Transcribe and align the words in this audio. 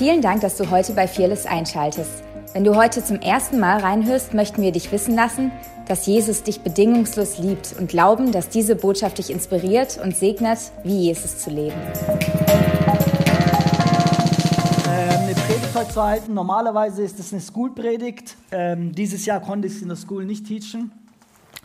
Vielen 0.00 0.22
Dank, 0.22 0.40
dass 0.40 0.56
du 0.56 0.70
heute 0.70 0.94
bei 0.94 1.06
Fearless 1.06 1.44
einschaltest. 1.44 2.22
Wenn 2.54 2.64
du 2.64 2.74
heute 2.74 3.04
zum 3.04 3.20
ersten 3.20 3.60
Mal 3.60 3.80
reinhörst, 3.80 4.32
möchten 4.32 4.62
wir 4.62 4.72
dich 4.72 4.90
wissen 4.92 5.14
lassen, 5.14 5.52
dass 5.88 6.06
Jesus 6.06 6.42
dich 6.42 6.62
bedingungslos 6.62 7.36
liebt 7.36 7.74
und 7.78 7.90
glauben, 7.90 8.32
dass 8.32 8.48
diese 8.48 8.76
Botschaft 8.76 9.18
dich 9.18 9.28
inspiriert 9.28 10.00
und 10.02 10.16
segnet, 10.16 10.58
wie 10.84 11.00
Jesus 11.00 11.40
zu 11.40 11.50
leben. 11.50 11.76
Ähm, 14.88 15.18
eine 15.18 15.34
Predigt 15.34 15.74
heute 15.74 15.90
zu 15.90 16.02
halten. 16.02 16.32
Normalerweise 16.32 17.02
ist 17.02 17.20
es 17.20 17.34
eine 17.34 17.42
School-Predigt. 17.42 18.38
Ähm, 18.52 18.94
dieses 18.94 19.26
Jahr 19.26 19.40
konnte 19.40 19.68
ich 19.68 19.74
es 19.74 19.82
in 19.82 19.88
der 19.88 19.98
School 19.98 20.24
nicht 20.24 20.46
teachen. 20.46 20.92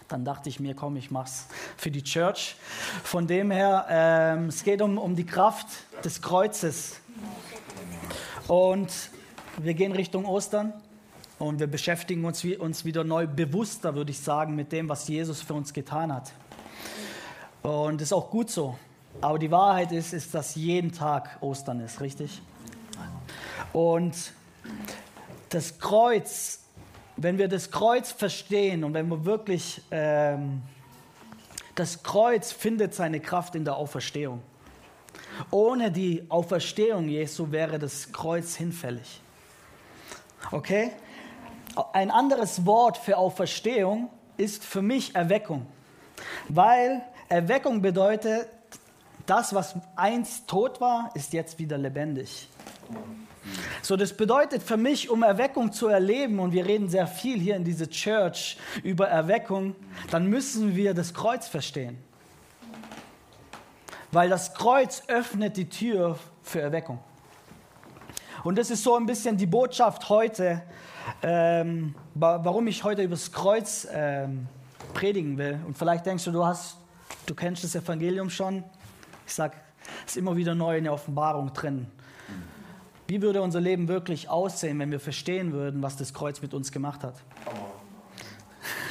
Dann 0.10 0.26
dachte 0.26 0.50
ich 0.50 0.60
mir, 0.60 0.76
komm, 0.76 0.98
ich 0.98 1.10
mach's 1.10 1.46
für 1.78 1.90
die 1.90 2.04
Church. 2.04 2.58
Von 3.02 3.28
dem 3.28 3.50
her, 3.50 3.86
ähm, 3.90 4.50
es 4.50 4.66
geht 4.66 4.82
um, 4.82 4.98
um 4.98 5.16
die 5.16 5.26
Kraft 5.26 5.68
des 6.04 6.22
Kreuzes. 6.22 6.98
Und 8.48 8.92
wir 9.58 9.74
gehen 9.74 9.92
Richtung 9.92 10.26
Ostern 10.26 10.74
und 11.40 11.60
wir 11.60 11.68
beschäftigen 11.68 12.26
uns, 12.26 12.46
uns 12.46 12.86
wieder 12.86 13.04
neu 13.04 13.26
bewusster, 13.26 13.96
würde 13.96 14.12
ich 14.12 14.20
sagen, 14.20 14.56
mit 14.56 14.72
dem, 14.72 14.88
was 14.88 15.08
Jesus 15.08 15.42
für 15.42 15.56
uns 15.56 15.74
getan 15.74 16.14
hat. 16.14 16.32
Und 17.64 18.02
ist 18.02 18.14
auch 18.14 18.30
gut 18.30 18.52
so. 18.52 18.78
Aber 19.22 19.40
die 19.40 19.50
Wahrheit 19.50 19.92
ist, 19.92 20.14
ist, 20.14 20.36
dass 20.36 20.54
jeden 20.54 20.92
Tag 20.92 21.38
Ostern 21.42 21.80
ist, 21.80 22.02
richtig? 22.02 22.42
Und 23.74 24.16
das 25.50 25.80
Kreuz, 25.80 26.60
wenn 27.18 27.40
wir 27.40 27.48
das 27.48 27.72
Kreuz 27.72 28.12
verstehen 28.12 28.84
und 28.84 28.94
wenn 28.94 29.08
wir 29.08 29.26
wirklich, 29.26 29.82
ähm, 29.90 30.62
das 31.74 32.04
Kreuz 32.04 32.52
findet 32.52 32.94
seine 32.94 33.20
Kraft 33.20 33.56
in 33.56 33.66
der 33.66 33.76
Auferstehung. 33.76 34.42
Ohne 35.52 35.92
die 35.92 36.26
Auferstehung 36.30 37.08
Jesu 37.08 37.52
wäre 37.52 37.80
das 37.80 38.12
Kreuz 38.12 38.56
hinfällig. 38.56 39.22
Okay? 40.52 40.92
Ein 41.94 42.12
anderes 42.12 42.66
Wort 42.66 42.98
für 42.98 43.18
Auferstehung 43.18 44.10
ist 44.38 44.64
für 44.64 44.82
mich 44.82 45.16
Erweckung. 45.16 45.66
Weil 46.48 47.02
Erweckung 47.30 47.82
bedeutet, 47.82 48.48
das, 49.26 49.54
was 49.54 49.76
einst 49.96 50.48
tot 50.48 50.80
war, 50.80 51.10
ist 51.16 51.34
jetzt 51.34 51.58
wieder 51.58 51.78
lebendig. 51.78 52.48
So, 53.82 53.96
das 53.96 54.14
bedeutet 54.14 54.64
für 54.64 54.78
mich, 54.78 55.10
um 55.10 55.24
Erweckung 55.24 55.72
zu 55.72 55.88
erleben, 55.88 56.40
und 56.40 56.52
wir 56.52 56.66
reden 56.66 56.90
sehr 56.90 57.08
viel 57.08 57.40
hier 57.40 57.56
in 57.56 57.64
dieser 57.64 57.90
Church 57.90 58.58
über 58.84 59.08
Erweckung, 59.08 59.76
dann 60.12 60.28
müssen 60.28 60.76
wir 60.76 60.94
das 60.94 61.14
Kreuz 61.14 61.48
verstehen. 61.48 61.98
Weil 64.16 64.30
das 64.30 64.54
Kreuz 64.54 65.04
öffnet 65.10 65.58
die 65.58 65.68
Tür 65.68 66.18
für 66.42 66.62
Erweckung. 66.62 67.00
Und 68.46 68.58
das 68.58 68.72
ist 68.72 68.82
so 68.82 68.96
ein 68.96 69.06
bisschen 69.06 69.36
die 69.36 69.46
Botschaft 69.46 70.08
heute, 70.08 70.62
ähm, 71.22 71.96
warum 72.14 72.66
ich 72.68 72.86
heute 72.86 73.02
über 73.02 73.16
das 73.16 73.34
Kreuz 73.34 73.86
ähm, 73.92 74.48
predigen 74.94 75.38
will. 75.38 75.60
Und 75.68 75.78
vielleicht 75.78 76.06
denkst 76.06 76.24
du, 76.24 76.32
du, 76.32 76.46
hast, 76.46 76.78
du 77.26 77.36
kennst 77.36 77.66
das 77.66 77.76
Evangelium 77.76 78.30
schon. 78.30 78.64
Ich 79.28 79.34
sage, 79.34 79.58
es 80.06 80.14
ist 80.14 80.18
immer 80.18 80.38
wieder 80.38 80.56
neu 80.56 80.78
in 80.78 80.86
der 80.86 80.94
Offenbarung 80.94 81.52
drin. 81.52 81.88
Wie 83.08 83.22
würde 83.22 83.42
unser 83.42 83.60
Leben 83.60 83.90
wirklich 83.90 84.30
aussehen, 84.30 84.80
wenn 84.80 84.92
wir 84.92 85.02
verstehen 85.02 85.52
würden, 85.52 85.84
was 85.84 85.98
das 85.98 86.14
Kreuz 86.14 86.42
mit 86.42 86.54
uns 86.54 86.72
gemacht 86.72 87.04
hat? 87.04 87.16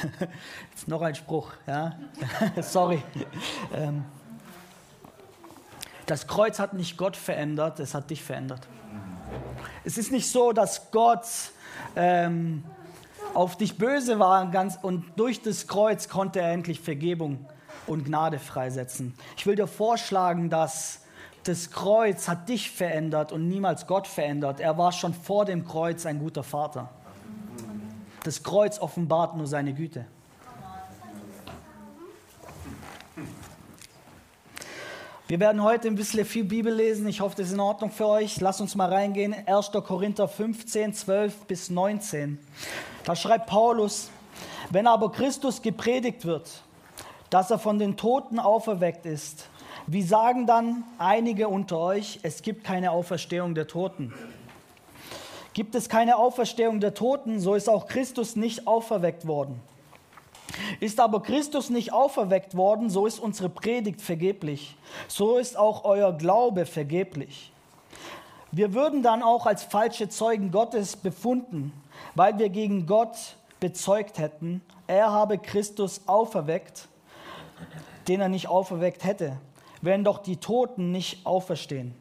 Jetzt 0.69 0.87
noch 0.87 1.01
ein 1.01 1.15
Spruch, 1.15 1.51
ja? 1.65 1.97
Sorry. 2.61 3.01
Ähm, 3.73 4.05
das 6.05 6.27
Kreuz 6.27 6.59
hat 6.59 6.73
nicht 6.73 6.97
Gott 6.97 7.17
verändert, 7.17 7.79
es 7.79 7.93
hat 7.93 8.09
dich 8.09 8.23
verändert. 8.23 8.67
Es 9.83 9.97
ist 9.97 10.11
nicht 10.11 10.29
so, 10.29 10.51
dass 10.51 10.91
Gott 10.91 11.25
ähm, 11.95 12.63
auf 13.33 13.57
dich 13.57 13.77
böse 13.77 14.19
war 14.19 14.49
ganz, 14.51 14.77
und 14.81 15.05
durch 15.17 15.41
das 15.41 15.67
Kreuz 15.67 16.09
konnte 16.09 16.41
er 16.41 16.51
endlich 16.51 16.79
Vergebung 16.79 17.45
und 17.87 18.05
Gnade 18.05 18.39
freisetzen. 18.39 19.13
Ich 19.37 19.45
will 19.45 19.55
dir 19.55 19.67
vorschlagen, 19.67 20.49
dass 20.49 21.01
das 21.43 21.69
Kreuz 21.69 22.27
hat 22.27 22.49
dich 22.49 22.71
verändert 22.71 23.31
und 23.31 23.47
niemals 23.47 23.85
Gott 23.85 24.07
verändert. 24.07 24.59
Er 24.59 24.77
war 24.77 24.91
schon 24.91 25.13
vor 25.13 25.45
dem 25.45 25.65
Kreuz 25.65 26.05
ein 26.05 26.19
guter 26.19 26.43
Vater. 26.43 26.89
Das 28.23 28.41
Kreuz 28.41 28.79
offenbart 28.79 29.37
nur 29.37 29.45
seine 29.45 29.73
Güte. 29.73 30.07
Wir 35.27 35.39
werden 35.39 35.63
heute 35.63 35.87
ein 35.87 35.95
bisschen 35.95 36.23
viel 36.23 36.43
Bibel 36.43 36.71
lesen. 36.71 37.07
Ich 37.07 37.19
hoffe, 37.19 37.35
das 37.35 37.47
ist 37.47 37.53
in 37.53 37.59
Ordnung 37.59 37.89
für 37.89 38.05
euch. 38.05 38.39
Lasst 38.41 38.61
uns 38.61 38.75
mal 38.75 38.93
reingehen. 38.93 39.33
1. 39.47 39.71
Korinther 39.71 40.27
15, 40.27 40.93
12 40.93 41.47
bis 41.47 41.71
19. 41.71 42.37
Da 43.05 43.15
schreibt 43.15 43.47
Paulus, 43.47 44.11
wenn 44.69 44.85
aber 44.85 45.11
Christus 45.11 45.63
gepredigt 45.63 46.25
wird, 46.25 46.61
dass 47.31 47.49
er 47.49 47.57
von 47.57 47.79
den 47.79 47.97
Toten 47.97 48.37
auferweckt 48.37 49.07
ist, 49.07 49.49
wie 49.87 50.03
sagen 50.03 50.45
dann 50.45 50.83
einige 50.99 51.47
unter 51.47 51.79
euch, 51.79 52.19
es 52.21 52.43
gibt 52.43 52.63
keine 52.63 52.91
Auferstehung 52.91 53.55
der 53.55 53.65
Toten? 53.65 54.13
Gibt 55.55 55.73
es 55.73 55.89
keine 55.89 56.17
Auferstehung 56.17 56.79
der 56.79 56.93
Toten, 56.93 57.39
so 57.39 57.55
ist 57.55 57.67
auch 57.67 57.87
Christus 57.87 58.35
nicht 58.35 58.67
auferweckt 58.67 59.25
worden. 59.25 59.59
Ist 60.79 60.99
aber 60.99 61.21
Christus 61.21 61.69
nicht 61.69 61.93
auferweckt 61.93 62.55
worden, 62.55 62.89
so 62.89 63.05
ist 63.05 63.19
unsere 63.19 63.49
Predigt 63.49 64.01
vergeblich. 64.01 64.75
So 65.07 65.37
ist 65.37 65.57
auch 65.57 65.83
euer 65.85 66.13
Glaube 66.13 66.65
vergeblich. 66.65 67.51
Wir 68.51 68.73
würden 68.73 69.03
dann 69.03 69.21
auch 69.21 69.45
als 69.45 69.63
falsche 69.63 70.07
Zeugen 70.07 70.51
Gottes 70.51 70.95
befunden, 70.95 71.73
weil 72.13 72.37
wir 72.39 72.49
gegen 72.49 72.85
Gott 72.85 73.35
bezeugt 73.59 74.17
hätten, 74.17 74.61
er 74.87 75.11
habe 75.11 75.37
Christus 75.37 76.01
auferweckt, 76.05 76.87
den 78.07 78.21
er 78.21 78.29
nicht 78.29 78.47
auferweckt 78.47 79.03
hätte, 79.03 79.37
wenn 79.81 80.03
doch 80.03 80.19
die 80.19 80.37
Toten 80.37 80.91
nicht 80.91 81.25
auferstehen. 81.25 81.95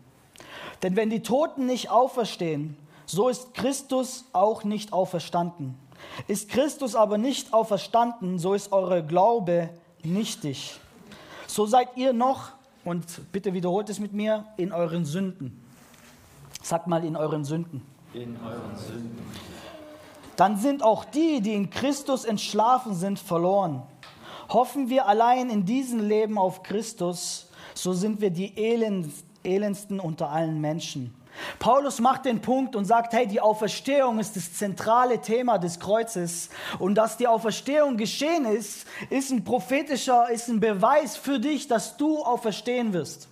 Denn 0.82 0.96
wenn 0.96 1.10
die 1.10 1.22
Toten 1.22 1.66
nicht 1.66 1.90
auferstehen, 1.90 2.76
so 3.06 3.28
ist 3.28 3.54
Christus 3.54 4.26
auch 4.32 4.64
nicht 4.64 4.92
auferstanden. 4.92 5.78
Ist 6.28 6.48
Christus 6.48 6.94
aber 6.94 7.18
nicht 7.18 7.52
auferstanden, 7.52 8.38
so 8.38 8.54
ist 8.54 8.72
eure 8.72 9.04
Glaube 9.04 9.70
nichtig. 10.02 10.78
So 11.46 11.66
seid 11.66 11.96
ihr 11.96 12.12
noch, 12.12 12.52
und 12.84 13.32
bitte 13.32 13.52
wiederholt 13.52 13.88
es 13.88 13.98
mit 13.98 14.12
mir, 14.12 14.44
in 14.56 14.72
euren 14.72 15.04
Sünden. 15.04 15.62
Sagt 16.62 16.86
mal 16.86 17.04
in 17.04 17.16
euren 17.16 17.44
Sünden. 17.44 17.82
In 18.12 18.36
euren 18.44 18.76
Sünden. 18.76 19.18
Dann 20.36 20.56
sind 20.56 20.82
auch 20.82 21.04
die, 21.04 21.40
die 21.40 21.54
in 21.54 21.70
Christus 21.70 22.24
entschlafen 22.24 22.94
sind, 22.94 23.18
verloren. 23.18 23.82
Hoffen 24.48 24.88
wir 24.88 25.06
allein 25.06 25.48
in 25.50 25.64
diesem 25.64 26.00
Leben 26.00 26.38
auf 26.38 26.62
Christus, 26.62 27.48
so 27.74 27.92
sind 27.92 28.20
wir 28.20 28.30
die 28.30 28.56
elendsten 29.44 30.00
unter 30.00 30.30
allen 30.30 30.60
Menschen. 30.60 31.14
Paulus 31.58 32.00
macht 32.00 32.24
den 32.24 32.40
Punkt 32.40 32.76
und 32.76 32.84
sagt, 32.84 33.12
hey, 33.12 33.26
die 33.26 33.40
Auferstehung 33.40 34.18
ist 34.18 34.36
das 34.36 34.54
zentrale 34.54 35.20
Thema 35.20 35.58
des 35.58 35.80
Kreuzes 35.80 36.48
und 36.78 36.94
dass 36.94 37.16
die 37.16 37.26
Auferstehung 37.26 37.96
geschehen 37.96 38.44
ist, 38.44 38.86
ist 39.10 39.30
ein 39.30 39.44
prophetischer, 39.44 40.30
ist 40.30 40.48
ein 40.48 40.60
Beweis 40.60 41.16
für 41.16 41.38
dich, 41.38 41.66
dass 41.66 41.96
du 41.96 42.22
auferstehen 42.22 42.92
wirst. 42.92 43.28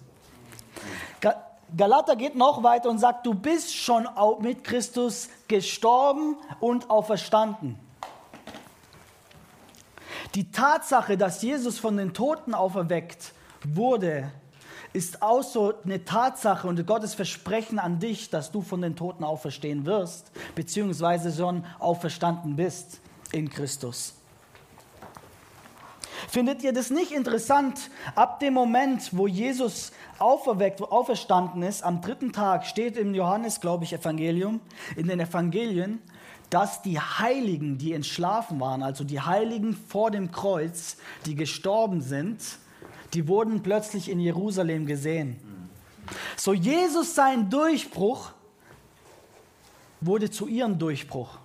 Galater 1.75 2.17
geht 2.17 2.35
noch 2.35 2.63
weiter 2.63 2.91
und 2.91 2.99
sagt, 2.99 3.25
du 3.25 3.35
bist 3.35 3.75
schon 3.75 4.07
mit 4.41 4.63
Christus 4.65 5.29
gestorben 5.49 6.37
und 6.61 6.91
auferstanden. 6.91 7.79
Die 10.35 10.51
Tatsache, 10.51 11.17
dass 11.17 11.43
Jesus 11.43 11.79
von 11.79 11.97
den 11.97 12.15
Toten 12.15 12.55
auferweckt 12.55 13.33
wurde, 13.65 14.31
ist 14.93 15.23
auch 15.23 15.43
so 15.43 15.75
eine 15.85 16.05
Tatsache 16.05 16.69
und 16.69 16.87
Gottes 16.87 17.15
Versprechen 17.15 17.79
an 17.79 17.99
dich, 17.99 18.31
dass 18.31 18.53
du 18.53 18.63
von 18.63 18.83
den 18.83 18.97
Toten 18.97 19.25
auferstehen 19.25 19.87
wirst, 19.87 20.31
beziehungsweise 20.55 21.33
schon 21.33 21.65
auferstanden 21.79 22.57
bist 22.57 23.01
in 23.33 23.49
Christus. 23.49 24.15
Findet 26.29 26.63
ihr 26.63 26.73
das 26.73 26.91
nicht 26.91 27.13
interessant? 27.13 27.91
Ab 28.15 28.41
dem 28.41 28.55
Moment, 28.55 29.11
wo 29.13 29.27
Jesus 29.27 29.93
auferweckt, 30.19 30.81
auferstanden 30.81 31.63
ist, 31.63 31.83
am 31.83 32.01
dritten 32.01 32.33
Tag 32.33 32.67
steht 32.67 32.97
im 32.97 33.15
Johannes, 33.15 33.61
glaube 33.61 33.85
ich, 33.85 33.93
Evangelium, 33.93 34.61
in 34.97 35.09
den 35.09 35.21
Evangelien, 35.21 36.01
dass 36.49 36.83
die 36.83 37.01
Heiligen, 37.01 37.79
die 37.79 37.93
entschlafen 37.93 38.61
waren, 38.61 38.83
also 38.83 39.05
die 39.05 39.21
Heiligen 39.21 39.75
vor 39.75 40.11
dem 40.11 40.31
Kreuz, 40.31 40.97
die 41.27 41.35
gestorben 41.35 42.03
sind, 42.03 42.41
die 43.15 43.29
wurden 43.29 43.63
plötzlich 43.63 44.09
in 44.09 44.21
Jerusalem 44.21 44.87
gesehen. 44.87 45.37
So 46.37 46.53
Jesus 46.53 47.15
sein 47.15 47.51
Durchbruch 47.51 48.33
wurde 50.01 50.31
zu 50.31 50.49
ihrem 50.49 50.79
Durchbruch. 50.79 51.39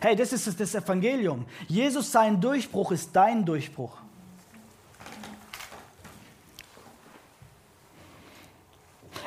Hey, 0.00 0.16
das 0.16 0.32
ist 0.32 0.60
das 0.60 0.74
Evangelium. 0.74 1.46
Jesus 1.68 2.10
sein 2.10 2.40
Durchbruch 2.40 2.92
ist 2.92 3.14
dein 3.14 3.44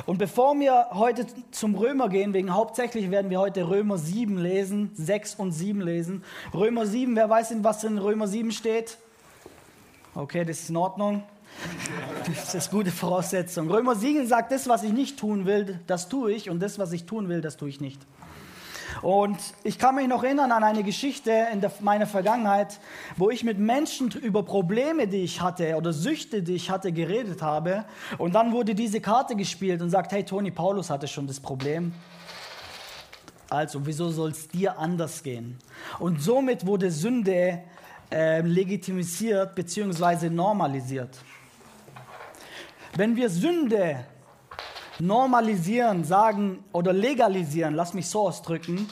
Und 0.06 0.20
bevor 0.20 0.60
wir 0.60 0.90
heute 0.92 1.26
zum 1.50 1.74
Römer 1.76 2.10
gehen, 2.10 2.34
wegen 2.34 2.54
hauptsächlich 2.54 3.10
werden 3.10 3.32
wir 3.32 3.40
heute 3.40 3.68
Römer 3.68 3.98
7 3.98 4.38
lesen, 4.38 4.92
6 4.94 5.36
und 5.36 5.52
7 5.52 5.82
lesen. 5.82 6.24
Römer 6.54 6.86
7, 6.86 7.16
wer 7.16 7.28
weiß, 7.28 7.56
was 7.64 7.84
in 7.84 7.98
Römer 7.98 8.28
7 8.28 8.52
steht? 8.52 8.98
Okay, 10.14 10.46
das 10.46 10.60
ist 10.60 10.70
in 10.70 10.78
Ordnung. 10.78 11.24
Das 12.26 12.56
ist 12.56 12.72
gute 12.72 12.92
Voraussetzung. 12.92 13.70
Römer 13.70 13.96
7 13.96 14.28
sagt, 14.28 14.52
das, 14.52 14.68
was 14.68 14.84
ich 14.84 14.92
nicht 14.92 15.20
tun 15.20 15.46
will, 15.46 15.80
das 15.88 16.10
tue 16.10 16.32
ich 16.34 16.50
und 16.50 16.60
das, 16.60 16.80
was 16.80 16.92
ich 16.92 17.06
tun 17.06 17.30
will, 17.30 17.42
das 17.42 17.58
tue 17.58 17.70
ich 17.70 17.80
nicht. 17.82 18.02
Und 19.02 19.38
ich 19.64 19.78
kann 19.78 19.96
mich 19.96 20.08
noch 20.08 20.24
erinnern 20.24 20.52
an 20.52 20.64
eine 20.64 20.84
Geschichte 20.84 21.48
in 21.52 21.62
der, 21.62 21.72
meiner 21.82 22.08
Vergangenheit, 22.08 22.80
wo 23.18 23.30
ich 23.30 23.44
mit 23.44 23.60
Menschen 23.60 24.10
über 24.12 24.44
Probleme, 24.44 25.08
die 25.08 25.24
ich 25.24 25.42
hatte 25.42 25.76
oder 25.76 25.94
Süchte, 25.94 26.42
die 26.42 26.54
ich 26.54 26.70
hatte, 26.70 26.92
geredet 26.92 27.42
habe. 27.42 27.86
Und 28.18 28.34
dann 28.34 28.52
wurde 28.52 28.74
diese 28.74 29.02
Karte 29.02 29.36
gespielt 29.36 29.82
und 29.82 29.90
sagt, 29.90 30.12
hey 30.12 30.24
Toni, 30.24 30.52
Paulus 30.52 30.90
hatte 30.90 31.08
schon 31.08 31.28
das 31.28 31.40
Problem. 31.40 31.94
Also, 33.50 33.86
wieso 33.86 34.10
soll 34.10 34.32
es 34.32 34.48
dir 34.48 34.80
anders 34.80 35.22
gehen? 35.22 35.58
Und 36.00 36.22
somit 36.22 36.66
wurde 36.66 36.90
Sünde 36.90 37.60
äh, 38.12 38.42
legitimisiert 38.42 39.56
bzw. 39.56 40.30
normalisiert. 40.30 41.20
Wenn 42.98 43.18
wir 43.18 43.30
Sünde 43.30 44.06
normalisieren, 45.00 46.06
sagen 46.06 46.64
oder 46.72 46.94
legalisieren, 46.94 47.76
lass 47.76 47.94
mich 47.94 48.08
so 48.08 48.22
ausdrücken, 48.22 48.90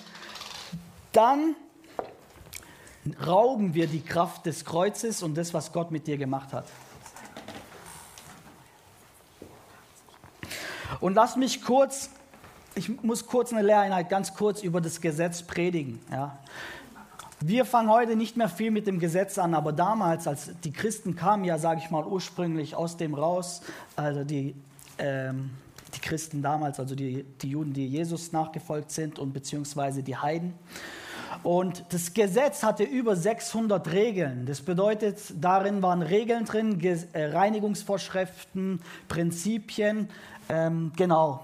dann 1.14 1.56
rauben 3.26 3.74
wir 3.74 3.88
die 3.88 4.02
Kraft 4.02 4.46
des 4.46 4.66
Kreuzes 4.66 5.24
und 5.24 5.36
das, 5.36 5.54
was 5.54 5.72
Gott 5.72 5.92
mit 5.92 6.06
dir 6.06 6.18
gemacht 6.18 6.52
hat. 6.52 6.66
Und 11.00 11.14
lass 11.14 11.38
mich 11.38 11.62
kurz, 11.62 12.10
ich 12.76 13.02
muss 13.04 13.26
kurz 13.26 13.54
eine 13.54 13.62
Lehreinheit 13.62 14.10
ganz 14.10 14.34
kurz 14.34 14.64
über 14.64 14.82
das 14.82 15.00
Gesetz 15.00 15.44
predigen. 15.44 16.02
Ja. 16.12 16.38
Wir 17.46 17.66
fangen 17.66 17.90
heute 17.90 18.16
nicht 18.16 18.38
mehr 18.38 18.48
viel 18.48 18.72
mit 18.72 18.88
dem 18.88 19.00
Gesetz 19.00 19.38
an, 19.38 19.54
aber 19.54 19.74
damals, 19.74 20.28
als 20.28 20.52
die 20.64 20.72
Christen 20.72 21.18
kamen, 21.18 21.44
ja, 21.44 21.58
sage 21.58 21.82
ich 21.84 21.92
mal, 21.92 22.06
ursprünglich 22.06 22.74
aus 22.74 22.96
dem 22.96 23.14
raus, 23.14 23.62
also 23.98 24.24
die 24.24 24.56
ähm, 24.98 25.50
die 25.94 26.00
Christen 26.00 26.42
damals, 26.42 26.80
also 26.80 26.96
die, 26.96 27.26
die 27.42 27.50
Juden, 27.50 27.74
die 27.74 27.86
Jesus 27.86 28.32
nachgefolgt 28.32 28.92
sind 28.92 29.20
und 29.20 29.34
beziehungsweise 29.34 30.04
die 30.04 30.16
Heiden. 30.16 30.54
Und 31.44 31.84
das 31.90 32.14
Gesetz 32.14 32.64
hatte 32.64 32.84
über 32.84 33.18
600 33.18 33.92
Regeln. 33.92 34.46
Das 34.46 34.62
bedeutet, 34.62 35.20
darin 35.42 35.82
waren 35.82 36.02
Regeln 36.02 36.46
drin, 36.46 36.80
äh, 36.82 37.26
Reinigungsvorschriften, 37.26 38.82
Prinzipien, 39.10 40.10
ähm, 40.48 40.94
genau. 40.96 41.44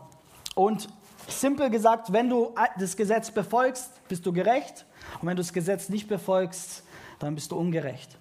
Und 0.56 0.88
simpel 1.34 1.70
gesagt, 1.70 2.12
wenn 2.12 2.30
du 2.30 2.54
das 2.78 2.96
Gesetz 2.96 3.32
befolgst, 3.32 4.08
bist 4.08 4.26
du 4.26 4.34
gerecht. 4.34 4.86
Und 5.22 5.28
wenn 5.28 5.36
du 5.36 5.42
das 5.42 5.54
Gesetz 5.54 5.90
nicht 5.90 6.08
befolgst, 6.08 6.84
dann 7.20 7.36
bist 7.36 7.52
du 7.52 7.58
ungerecht. 7.58 8.18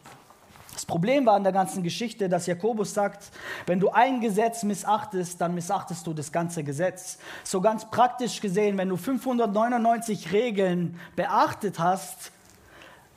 Das 0.73 0.87
Problem 0.87 1.27
war 1.27 1.37
in 1.37 1.43
der 1.43 1.53
ganzen 1.53 1.83
Geschichte, 1.83 2.29
dass 2.29 2.47
Jakobus 2.47 2.95
sagt, 2.95 3.33
wenn 3.67 3.81
du 3.81 3.91
ein 3.91 4.21
Gesetz 4.21 4.63
missachtest, 4.63 5.41
dann 5.41 5.55
missachtest 5.55 6.07
du 6.07 6.15
das 6.15 6.31
ganze 6.31 6.63
Gesetz. 6.63 7.19
So 7.43 7.61
ganz 7.61 7.91
praktisch 7.91 8.41
gesehen, 8.41 8.79
wenn 8.79 8.89
du 8.89 8.97
599 8.97 10.33
Regeln 10.33 11.01
beachtet 11.17 11.81
hast 11.81 12.31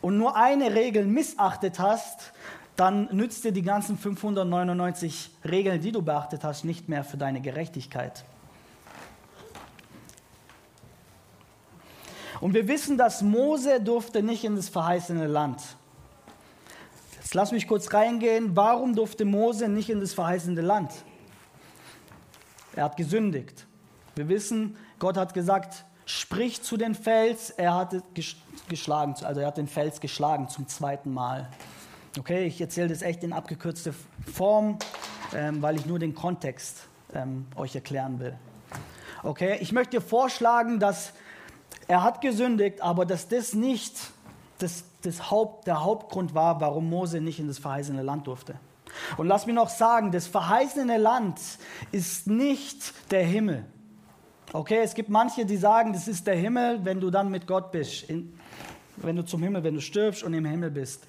und 0.02 0.18
nur 0.18 0.36
eine 0.36 0.74
Regel 0.74 1.06
missachtet 1.06 1.78
hast, 1.78 2.34
dann 2.78 3.10
nützt 3.12 3.44
dir 3.44 3.52
die 3.52 3.62
ganzen 3.62 3.96
599 3.96 5.30
Regeln, 5.48 5.82
die 5.82 5.92
du 5.92 6.02
beachtet 6.02 6.44
hast, 6.44 6.66
nicht 6.66 6.90
mehr 6.90 7.04
für 7.04 7.18
deine 7.18 7.42
Gerechtigkeit. 7.42 8.24
Und 12.42 12.56
wir 12.56 12.68
wissen, 12.68 12.98
dass 12.98 13.22
Mose 13.22 13.80
durfte 13.80 14.24
nicht 14.24 14.44
in 14.44 14.56
das 14.56 14.68
verheißene 14.68 15.28
Land. 15.28 15.62
Jetzt 17.16 17.36
lass 17.36 17.52
mich 17.52 17.68
kurz 17.68 17.94
reingehen. 17.94 18.56
Warum 18.56 18.96
durfte 18.96 19.26
Mose 19.26 19.70
nicht 19.70 19.92
in 19.92 20.00
das 20.00 20.14
verheißende 20.14 20.62
Land? 20.62 20.92
Er 22.76 22.86
hat 22.86 22.98
gesündigt. 22.98 23.68
Wir 24.16 24.28
wissen, 24.28 24.76
Gott 24.98 25.18
hat 25.18 25.36
gesagt, 25.36 25.86
sprich 26.06 26.64
zu 26.64 26.78
den 26.78 26.96
Fels. 26.96 27.52
Er 27.52 27.76
hat 27.76 27.96
geschlagen, 28.68 29.16
also 29.24 29.40
er 29.40 29.48
hat 29.48 29.58
den 29.58 29.68
Fels 29.68 30.02
geschlagen 30.02 30.50
zum 30.50 30.68
zweiten 30.68 31.14
Mal. 31.14 31.48
Okay, 32.18 32.46
ich 32.46 32.60
erzähle 32.60 32.90
das 32.90 33.04
echt 33.04 33.24
in 33.24 33.34
abgekürzter 33.34 33.94
Form, 34.34 34.80
ähm, 35.34 35.62
weil 35.62 35.76
ich 35.76 35.86
nur 35.86 36.00
den 36.00 36.16
Kontext 36.16 36.88
ähm, 37.14 37.46
euch 37.56 37.76
erklären 37.76 38.20
will. 38.20 38.36
Okay, 39.24 39.58
ich 39.62 39.72
möchte 39.72 39.98
dir 39.98 40.02
vorschlagen, 40.02 40.80
dass 40.80 41.14
er 41.92 42.04
hat 42.04 42.22
gesündigt, 42.22 42.82
aber 42.82 43.06
dass 43.06 43.28
das 43.28 43.54
nicht 43.54 44.14
das, 44.60 44.86
das 45.02 45.30
Haupt, 45.30 45.68
der 45.68 45.84
Hauptgrund 45.84 46.34
war, 46.34 46.62
warum 46.62 46.90
Mose 46.90 47.20
nicht 47.20 47.38
in 47.38 47.50
das 47.50 47.60
verheißene 47.60 48.02
Land 48.02 48.28
durfte. 48.28 48.56
Und 49.18 49.28
lass 49.28 49.46
mich 49.46 49.54
noch 49.54 49.68
sagen, 49.68 50.10
das 50.14 50.26
verheißene 50.26 50.98
Land 50.98 51.42
ist 51.92 52.28
nicht 52.28 52.94
der 53.12 53.26
Himmel. 53.26 53.66
Okay, 54.54 54.80
es 54.82 54.94
gibt 54.94 55.10
manche, 55.10 55.46
die 55.46 55.58
sagen, 55.58 55.92
das 55.92 56.08
ist 56.08 56.28
der 56.28 56.36
Himmel, 56.36 56.80
wenn 56.86 57.02
du 57.02 57.10
dann 57.10 57.30
mit 57.30 57.46
Gott 57.46 57.74
bist. 57.74 58.10
In, 58.10 58.40
wenn 58.96 59.18
du 59.18 59.26
zum 59.26 59.44
Himmel, 59.44 59.62
wenn 59.66 59.76
du 59.76 59.82
stirbst 59.82 60.24
und 60.24 60.34
im 60.34 60.46
Himmel 60.46 60.72
bist. 60.72 61.06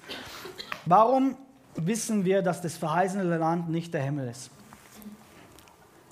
Warum 0.85 1.37
wissen 1.75 2.25
wir, 2.25 2.41
dass 2.41 2.59
das 2.59 2.75
verheißene 2.75 3.37
Land 3.37 3.69
nicht 3.69 3.93
der 3.93 4.03
Himmel 4.03 4.27
ist? 4.27 4.51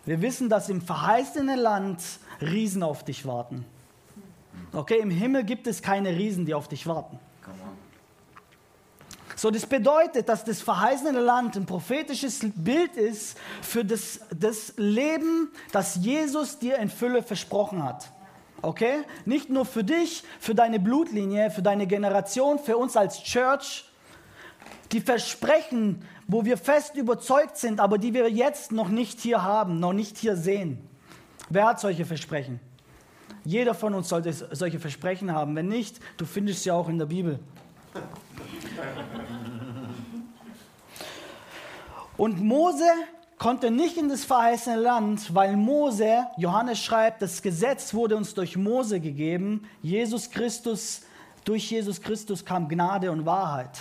Wir 0.05 0.21
wissen, 0.21 0.47
dass 0.47 0.69
im 0.69 0.79
verheißenen 0.79 1.59
Land 1.59 2.01
Riesen 2.39 2.83
auf 2.83 3.03
dich 3.03 3.25
warten. 3.25 3.65
Okay, 4.73 4.99
im 4.99 5.09
Himmel 5.09 5.43
gibt 5.43 5.67
es 5.67 5.81
keine 5.81 6.09
Riesen, 6.09 6.45
die 6.45 6.53
auf 6.53 6.67
dich 6.67 6.87
warten. 6.87 7.19
So, 9.41 9.49
das 9.49 9.65
bedeutet, 9.65 10.29
dass 10.29 10.43
das 10.43 10.61
verheißene 10.61 11.19
Land 11.19 11.55
ein 11.55 11.65
prophetisches 11.65 12.41
Bild 12.53 12.95
ist 12.95 13.39
für 13.63 13.83
das, 13.83 14.19
das 14.29 14.73
Leben, 14.77 15.49
das 15.71 15.95
Jesus 15.95 16.59
dir 16.59 16.77
in 16.77 16.89
Fülle 16.89 17.23
versprochen 17.23 17.83
hat. 17.83 18.11
Okay? 18.61 19.03
Nicht 19.25 19.49
nur 19.49 19.65
für 19.65 19.83
dich, 19.83 20.23
für 20.39 20.53
deine 20.53 20.79
Blutlinie, 20.79 21.49
für 21.49 21.63
deine 21.63 21.87
Generation, 21.87 22.59
für 22.59 22.77
uns 22.77 22.95
als 22.95 23.23
Church. 23.23 23.89
Die 24.91 25.01
Versprechen, 25.01 26.05
wo 26.27 26.45
wir 26.45 26.57
fest 26.57 26.95
überzeugt 26.95 27.57
sind, 27.57 27.79
aber 27.79 27.97
die 27.97 28.13
wir 28.13 28.29
jetzt 28.29 28.71
noch 28.71 28.89
nicht 28.89 29.19
hier 29.21 29.43
haben, 29.43 29.79
noch 29.79 29.93
nicht 29.93 30.19
hier 30.19 30.35
sehen. 30.35 30.87
Wer 31.49 31.65
hat 31.65 31.79
solche 31.79 32.05
Versprechen? 32.05 32.59
Jeder 33.43 33.73
von 33.73 33.93
uns 33.93 34.09
sollte 34.09 34.33
solche 34.33 34.79
Versprechen 34.79 35.31
haben. 35.33 35.55
Wenn 35.55 35.67
nicht, 35.67 35.99
du 36.17 36.25
findest 36.25 36.63
sie 36.63 36.71
auch 36.71 36.89
in 36.89 36.99
der 36.99 37.07
Bibel. 37.07 37.39
Und 42.17 42.39
Mose 42.39 42.85
konnte 43.39 43.71
nicht 43.71 43.97
in 43.97 44.09
das 44.09 44.23
verheißene 44.23 44.75
Land, 44.75 45.33
weil 45.33 45.57
Mose, 45.57 46.27
Johannes 46.37 46.79
schreibt, 46.79 47.23
das 47.23 47.41
Gesetz 47.41 47.93
wurde 47.95 48.15
uns 48.15 48.35
durch 48.35 48.55
Mose 48.55 48.99
gegeben. 48.99 49.67
Jesus 49.81 50.29
Christus, 50.29 51.01
durch 51.43 51.71
Jesus 51.71 51.99
Christus 51.99 52.45
kam 52.45 52.69
Gnade 52.69 53.11
und 53.11 53.25
Wahrheit. 53.25 53.79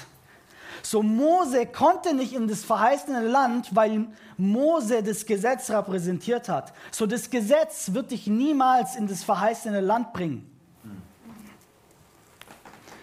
So 0.83 1.03
Mose 1.03 1.67
konnte 1.67 2.15
nicht 2.15 2.33
in 2.33 2.49
das 2.49 2.65
verheißene 2.65 3.23
Land, 3.27 3.75
weil 3.75 4.07
Mose 4.37 5.03
das 5.03 5.27
Gesetz 5.27 5.71
repräsentiert 5.71 6.49
hat. 6.49 6.73
So 6.91 7.07
das 7.07 7.31
Gesetz 7.31 7.93
wird 7.93 8.11
dich 8.11 8.27
niemals 8.27 8.97
in 8.97 9.07
das 9.07 9.23
verheißene 9.23 9.81
Land 9.81 10.13
bringen. 10.13 10.51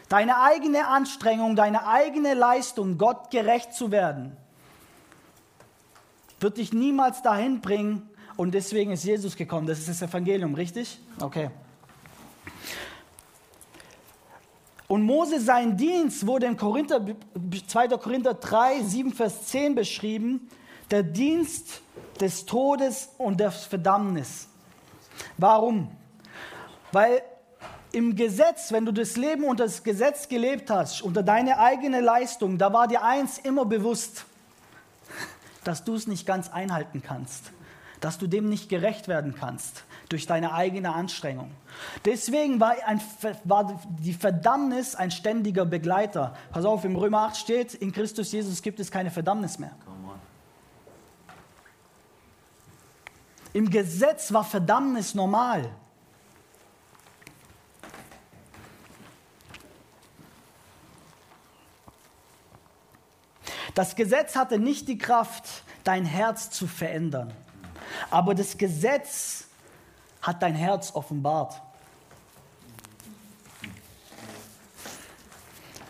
Deine 0.09 0.41
eigene 0.41 0.87
Anstrengung, 0.87 1.55
deine 1.55 1.85
eigene 1.85 2.33
Leistung, 2.33 2.97
Gott 2.97 3.29
gerecht 3.29 3.73
zu 3.73 3.91
werden, 3.91 4.37
wird 6.39 6.57
dich 6.57 6.71
niemals 6.71 7.21
dahin 7.21 7.61
bringen. 7.61 8.09
Und 8.37 8.53
deswegen 8.53 8.91
ist 8.91 9.03
Jesus 9.03 9.35
gekommen. 9.35 9.67
Das 9.67 9.79
ist 9.79 9.89
das 9.89 10.01
Evangelium, 10.01 10.53
richtig? 10.53 10.99
Okay. 11.19 11.49
Und 14.87 15.03
Mose, 15.03 15.41
sein 15.41 15.75
Dienst 15.75 16.25
wurde 16.25 16.45
in 16.45 16.55
Korinther, 16.55 17.05
2. 17.67 17.87
Korinther 17.89 18.35
3, 18.35 18.83
7, 18.83 19.13
Vers 19.13 19.47
10 19.47 19.75
beschrieben. 19.75 20.49
Der 20.91 21.03
Dienst 21.03 21.81
des 22.21 22.45
Todes 22.45 23.09
und 23.17 23.39
der 23.39 23.51
Verdammnis. 23.51 24.47
Warum? 25.37 25.89
Weil 26.93 27.21
im 27.91 28.15
Gesetz, 28.15 28.71
wenn 28.71 28.85
du 28.85 28.93
das 28.93 29.17
Leben 29.17 29.43
unter 29.43 29.65
das 29.65 29.83
Gesetz 29.83 30.29
gelebt 30.29 30.69
hast, 30.69 31.01
unter 31.01 31.21
deine 31.21 31.59
eigene 31.59 31.99
Leistung, 31.99 32.57
da 32.57 32.71
war 32.71 32.87
dir 32.87 33.03
eins 33.03 33.37
immer 33.37 33.65
bewusst, 33.65 34.25
dass 35.65 35.83
du 35.83 35.95
es 35.95 36.07
nicht 36.07 36.25
ganz 36.25 36.49
einhalten 36.49 37.01
kannst, 37.01 37.51
dass 37.99 38.17
du 38.17 38.27
dem 38.27 38.47
nicht 38.47 38.69
gerecht 38.69 39.09
werden 39.09 39.35
kannst 39.37 39.83
durch 40.09 40.25
deine 40.25 40.53
eigene 40.53 40.93
Anstrengung. 40.93 41.51
Deswegen 42.05 42.59
war, 42.59 42.75
ein, 42.85 43.01
war 43.43 43.79
die 43.99 44.13
Verdammnis 44.13 44.95
ein 44.95 45.11
ständiger 45.11 45.65
Begleiter. 45.65 46.35
Pass 46.51 46.65
auf, 46.65 46.85
im 46.85 46.95
Römer 46.95 47.23
8 47.23 47.37
steht, 47.37 47.73
in 47.73 47.91
Christus 47.91 48.31
Jesus 48.31 48.61
gibt 48.61 48.79
es 48.79 48.91
keine 48.91 49.11
Verdammnis 49.11 49.59
mehr. 49.59 49.75
Im 53.53 53.69
Gesetz 53.69 54.31
war 54.31 54.43
Verdammnis 54.43 55.15
normal. 55.15 55.69
Das 63.73 63.95
Gesetz 63.95 64.35
hatte 64.35 64.57
nicht 64.59 64.87
die 64.87 64.97
Kraft, 64.97 65.63
dein 65.83 66.05
Herz 66.05 66.49
zu 66.49 66.67
verändern. 66.67 67.31
Aber 68.09 68.35
das 68.35 68.57
Gesetz 68.57 69.46
hat 70.21 70.41
dein 70.41 70.55
Herz 70.55 70.93
offenbart. 70.93 71.61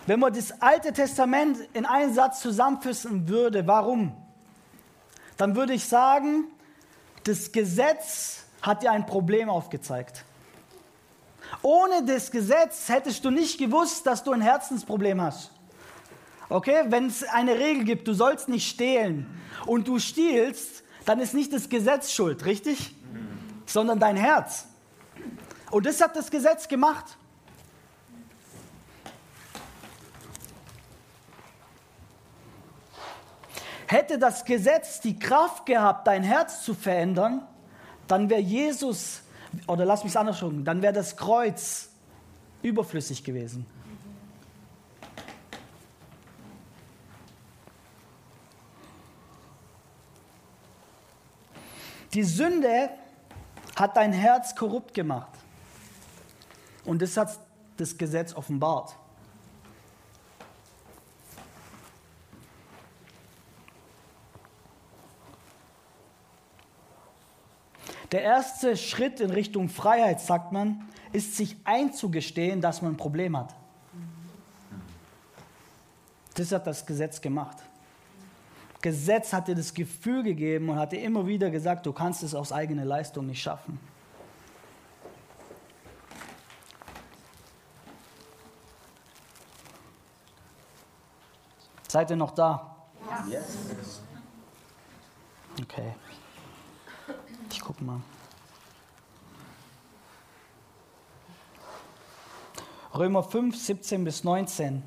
Wenn 0.06 0.22
man 0.22 0.34
das 0.34 0.62
Alte 0.62 0.94
Testament 0.94 1.58
in 1.74 1.86
einen 1.86 2.14
Satz 2.14 2.40
zusammenfassen 2.40 3.28
würde, 3.28 3.68
warum? 3.68 4.16
Dann 5.36 5.56
würde 5.56 5.74
ich 5.74 5.86
sagen, 5.86 6.46
das 7.26 7.52
Gesetz 7.52 8.46
hat 8.62 8.84
dir 8.84 8.92
ein 8.92 9.06
Problem 9.06 9.50
aufgezeigt. 9.50 10.24
Ohne 11.62 12.04
das 12.06 12.32
Gesetz 12.32 12.90
hättest 12.90 13.24
du 13.26 13.32
nicht 13.32 13.58
gewusst, 13.58 14.06
dass 14.06 14.24
du 14.24 14.32
ein 14.32 14.42
Herzensproblem 14.42 15.22
hast. 15.22 15.52
Okay, 16.50 16.86
wenn 16.88 17.08
es 17.08 17.24
eine 17.24 17.60
Regel 17.60 17.84
gibt, 17.84 18.08
du 18.08 18.14
sollst 18.14 18.48
nicht 18.48 18.70
stehlen 18.70 19.28
und 19.66 19.88
du 19.88 20.00
stiehlst, 20.00 20.84
dann 21.06 21.20
ist 21.20 21.34
nicht 21.34 21.52
das 21.52 21.68
Gesetz 21.70 22.12
schuld, 22.12 22.46
richtig? 22.46 22.96
Sondern 23.68 24.00
dein 24.00 24.16
Herz. 24.16 24.66
Und 25.70 25.86
das 25.86 26.02
hat 26.02 26.16
das 26.16 26.32
Gesetz 26.32 26.68
gemacht. 26.68 27.18
Hätte 33.88 34.18
das 34.18 34.44
Gesetz 34.44 35.00
die 35.00 35.18
Kraft 35.18 35.66
gehabt, 35.66 36.08
dein 36.08 36.24
Herz 36.24 36.64
zu 36.64 36.74
verändern, 36.74 37.46
dann 38.08 38.30
wäre 38.30 38.42
Jesus, 38.42 39.22
oder 39.66 39.86
lass 39.86 40.04
mich 40.04 40.12
es 40.12 40.18
anders 40.18 40.40
sagen, 40.40 40.66
dann 40.66 40.82
wäre 40.82 40.94
das 40.94 41.16
Kreuz 41.16 41.90
überflüssig 42.62 43.24
gewesen. 43.24 43.66
Die 52.14 52.24
Sünde 52.24 52.90
hat 53.78 53.96
dein 53.96 54.12
Herz 54.12 54.56
korrupt 54.56 54.94
gemacht. 54.94 55.32
Und 56.84 57.02
das 57.02 57.16
hat 57.16 57.38
das 57.78 57.98
Gesetz 57.98 58.34
offenbart. 58.34 58.96
Der 68.12 68.24
erste 68.24 68.78
Schritt 68.78 69.20
in 69.20 69.30
Richtung 69.30 69.70
Freiheit, 69.70 70.22
sagt 70.22 70.52
man, 70.52 70.90
ist 71.12 71.36
sich 71.36 71.56
einzugestehen, 71.64 72.62
dass 72.62 72.82
man 72.82 72.94
ein 72.94 72.98
Problem 72.98 73.38
hat. 73.38 73.54
Das 76.34 76.52
hat 76.52 76.66
das 76.66 76.86
Gesetz 76.86 77.22
gemacht. 77.22 77.58
Gesetz 78.88 79.34
hat 79.34 79.50
dir 79.50 79.56
das 79.56 79.74
Gefühl 79.74 80.24
gegeben 80.24 80.70
und 80.70 80.80
hat 80.80 80.94
dir 80.94 81.02
immer 81.02 81.28
wieder 81.28 81.50
gesagt, 81.50 81.86
du 81.86 81.92
kannst 81.92 82.24
es 82.24 82.34
aus 82.34 82.54
eigener 82.54 82.86
Leistung 82.86 83.26
nicht 83.26 83.42
schaffen. 83.42 83.78
Seid 91.90 92.12
ihr 92.12 92.16
noch 92.16 92.32
da? 92.32 92.78
Ja. 93.30 93.42
Okay. 95.62 95.94
Ich 97.50 97.60
gucke 97.60 97.84
mal. 97.84 98.00
Römer 102.94 103.24
5, 103.24 103.54
17 103.54 104.06
bis 104.06 104.24
19. 104.24 104.82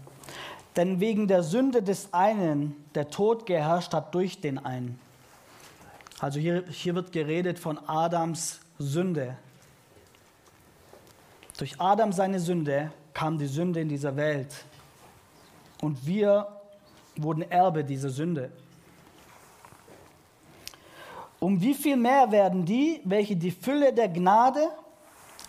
Denn 0.77 1.01
wegen 1.01 1.27
der 1.27 1.43
Sünde 1.43 1.83
des 1.83 2.13
einen 2.13 2.77
der 2.95 3.11
Tod 3.11 3.47
geherrscht 3.47 3.93
hat 3.93 4.15
durch 4.15 4.41
den 4.41 4.59
einen. 4.59 5.01
Also 6.21 6.39
hier, 6.39 6.65
hier 6.69 6.95
wird 6.95 7.13
geredet 7.13 7.59
von 7.59 7.79
Adams 7.89 8.61
Sünde. 8.79 9.37
Durch 11.59 11.81
Adam 11.81 12.13
seine 12.13 12.39
Sünde 12.39 12.93
kam 13.13 13.39
die 13.39 13.47
Sünde 13.47 13.81
in 13.81 13.89
dieser 13.89 14.17
Welt. 14.17 14.65
Und 15.81 16.07
wir 16.07 16.47
wurden 17.17 17.43
Erbe 17.51 17.85
dieser 17.85 18.11
Sünde. 18.11 18.51
Um 21.39 21.61
wie 21.61 21.75
viel 21.75 21.97
mehr 21.97 22.31
werden 22.31 22.65
die, 22.65 23.01
welche 23.05 23.35
die 23.35 23.51
Fülle 23.51 23.93
der 23.93 24.09
Gnade 24.09 24.69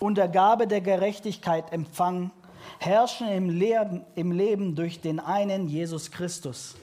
und 0.00 0.16
der 0.16 0.28
Gabe 0.28 0.66
der 0.66 0.80
Gerechtigkeit 0.80 1.70
empfangen, 1.72 2.30
herrschen 2.78 3.28
im 3.28 3.48
Leben, 3.50 4.04
im 4.14 4.32
Leben 4.32 4.74
durch 4.74 5.00
den 5.00 5.20
einen 5.20 5.68
Jesus 5.68 6.10
Christus. 6.10 6.74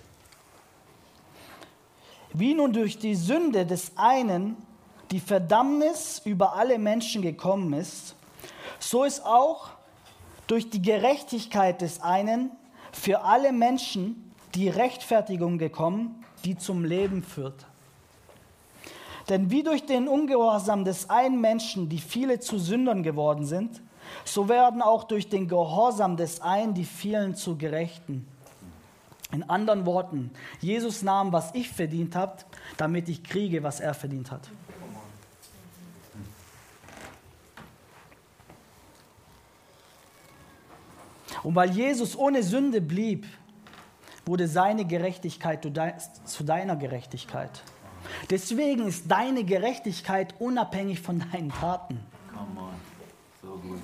Wie 2.34 2.54
nun 2.54 2.74
durch 2.74 3.00
die 3.00 3.16
Sünde 3.16 3.66
des 3.66 3.94
einen 3.96 4.56
die 5.12 5.20
Verdammnis 5.20 6.22
über 6.26 6.56
alle 6.56 6.78
Menschen 6.78 7.22
gekommen 7.22 7.74
ist, 7.74 8.16
so 8.80 9.04
ist 9.04 9.26
auch 9.26 9.70
durch 10.48 10.70
die 10.70 10.82
Gerechtigkeit 10.82 11.82
des 11.82 12.02
einen 12.02 12.52
für 12.92 13.22
alle 13.24 13.52
Menschen 13.52 14.32
die 14.56 14.70
Rechtfertigung 14.70 15.58
gekommen, 15.58 16.24
die 16.46 16.58
zum 16.58 16.86
Leben 16.86 17.24
führt. 17.24 17.66
Denn 19.30 19.52
wie 19.52 19.62
durch 19.62 19.86
den 19.86 20.08
Ungehorsam 20.08 20.86
des 20.86 21.10
einen 21.10 21.40
Menschen 21.40 21.88
die 21.88 22.00
viele 22.00 22.40
zu 22.40 22.58
Sündern 22.58 23.04
geworden 23.04 23.46
sind, 23.46 23.82
so 24.26 24.50
werden 24.50 24.82
auch 24.82 25.04
durch 25.04 25.30
den 25.30 25.48
Gehorsam 25.48 26.18
des 26.18 26.42
einen 26.42 26.74
die 26.74 26.86
vielen 26.86 27.36
zu 27.36 27.58
Gerechten. 27.58 28.28
In 29.32 29.44
anderen 29.44 29.86
Worten, 29.86 30.32
Jesus 30.60 31.04
nahm, 31.04 31.32
was 31.32 31.54
ich 31.54 31.70
verdient 31.70 32.16
habe, 32.16 32.38
damit 32.78 33.10
ich 33.10 33.24
kriege, 33.24 33.62
was 33.62 33.80
er 33.80 33.94
verdient 33.94 34.32
hat. 34.32 34.50
Und 41.44 41.56
weil 41.56 41.70
Jesus 41.70 42.18
ohne 42.18 42.44
Sünde 42.44 42.82
blieb, 42.82 43.26
wurde 44.26 44.48
seine 44.48 44.86
Gerechtigkeit 44.86 45.68
zu 46.26 46.44
deiner 46.44 46.76
Gerechtigkeit. 46.76 47.64
Deswegen 48.30 48.88
ist 48.88 49.10
deine 49.10 49.44
Gerechtigkeit 49.44 50.36
unabhängig 50.40 51.02
von 51.02 51.20
deinen 51.32 51.50
Taten. 51.52 52.00
Come 52.32 52.60
on. 52.60 52.74
So 53.42 53.58
gut. 53.58 53.80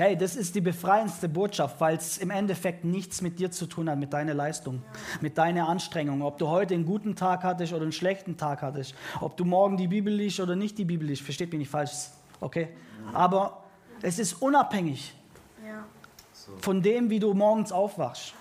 Hey, 0.00 0.16
das 0.16 0.36
ist 0.36 0.54
die 0.54 0.60
befreiendste 0.60 1.28
Botschaft, 1.28 1.80
weil 1.80 1.96
es 1.96 2.18
im 2.18 2.30
Endeffekt 2.30 2.84
nichts 2.84 3.20
mit 3.20 3.40
dir 3.40 3.50
zu 3.50 3.66
tun 3.66 3.90
hat, 3.90 3.98
mit 3.98 4.12
deiner 4.12 4.32
Leistung, 4.32 4.80
mit 5.20 5.36
deiner 5.36 5.68
Anstrengung. 5.68 6.22
Ob 6.22 6.38
du 6.38 6.46
heute 6.46 6.74
einen 6.74 6.86
guten 6.86 7.16
Tag 7.16 7.42
hattest 7.42 7.72
oder 7.72 7.82
einen 7.82 7.90
schlechten 7.90 8.36
Tag 8.36 8.62
hattest, 8.62 8.94
ob 9.20 9.36
du 9.36 9.44
morgen 9.44 9.76
die 9.76 9.88
Bibel 9.88 10.14
liest 10.14 10.38
oder 10.38 10.54
nicht 10.54 10.78
die 10.78 10.84
Bibel 10.84 11.08
liest, 11.08 11.22
versteht 11.22 11.50
mich 11.50 11.58
nicht 11.58 11.70
falsch, 11.70 12.10
okay? 12.40 12.68
Aber 13.12 13.64
es 14.00 14.20
ist 14.20 14.34
unabhängig 14.34 15.14
von 16.60 16.80
dem, 16.80 17.10
wie 17.10 17.18
du 17.18 17.34
morgens 17.34 17.72
aufwachst. 17.72 18.34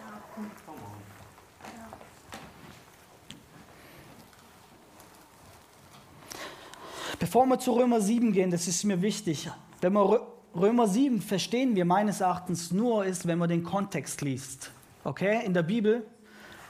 Bevor 7.17 7.47
wir 7.47 7.57
zu 7.57 7.71
Römer 7.71 7.99
7 7.99 8.31
gehen, 8.31 8.51
das 8.51 8.67
ist 8.67 8.83
mir 8.83 9.01
wichtig, 9.01 9.49
wenn 9.81 9.93
wir 9.93 10.37
Römer 10.57 10.87
7 10.87 11.21
verstehen 11.21 11.75
wir 11.75 11.85
meines 11.85 12.19
Erachtens 12.19 12.71
nur 12.71 13.05
ist, 13.05 13.27
wenn 13.27 13.37
man 13.37 13.47
den 13.47 13.63
Kontext 13.63 14.21
liest. 14.21 14.71
Okay? 15.03 15.45
In 15.45 15.53
der 15.53 15.61
Bibel 15.61 16.03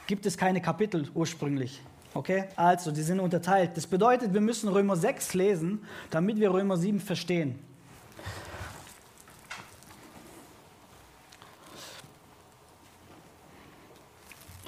gibt 0.06 0.26
es 0.26 0.36
keine 0.36 0.60
Kapitel 0.60 1.08
ursprünglich. 1.14 1.80
Okay? 2.12 2.44
Also, 2.54 2.90
die 2.90 3.00
sind 3.00 3.18
unterteilt. 3.18 3.76
Das 3.76 3.86
bedeutet, 3.86 4.34
wir 4.34 4.42
müssen 4.42 4.68
Römer 4.68 4.96
6 4.96 5.32
lesen, 5.34 5.84
damit 6.10 6.38
wir 6.38 6.52
Römer 6.52 6.76
7 6.76 7.00
verstehen. 7.00 7.58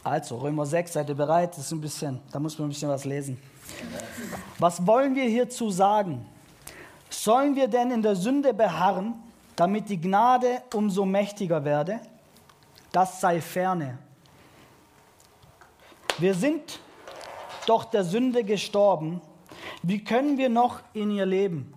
Also, 0.03 0.39
Römer 0.39 0.65
6, 0.65 0.95
seid 0.95 1.11
ihr 1.11 1.15
bereit? 1.15 1.51
Das 1.53 1.67
ist 1.67 1.73
ein 1.73 1.81
bisschen, 1.83 2.21
da 2.33 2.39
muss 2.39 2.59
man 2.59 2.69
ein 2.69 2.71
bisschen 2.71 2.89
was 2.89 3.05
lesen. 3.05 3.37
Was 4.59 4.87
wollen 4.87 5.15
wir 5.15 5.25
hierzu 5.25 5.71
sagen? 5.71 6.25
Sollen 7.11 7.57
wir 7.57 7.69
denn 7.69 7.91
in 7.91 8.03
der 8.03 8.17
Sünde 8.17 8.55
beharren, 8.55 9.15
damit 9.57 9.91
die 9.91 10.01
Gnade 10.01 10.63
umso 10.73 11.05
mächtiger 11.05 11.65
werde? 11.65 12.01
Das 12.93 13.21
sei 13.21 13.41
ferne. 13.41 13.99
Wir 16.19 16.35
sind 16.35 16.81
doch 17.67 17.85
der 17.85 18.05
Sünde 18.05 18.45
gestorben. 18.45 19.21
Wie 19.83 20.03
können 20.03 20.39
wir 20.39 20.49
noch 20.49 20.81
in 20.95 21.11
ihr 21.11 21.27
leben? 21.27 21.75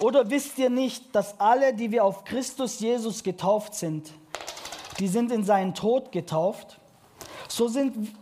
Oder 0.00 0.30
wisst 0.30 0.58
ihr 0.58 0.70
nicht, 0.70 1.14
dass 1.14 1.40
alle, 1.40 1.74
die 1.74 1.90
wir 1.90 2.04
auf 2.04 2.24
Christus 2.24 2.78
Jesus 2.80 3.22
getauft 3.22 3.74
sind, 3.74 4.12
die 4.98 5.08
sind 5.08 5.32
in 5.32 5.44
seinen 5.44 5.74
Tod 5.74 6.12
getauft? 6.12 6.78
So 7.48 7.68
sind, 7.68 8.14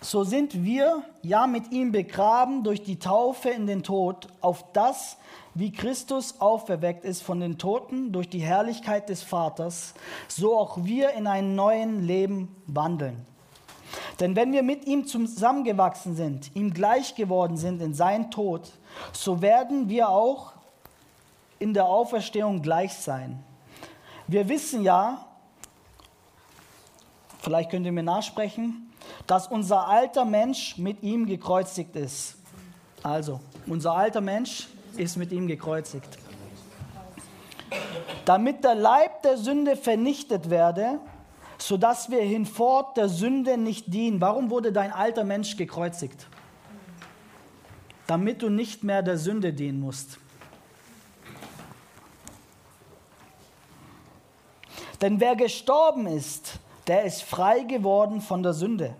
so 0.00 0.22
sind 0.22 0.64
wir 0.64 1.02
ja 1.22 1.46
mit 1.46 1.72
ihm 1.72 1.90
begraben 1.90 2.62
durch 2.62 2.82
die 2.82 2.98
Taufe 2.98 3.50
in 3.50 3.66
den 3.66 3.82
Tod, 3.82 4.28
auf 4.40 4.64
das, 4.72 5.16
wie 5.54 5.72
Christus 5.72 6.40
auferweckt 6.40 7.04
ist 7.04 7.22
von 7.22 7.40
den 7.40 7.58
Toten 7.58 8.12
durch 8.12 8.28
die 8.28 8.38
Herrlichkeit 8.38 9.08
des 9.08 9.22
Vaters, 9.22 9.94
so 10.28 10.56
auch 10.56 10.84
wir 10.84 11.10
in 11.10 11.26
einem 11.26 11.56
neuen 11.56 12.06
Leben 12.06 12.54
wandeln. 12.66 13.26
Denn 14.20 14.36
wenn 14.36 14.52
wir 14.52 14.62
mit 14.62 14.86
ihm 14.86 15.06
zusammengewachsen 15.06 16.14
sind, 16.14 16.54
ihm 16.54 16.72
gleich 16.72 17.14
geworden 17.14 17.56
sind 17.56 17.82
in 17.82 17.94
seinen 17.94 18.30
Tod, 18.30 18.70
so 19.12 19.42
werden 19.42 19.88
wir 19.88 20.10
auch 20.10 20.52
in 21.58 21.74
der 21.74 21.86
Auferstehung 21.86 22.62
gleich 22.62 22.94
sein. 22.94 23.42
Wir 24.28 24.48
wissen 24.48 24.82
ja, 24.82 25.26
vielleicht 27.40 27.70
könnt 27.70 27.86
ihr 27.86 27.92
mir 27.92 28.02
nachsprechen, 28.02 28.87
dass 29.26 29.46
unser 29.46 29.86
alter 29.86 30.24
Mensch 30.24 30.78
mit 30.78 31.02
ihm 31.02 31.26
gekreuzigt 31.26 31.96
ist. 31.96 32.36
Also, 33.02 33.40
unser 33.66 33.94
alter 33.94 34.20
Mensch 34.20 34.68
ist 34.96 35.16
mit 35.16 35.32
ihm 35.32 35.46
gekreuzigt. 35.46 36.18
Damit 38.24 38.64
der 38.64 38.74
Leib 38.74 39.22
der 39.22 39.38
Sünde 39.38 39.76
vernichtet 39.76 40.50
werde, 40.50 40.98
sodass 41.58 42.10
wir 42.10 42.22
hinfort 42.22 42.96
der 42.96 43.08
Sünde 43.08 43.58
nicht 43.58 43.92
dienen. 43.92 44.20
Warum 44.20 44.50
wurde 44.50 44.72
dein 44.72 44.92
alter 44.92 45.24
Mensch 45.24 45.56
gekreuzigt? 45.56 46.26
Damit 48.06 48.42
du 48.42 48.48
nicht 48.48 48.84
mehr 48.84 49.02
der 49.02 49.18
Sünde 49.18 49.52
dienen 49.52 49.80
musst. 49.80 50.18
Denn 55.00 55.20
wer 55.20 55.36
gestorben 55.36 56.06
ist, 56.06 56.58
der 56.88 57.04
ist 57.04 57.22
frei 57.22 57.60
geworden 57.60 58.20
von 58.20 58.42
der 58.42 58.54
Sünde. 58.54 58.94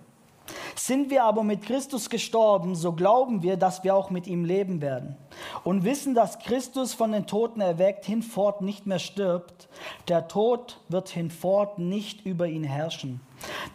Sind 0.74 1.10
wir 1.10 1.24
aber 1.24 1.42
mit 1.42 1.62
Christus 1.62 2.08
gestorben, 2.08 2.74
so 2.74 2.92
glauben 2.92 3.42
wir, 3.42 3.56
dass 3.56 3.84
wir 3.84 3.94
auch 3.94 4.10
mit 4.10 4.26
ihm 4.26 4.44
leben 4.44 4.80
werden. 4.80 5.16
Und 5.64 5.84
wissen, 5.84 6.14
dass 6.14 6.38
Christus 6.38 6.94
von 6.94 7.12
den 7.12 7.26
Toten 7.26 7.60
erweckt 7.60 8.06
hinfort 8.06 8.62
nicht 8.62 8.86
mehr 8.86 8.98
stirbt. 8.98 9.68
Der 10.08 10.28
Tod 10.28 10.80
wird 10.88 11.08
hinfort 11.08 11.78
nicht 11.78 12.24
über 12.24 12.46
ihn 12.46 12.64
herrschen. 12.64 13.20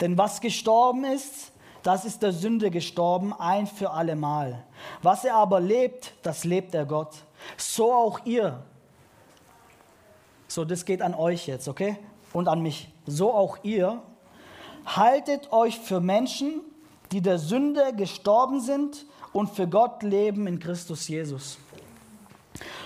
Denn 0.01 0.17
was 0.17 0.41
gestorben 0.41 1.03
ist, 1.03 1.51
das 1.83 2.05
ist 2.05 2.23
der 2.23 2.31
Sünde 2.31 2.71
gestorben, 2.71 3.33
ein 3.33 3.67
für 3.67 3.91
allemal. 3.91 4.63
Was 5.01 5.25
er 5.25 5.35
aber 5.35 5.59
lebt, 5.59 6.13
das 6.23 6.45
lebt 6.45 6.73
er 6.73 6.85
Gott. 6.85 7.13
So 7.57 7.93
auch 7.93 8.25
ihr. 8.25 8.63
So, 10.47 10.63
das 10.63 10.85
geht 10.85 11.01
an 11.01 11.13
euch 11.13 11.47
jetzt, 11.47 11.67
okay? 11.67 11.97
Und 12.31 12.47
an 12.47 12.61
mich. 12.61 12.92
So 13.05 13.33
auch 13.33 13.57
ihr. 13.63 14.01
Haltet 14.85 15.51
euch 15.51 15.79
für 15.79 16.01
Menschen, 16.01 16.61
die 17.11 17.21
der 17.21 17.39
Sünde 17.39 17.93
gestorben 17.95 18.59
sind 18.59 19.05
und 19.31 19.49
für 19.49 19.67
Gott 19.67 20.03
leben 20.03 20.47
in 20.47 20.59
Christus 20.59 21.07
Jesus. 21.07 21.57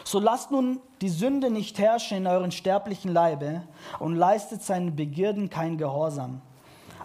So 0.03 0.19
lasst 0.19 0.51
nun 0.51 0.79
die 1.01 1.09
Sünde 1.09 1.49
nicht 1.49 1.79
herrschen 1.79 2.17
in 2.17 2.27
euren 2.27 2.51
sterblichen 2.51 3.11
Leibe 3.11 3.63
und 3.99 4.15
leistet 4.15 4.63
seinen 4.63 4.95
Begierden 4.95 5.49
kein 5.49 5.77
Gehorsam. 5.77 6.41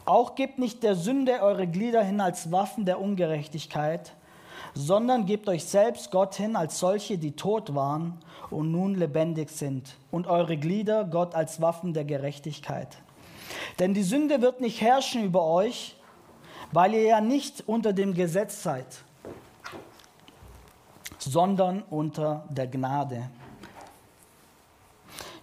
Auch 0.05 0.35
gebt 0.35 0.59
nicht 0.59 0.83
der 0.83 0.95
Sünde 0.95 1.43
eure 1.43 1.67
Glieder 1.67 2.03
hin 2.03 2.21
als 2.21 2.51
Waffen 2.51 2.85
der 2.85 3.01
Ungerechtigkeit, 3.01 4.15
sondern 4.75 5.27
gebt 5.27 5.49
euch 5.49 5.65
selbst 5.65 6.11
Gott 6.11 6.35
hin 6.35 6.57
als 6.57 6.79
solche, 6.79 7.19
die 7.19 7.33
tot 7.33 7.75
waren 7.75 8.19
und 8.51 8.71
nun 8.71 8.95
lebendig 8.95 9.51
sind, 9.51 9.97
und 10.11 10.27
eure 10.27 10.57
Glieder 10.57 11.05
Gott 11.05 11.35
als 11.35 11.61
Waffen 11.61 11.93
der 11.93 12.05
Gerechtigkeit. 12.05 13.02
Denn 13.79 13.95
die 13.95 14.03
Sünde 14.03 14.41
wird 14.41 14.61
nicht 14.61 14.81
herrschen 14.81 15.25
über 15.25 15.45
euch, 15.45 15.97
weil 16.73 16.95
ihr 16.95 17.03
ja 17.03 17.21
nicht 17.21 17.65
unter 17.67 17.93
dem 17.93 18.15
Gesetz 18.15 18.63
seid, 18.63 18.87
sondern 21.19 21.83
unter 21.83 22.47
der 22.51 22.67
Gnade. 22.67 23.31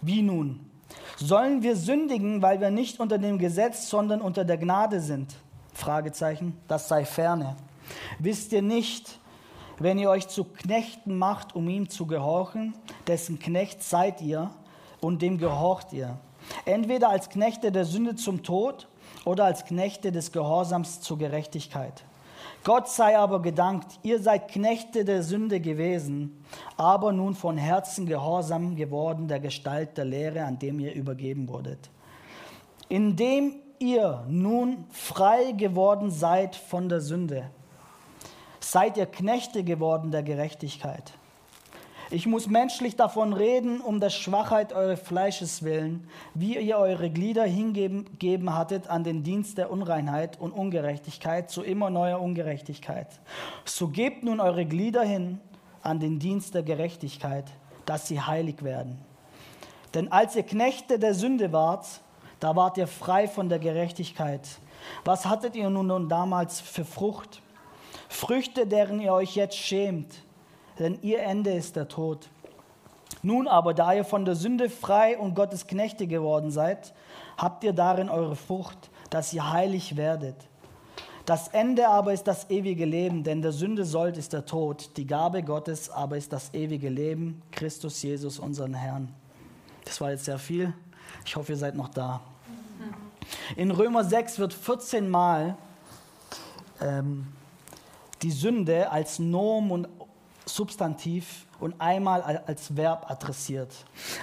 Wie 0.01 0.21
nun? 0.21 0.69
Sollen 1.17 1.61
wir 1.61 1.75
sündigen, 1.75 2.41
weil 2.41 2.61
wir 2.61 2.71
nicht 2.71 2.99
unter 2.99 3.17
dem 3.17 3.37
Gesetz, 3.37 3.89
sondern 3.89 4.21
unter 4.21 4.45
der 4.45 4.57
Gnade 4.57 5.01
sind? 5.01 5.35
Fragezeichen, 5.73 6.57
das 6.67 6.87
sei 6.87 7.05
ferne. 7.05 7.55
Wisst 8.17 8.53
ihr 8.53 8.61
nicht, 8.61 9.19
wenn 9.77 9.97
ihr 9.97 10.09
euch 10.09 10.27
zu 10.27 10.43
Knechten 10.45 11.17
macht, 11.17 11.55
um 11.55 11.67
ihm 11.69 11.89
zu 11.89 12.05
gehorchen, 12.05 12.73
dessen 13.07 13.39
Knecht 13.39 13.83
seid 13.83 14.21
ihr 14.21 14.51
und 15.01 15.21
dem 15.21 15.37
gehorcht 15.37 15.93
ihr? 15.93 16.17
Entweder 16.65 17.09
als 17.09 17.29
Knechte 17.29 17.71
der 17.71 17.85
Sünde 17.85 18.15
zum 18.15 18.43
Tod 18.43 18.87
oder 19.25 19.45
als 19.45 19.65
Knechte 19.65 20.11
des 20.11 20.31
Gehorsams 20.31 21.01
zur 21.01 21.17
Gerechtigkeit. 21.17 22.03
Gott 22.63 22.89
sei 22.89 23.17
aber 23.17 23.41
gedankt, 23.41 23.99
ihr 24.03 24.21
seid 24.21 24.49
Knechte 24.49 25.05
der 25.05 25.23
Sünde 25.23 25.61
gewesen, 25.61 26.43
aber 26.75 27.13
nun 27.13 27.33
von 27.33 27.57
Herzen 27.57 28.05
gehorsam 28.05 28.75
geworden 28.75 29.27
der 29.27 29.39
Gestalt 29.39 29.97
der 29.97 30.05
Lehre, 30.05 30.43
an 30.43 30.59
dem 30.59 30.79
ihr 30.79 30.93
übergeben 30.93 31.47
wurdet. 31.47 31.89
Indem 32.89 33.55
ihr 33.79 34.25
nun 34.27 34.85
frei 34.91 35.53
geworden 35.53 36.11
seid 36.11 36.55
von 36.55 36.89
der 36.89 36.99
Sünde, 36.99 37.49
seid 38.59 38.97
ihr 38.97 39.05
Knechte 39.05 39.63
geworden 39.63 40.11
der 40.11 40.23
Gerechtigkeit. 40.23 41.13
Ich 42.11 42.25
muss 42.25 42.47
menschlich 42.47 42.95
davon 42.95 43.33
reden, 43.33 43.81
um 43.81 43.99
der 43.99 44.09
Schwachheit 44.09 44.73
eures 44.73 44.99
Fleisches 44.99 45.61
willen, 45.61 46.07
wie 46.33 46.57
ihr 46.57 46.77
eure 46.77 47.11
Glieder 47.11 47.43
hingegeben 47.43 48.55
hattet 48.55 48.87
an 48.87 49.03
den 49.03 49.21
Dienst 49.21 49.59
der 49.59 49.69
Unreinheit 49.69 50.39
und 50.39 50.51
Ungerechtigkeit 50.51 51.51
zu 51.51 51.61
immer 51.61 51.91
neuer 51.91 52.19
Ungerechtigkeit. 52.19 53.07
So 53.63 53.89
gebt 53.89 54.23
nun 54.23 54.39
eure 54.39 54.65
Glieder 54.65 55.03
hin 55.03 55.39
an 55.83 55.99
den 55.99 56.17
Dienst 56.17 56.55
der 56.55 56.63
Gerechtigkeit, 56.63 57.45
dass 57.85 58.07
sie 58.07 58.19
heilig 58.19 58.63
werden. 58.63 58.97
Denn 59.93 60.11
als 60.11 60.35
ihr 60.35 60.43
Knechte 60.43 60.97
der 60.97 61.13
Sünde 61.13 61.53
wart, 61.53 61.85
da 62.39 62.55
wart 62.55 62.79
ihr 62.79 62.87
frei 62.87 63.27
von 63.27 63.49
der 63.49 63.59
Gerechtigkeit. 63.59 64.47
Was 65.05 65.27
hattet 65.27 65.55
ihr 65.55 65.69
nun 65.69 66.09
damals 66.09 66.59
für 66.59 66.85
Frucht? 66.85 67.43
Früchte, 68.07 68.65
deren 68.65 68.99
ihr 68.99 69.13
euch 69.13 69.35
jetzt 69.35 69.57
schämt 69.57 70.23
denn 70.79 70.97
ihr 71.01 71.21
Ende 71.21 71.51
ist 71.51 71.75
der 71.75 71.87
Tod. 71.87 72.29
Nun 73.21 73.47
aber, 73.47 73.73
da 73.73 73.93
ihr 73.93 74.05
von 74.05 74.25
der 74.25 74.35
Sünde 74.35 74.69
frei 74.69 75.17
und 75.17 75.35
Gottes 75.35 75.67
Knechte 75.67 76.07
geworden 76.07 76.51
seid, 76.51 76.93
habt 77.37 77.63
ihr 77.63 77.73
darin 77.73 78.09
eure 78.09 78.35
Frucht, 78.35 78.89
dass 79.09 79.33
ihr 79.33 79.51
heilig 79.51 79.97
werdet. 79.97 80.35
Das 81.25 81.49
Ende 81.49 81.87
aber 81.87 82.13
ist 82.13 82.23
das 82.23 82.49
ewige 82.49 82.85
Leben, 82.85 83.23
denn 83.23 83.41
der 83.41 83.51
Sünde 83.51 83.85
sollt 83.85 84.17
ist 84.17 84.33
der 84.33 84.45
Tod, 84.45 84.97
die 84.97 85.05
Gabe 85.05 85.43
Gottes 85.43 85.89
aber 85.89 86.17
ist 86.17 86.33
das 86.33 86.53
ewige 86.53 86.89
Leben, 86.89 87.41
Christus 87.51 88.01
Jesus, 88.01 88.39
unseren 88.39 88.73
Herrn. 88.73 89.13
Das 89.85 90.01
war 90.01 90.11
jetzt 90.11 90.25
sehr 90.25 90.39
viel. 90.39 90.73
Ich 91.25 91.35
hoffe, 91.35 91.51
ihr 91.51 91.57
seid 91.57 91.75
noch 91.75 91.89
da. 91.89 92.21
In 93.55 93.69
Römer 93.71 94.03
6 94.03 94.39
wird 94.39 94.53
14 94.53 95.09
Mal 95.09 95.55
ähm, 96.81 97.27
die 98.21 98.31
Sünde 98.31 98.91
als 98.91 99.19
Norm 99.19 99.71
und 99.71 99.87
Substantiv 100.55 101.45
und 101.59 101.79
einmal 101.79 102.21
als 102.21 102.75
Verb 102.75 103.09
adressiert. 103.09 103.73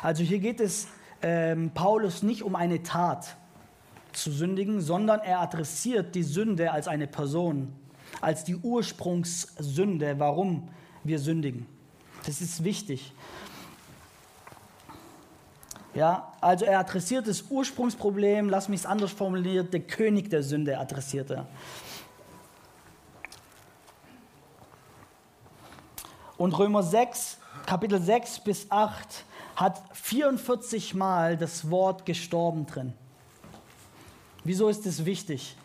Also 0.02 0.22
hier 0.22 0.38
geht 0.38 0.60
es 0.60 0.88
ähm, 1.22 1.70
Paulus 1.72 2.22
nicht 2.22 2.42
um 2.42 2.56
eine 2.56 2.82
Tat 2.82 3.36
zu 4.12 4.30
sündigen, 4.32 4.80
sondern 4.80 5.20
er 5.20 5.40
adressiert 5.40 6.14
die 6.14 6.22
Sünde 6.22 6.72
als 6.72 6.88
eine 6.88 7.06
Person, 7.06 7.72
als 8.20 8.44
die 8.44 8.56
Ursprungssünde, 8.56 10.18
warum 10.18 10.68
wir 11.04 11.18
sündigen. 11.18 11.66
Das 12.24 12.40
ist 12.40 12.64
wichtig. 12.64 13.12
Ja, 15.94 16.32
also 16.42 16.66
er 16.66 16.80
adressiert 16.80 17.26
das 17.26 17.44
Ursprungsproblem, 17.48 18.50
lass 18.50 18.68
mich 18.68 18.80
es 18.80 18.86
anders 18.86 19.12
formulieren, 19.12 19.70
der 19.70 19.80
König 19.80 20.28
der 20.28 20.42
Sünde 20.42 20.78
adressiert 20.78 21.30
er. 21.30 21.46
Und 26.38 26.58
Römer 26.58 26.82
6, 26.82 27.38
Kapitel 27.64 28.00
6 28.00 28.40
bis 28.40 28.70
8 28.70 29.24
hat 29.56 29.82
44 29.92 30.94
Mal 30.94 31.36
das 31.36 31.70
Wort 31.70 32.04
gestorben 32.04 32.66
drin. 32.66 32.92
Wieso 34.44 34.68
ist 34.68 34.86
es 34.86 35.04
wichtig? 35.04 35.56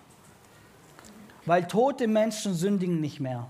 Weil 1.45 1.67
tote 1.67 2.07
Menschen 2.07 2.53
sündigen 2.53 3.01
nicht 3.01 3.19
mehr. 3.19 3.47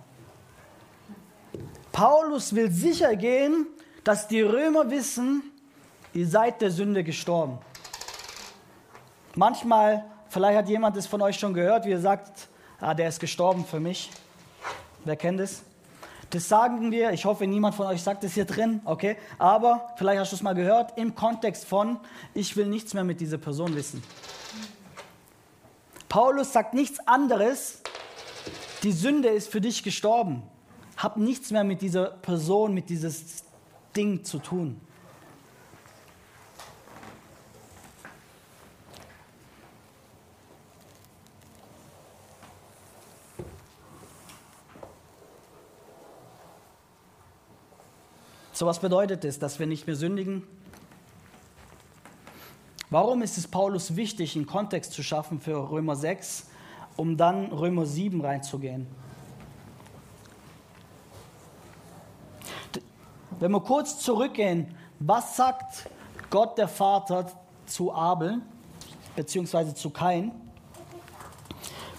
Paulus 1.91 2.55
will 2.55 2.71
sicher 2.71 3.15
gehen, 3.15 3.67
dass 4.03 4.27
die 4.27 4.41
Römer 4.41 4.89
wissen, 4.89 5.43
ihr 6.13 6.27
seid 6.27 6.62
der 6.62 6.71
Sünde 6.71 7.03
gestorben. 7.03 7.60
Manchmal, 9.36 10.05
vielleicht 10.29 10.57
hat 10.57 10.69
jemand 10.69 10.97
es 10.97 11.05
von 11.05 11.21
euch 11.21 11.38
schon 11.38 11.53
gehört, 11.53 11.86
wie 11.86 11.91
er 11.91 12.01
sagt, 12.01 12.47
ah, 12.79 12.93
der 12.93 13.10
ist 13.10 13.19
gestorben 13.19 13.63
für 13.63 13.79
mich. 13.79 14.10
Wer 15.05 15.15
kennt 15.15 15.39
es? 15.39 15.63
Das 16.32 16.50
sagen 16.50 16.91
wir, 16.91 17.12
ich 17.12 17.26
hoffe, 17.26 17.46
niemand 17.46 17.76
von 17.76 17.86
euch 17.88 18.02
sagt 18.02 18.24
es 18.24 18.34
hier 18.34 18.46
drin, 18.46 18.82
okay? 18.86 19.17
Aber 19.38 19.94
vielleicht 19.98 20.20
hast 20.20 20.32
du 20.32 20.38
es 20.38 20.41
mal 20.41 20.56
gehört, 20.56 20.98
im 20.98 21.13
Kontext 21.13 21.65
von, 21.65 22.00
ich 22.34 22.56
will 22.58 22.65
nichts 22.65 22.94
mehr 22.94 23.04
mit 23.04 23.22
dieser 23.22 23.38
Person 23.38 23.76
wissen. 23.76 24.04
Paulus 26.10 26.52
sagt 26.52 26.74
nichts 26.74 27.06
anderes, 27.08 27.82
Die 28.84 28.91
Sünde 28.91 29.30
ist 29.30 29.52
für 29.52 29.62
dich 29.62 29.84
gestorben. 29.84 30.41
Hab 30.98 31.17
nichts 31.17 31.52
mehr 31.52 31.63
mit 31.63 31.82
dieser 31.82 32.06
Person, 32.06 32.74
mit 32.74 32.89
dieses 32.89 33.44
Ding 33.96 34.24
zu 34.24 34.39
tun. 34.39 34.82
So 48.62 48.67
was 48.67 48.78
bedeutet 48.78 49.26
es, 49.26 49.39
dass 49.39 49.58
wir 49.58 49.65
nicht 49.65 49.88
mehr 49.88 49.95
sündigen? 49.95 50.43
Warum 52.91 53.24
ist 53.24 53.39
es 53.39 53.47
Paulus 53.47 53.95
wichtig, 53.95 54.36
einen 54.36 54.45
Kontext 54.45 54.93
zu 54.93 55.02
schaffen 55.02 55.39
für 55.39 55.71
Römer 55.71 55.95
6, 55.95 56.45
um 56.95 57.17
dann 57.17 57.45
Römer 57.47 57.88
7 57.88 58.21
reinzugehen? 58.21 58.86
Wenn 63.39 63.52
wir 63.52 63.62
kurz 63.62 63.97
zurückgehen, 63.97 64.76
was 65.00 65.36
sagt 65.38 65.89
Gott 66.30 66.60
der 66.60 66.67
Vater 66.67 67.32
zu 67.65 67.91
Abel, 67.91 68.41
beziehungsweise 69.15 69.74
zu 69.74 69.89
Kain? 69.89 70.34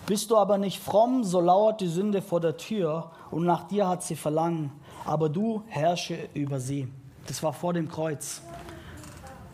Bist 0.06 0.30
du 0.30 0.36
aber 0.36 0.58
nicht 0.58 0.78
fromm, 0.78 1.24
so 1.24 1.40
lauert 1.40 1.80
die 1.80 1.88
Sünde 1.88 2.22
vor 2.22 2.38
der 2.38 2.56
Tür 2.56 3.10
und 3.32 3.44
nach 3.44 3.66
dir 3.66 3.88
hat 3.88 4.04
sie 4.04 4.14
Verlangen 4.14 4.70
aber 5.04 5.28
du 5.28 5.62
herrsche 5.68 6.28
über 6.34 6.60
sie. 6.60 6.88
Das 7.26 7.42
war 7.42 7.52
vor 7.52 7.72
dem 7.72 7.88
Kreuz. 7.88 8.42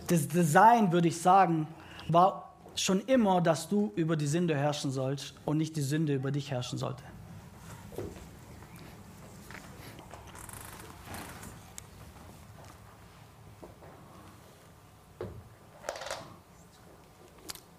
Das 0.06 0.26
Design, 0.28 0.92
würde 0.92 1.08
ich 1.08 1.20
sagen, 1.20 1.66
war 2.08 2.54
schon 2.74 3.00
immer, 3.00 3.40
dass 3.40 3.68
du 3.68 3.92
über 3.96 4.16
die 4.16 4.26
Sünde 4.26 4.56
herrschen 4.56 4.90
sollst 4.90 5.34
und 5.44 5.58
nicht 5.58 5.76
die 5.76 5.82
Sünde 5.82 6.14
über 6.14 6.30
dich 6.30 6.50
herrschen 6.50 6.78
sollte. 6.78 7.02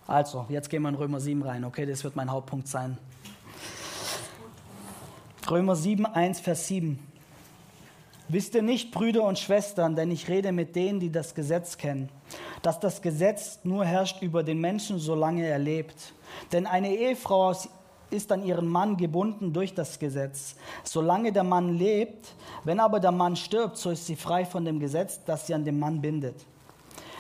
Also, 0.06 0.48
jetzt 0.50 0.72
gehen 0.72 0.82
wir 0.82 0.90
in 0.90 0.96
Römer 0.96 1.20
7 1.20 1.44
rein, 1.44 1.64
okay? 1.64 1.86
Das 1.86 2.04
wird 2.04 2.16
mein 2.16 2.32
Hauptpunkt 2.32 2.68
sein. 2.68 2.98
Römer 5.50 5.76
7, 5.76 6.06
1, 6.08 6.40
Vers 6.40 6.68
7. 6.68 7.00
Wisst 8.32 8.54
ihr 8.54 8.62
nicht, 8.62 8.92
Brüder 8.92 9.24
und 9.24 9.40
Schwestern, 9.40 9.96
denn 9.96 10.12
ich 10.12 10.28
rede 10.28 10.52
mit 10.52 10.76
denen, 10.76 11.00
die 11.00 11.12
das 11.12 11.34
Gesetz 11.34 11.78
kennen, 11.78 12.10
dass 12.62 12.80
das 12.80 13.02
Gesetz 13.02 13.60
nur 13.64 13.84
herrscht 13.84 14.22
über 14.22 14.44
den 14.44 14.62
Menschen, 14.62 15.00
solange 15.00 15.48
er 15.48 15.58
lebt. 15.58 16.14
Denn 16.52 16.68
eine 16.68 16.96
Ehefrau 16.96 17.56
ist 18.12 18.32
an 18.32 18.46
ihren 18.46 18.68
Mann 18.68 18.98
gebunden 18.98 19.52
durch 19.52 19.74
das 19.74 19.98
Gesetz, 19.98 20.56
solange 20.84 21.32
der 21.32 21.44
Mann 21.44 21.76
lebt. 21.76 22.36
Wenn 22.64 22.80
aber 22.80 23.00
der 23.00 23.12
Mann 23.12 23.36
stirbt, 23.36 23.78
so 23.78 23.90
ist 23.90 24.06
sie 24.06 24.16
frei 24.16 24.46
von 24.46 24.64
dem 24.64 24.80
Gesetz, 24.80 25.24
das 25.26 25.48
sie 25.48 25.56
an 25.56 25.66
den 25.66 25.80
Mann 25.80 26.00
bindet. 26.00 26.46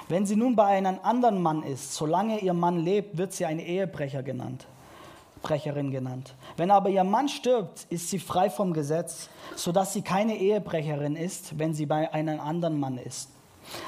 Wenn 0.10 0.28
sie 0.28 0.36
nun 0.36 0.56
bei 0.56 0.66
einem 0.66 1.00
anderen 1.02 1.42
Mann 1.42 1.64
ist, 1.64 1.96
solange 1.96 2.40
ihr 2.40 2.54
Mann 2.54 2.78
lebt, 2.78 3.18
wird 3.18 3.34
sie 3.34 3.46
ein 3.46 3.60
Ehebrecher 3.60 4.22
genannt. 4.22 4.68
Brecherin 5.42 5.92
genannt. 5.92 6.36
Wenn 6.58 6.72
aber 6.72 6.90
ihr 6.90 7.04
Mann 7.04 7.30
stirbt, 7.30 7.86
ist 7.90 8.10
sie 8.10 8.20
frei 8.20 8.50
vom 8.50 8.74
Gesetz, 8.74 9.30
sodass 9.56 9.94
sie 9.94 10.02
keine 10.02 10.38
Ehebrecherin 10.38 11.16
ist, 11.16 11.58
wenn 11.58 11.74
sie 11.74 11.86
bei 11.86 12.14
einem 12.14 12.40
anderen 12.40 12.80
Mann 12.80 12.98
ist. 12.98 13.30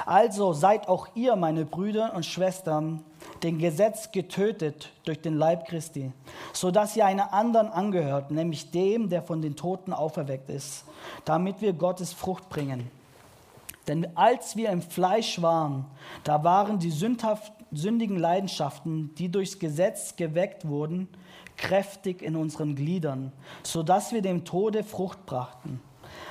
Also 0.06 0.54
seid 0.54 0.88
auch 0.88 1.08
ihr, 1.16 1.36
meine 1.36 1.66
Brüder 1.66 2.14
und 2.14 2.26
Schwestern, 2.26 3.04
dem 3.44 3.58
Gesetz 3.58 4.12
getötet 4.12 4.90
durch 5.06 5.22
den 5.22 5.36
Leib 5.36 5.68
Christi, 5.68 6.12
sodass 6.54 6.96
ihr 6.96 7.06
einer 7.06 7.34
anderen 7.34 7.68
angehört, 7.68 8.32
nämlich 8.32 8.72
dem, 8.72 9.10
der 9.10 9.24
von 9.24 9.42
den 9.42 9.56
Toten 9.56 9.94
auferweckt 9.94 10.50
ist, 10.50 10.86
damit 11.26 11.62
wir 11.62 11.74
Gottes 11.74 12.14
Frucht 12.14 12.50
bringen. 12.50 12.90
Denn 13.88 14.16
als 14.16 14.56
wir 14.56 14.70
im 14.70 14.82
Fleisch 14.82 15.42
waren, 15.42 15.86
da 16.24 16.44
waren 16.44 16.80
die 16.80 16.92
sündigen 16.92 18.18
Leidenschaften, 18.18 19.14
die 19.16 19.30
durchs 19.30 19.60
Gesetz 19.60 20.16
geweckt 20.16 20.68
wurden, 20.68 21.08
kräftig 21.58 22.22
in 22.22 22.36
unseren 22.36 22.76
Gliedern, 22.76 23.32
sodass 23.64 24.12
wir 24.12 24.22
dem 24.22 24.46
Tode 24.46 24.84
Frucht 24.84 25.26
brachten. 25.26 25.82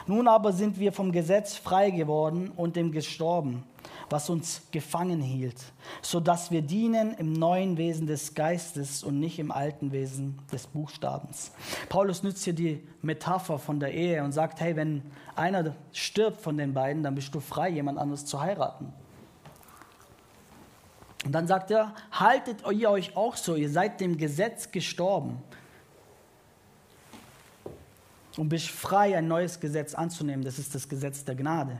Nun 0.06 0.28
aber 0.28 0.52
sind 0.52 0.78
wir 0.78 0.92
vom 0.92 1.12
Gesetz 1.12 1.56
frei 1.56 1.90
geworden 1.90 2.50
und 2.56 2.76
dem 2.76 2.92
gestorben, 2.92 3.64
was 4.10 4.28
uns 4.28 4.62
gefangen 4.72 5.22
hielt, 5.22 5.56
sodass 6.02 6.50
wir 6.50 6.62
dienen 6.62 7.14
im 7.14 7.32
neuen 7.32 7.76
Wesen 7.76 8.06
des 8.08 8.34
Geistes 8.34 9.04
und 9.04 9.20
nicht 9.20 9.38
im 9.38 9.52
alten 9.52 9.92
Wesen 9.92 10.38
des 10.52 10.66
Buchstabens. 10.66 11.52
Paulus 11.88 12.24
nützt 12.24 12.44
hier 12.44 12.52
die 12.52 12.86
Metapher 13.02 13.58
von 13.58 13.78
der 13.78 13.94
Ehe 13.94 14.22
und 14.24 14.32
sagt, 14.32 14.60
hey, 14.60 14.74
wenn 14.74 15.02
einer 15.36 15.76
stirbt 15.92 16.40
von 16.40 16.58
den 16.58 16.74
beiden, 16.74 17.04
dann 17.04 17.14
bist 17.14 17.34
du 17.34 17.40
frei, 17.40 17.70
jemand 17.70 17.98
anderes 17.98 18.26
zu 18.26 18.40
heiraten. 18.40 18.92
Und 21.24 21.32
dann 21.32 21.46
sagt 21.46 21.70
er, 21.70 21.94
haltet 22.10 22.62
ihr 22.72 22.90
euch 22.90 23.16
auch 23.16 23.36
so, 23.36 23.54
ihr 23.54 23.70
seid 23.70 24.00
dem 24.00 24.16
Gesetz 24.16 24.72
gestorben. 24.72 25.42
Und 28.36 28.48
bist 28.48 28.68
frei, 28.68 29.16
ein 29.16 29.28
neues 29.28 29.60
Gesetz 29.60 29.94
anzunehmen. 29.94 30.44
Das 30.44 30.58
ist 30.58 30.74
das 30.74 30.88
Gesetz 30.88 31.24
der 31.24 31.34
Gnade. 31.34 31.78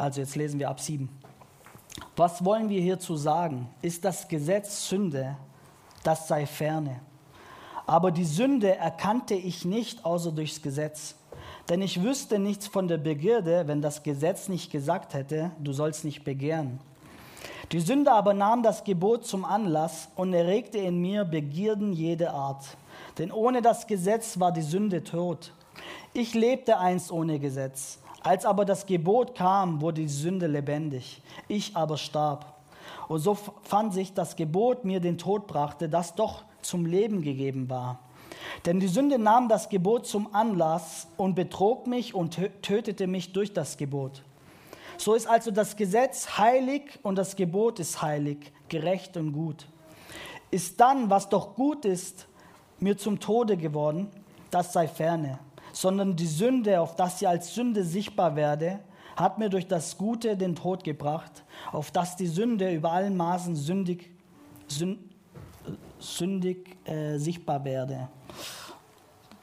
Also 0.00 0.22
jetzt 0.22 0.34
lesen 0.34 0.58
wir 0.58 0.70
ab 0.70 0.80
7. 0.80 1.10
Was 2.16 2.42
wollen 2.42 2.70
wir 2.70 2.80
hierzu 2.80 3.16
sagen? 3.16 3.68
Ist 3.82 4.02
das 4.02 4.28
Gesetz 4.28 4.88
Sünde? 4.88 5.36
Das 6.02 6.26
sei 6.26 6.46
ferne. 6.46 7.00
Aber 7.86 8.10
die 8.10 8.24
Sünde 8.24 8.74
erkannte 8.76 9.34
ich 9.34 9.66
nicht 9.66 10.06
außer 10.06 10.32
durchs 10.32 10.62
Gesetz. 10.62 11.16
Denn 11.68 11.82
ich 11.82 12.02
wüsste 12.02 12.38
nichts 12.38 12.66
von 12.66 12.88
der 12.88 12.96
Begierde, 12.96 13.64
wenn 13.66 13.82
das 13.82 14.02
Gesetz 14.02 14.48
nicht 14.48 14.72
gesagt 14.72 15.12
hätte, 15.12 15.50
du 15.58 15.72
sollst 15.74 16.06
nicht 16.06 16.24
begehren. 16.24 16.80
Die 17.70 17.80
Sünde 17.80 18.12
aber 18.12 18.32
nahm 18.32 18.62
das 18.62 18.84
Gebot 18.84 19.26
zum 19.26 19.44
Anlass 19.44 20.08
und 20.16 20.32
erregte 20.32 20.78
in 20.78 20.98
mir 21.02 21.26
Begierden 21.26 21.92
jede 21.92 22.30
Art. 22.30 22.64
Denn 23.18 23.30
ohne 23.30 23.60
das 23.60 23.86
Gesetz 23.86 24.40
war 24.40 24.50
die 24.50 24.62
Sünde 24.62 25.04
tot. 25.04 25.52
Ich 26.14 26.32
lebte 26.32 26.78
einst 26.78 27.12
ohne 27.12 27.38
Gesetz. 27.38 27.98
Als 28.22 28.44
aber 28.44 28.64
das 28.64 28.86
Gebot 28.86 29.34
kam, 29.34 29.80
wurde 29.80 30.02
die 30.02 30.08
Sünde 30.08 30.46
lebendig. 30.46 31.22
Ich 31.48 31.76
aber 31.76 31.96
starb. 31.96 32.54
Und 33.08 33.20
so 33.20 33.34
fand 33.34 33.94
sich 33.94 34.12
das 34.12 34.36
Gebot 34.36 34.84
mir 34.84 35.00
den 35.00 35.18
Tod 35.18 35.46
brachte, 35.46 35.88
das 35.88 36.14
doch 36.14 36.44
zum 36.62 36.86
Leben 36.86 37.22
gegeben 37.22 37.68
war. 37.70 38.00
Denn 38.66 38.78
die 38.78 38.88
Sünde 38.88 39.18
nahm 39.18 39.48
das 39.48 39.68
Gebot 39.68 40.06
zum 40.06 40.34
Anlass 40.34 41.08
und 41.16 41.34
betrog 41.34 41.86
mich 41.86 42.14
und 42.14 42.38
tötete 42.62 43.06
mich 43.06 43.32
durch 43.32 43.52
das 43.52 43.76
Gebot. 43.76 44.22
So 44.98 45.14
ist 45.14 45.26
also 45.26 45.50
das 45.50 45.76
Gesetz 45.76 46.36
heilig 46.36 46.98
und 47.02 47.16
das 47.16 47.36
Gebot 47.36 47.80
ist 47.80 48.02
heilig, 48.02 48.52
gerecht 48.68 49.16
und 49.16 49.32
gut. 49.32 49.66
Ist 50.50 50.78
dann, 50.80 51.08
was 51.08 51.28
doch 51.28 51.54
gut 51.54 51.86
ist, 51.86 52.26
mir 52.80 52.98
zum 52.98 53.18
Tode 53.18 53.56
geworden, 53.56 54.10
das 54.50 54.72
sei 54.72 54.88
ferne 54.88 55.38
sondern 55.72 56.16
die 56.16 56.26
Sünde, 56.26 56.80
auf 56.80 56.96
das 56.96 57.18
sie 57.18 57.26
als 57.26 57.54
Sünde 57.54 57.84
sichtbar 57.84 58.36
werde, 58.36 58.80
hat 59.16 59.38
mir 59.38 59.48
durch 59.48 59.66
das 59.66 59.98
Gute 59.98 60.36
den 60.36 60.56
Tod 60.56 60.84
gebracht, 60.84 61.44
auf 61.72 61.90
das 61.90 62.16
die 62.16 62.26
Sünde 62.26 62.72
über 62.72 62.92
allen 62.92 63.16
Maßen 63.16 63.54
sündig, 63.54 64.10
sünd, 64.66 64.98
sündig 65.98 66.76
äh, 66.86 67.18
sichtbar 67.18 67.64
werde. 67.64 68.08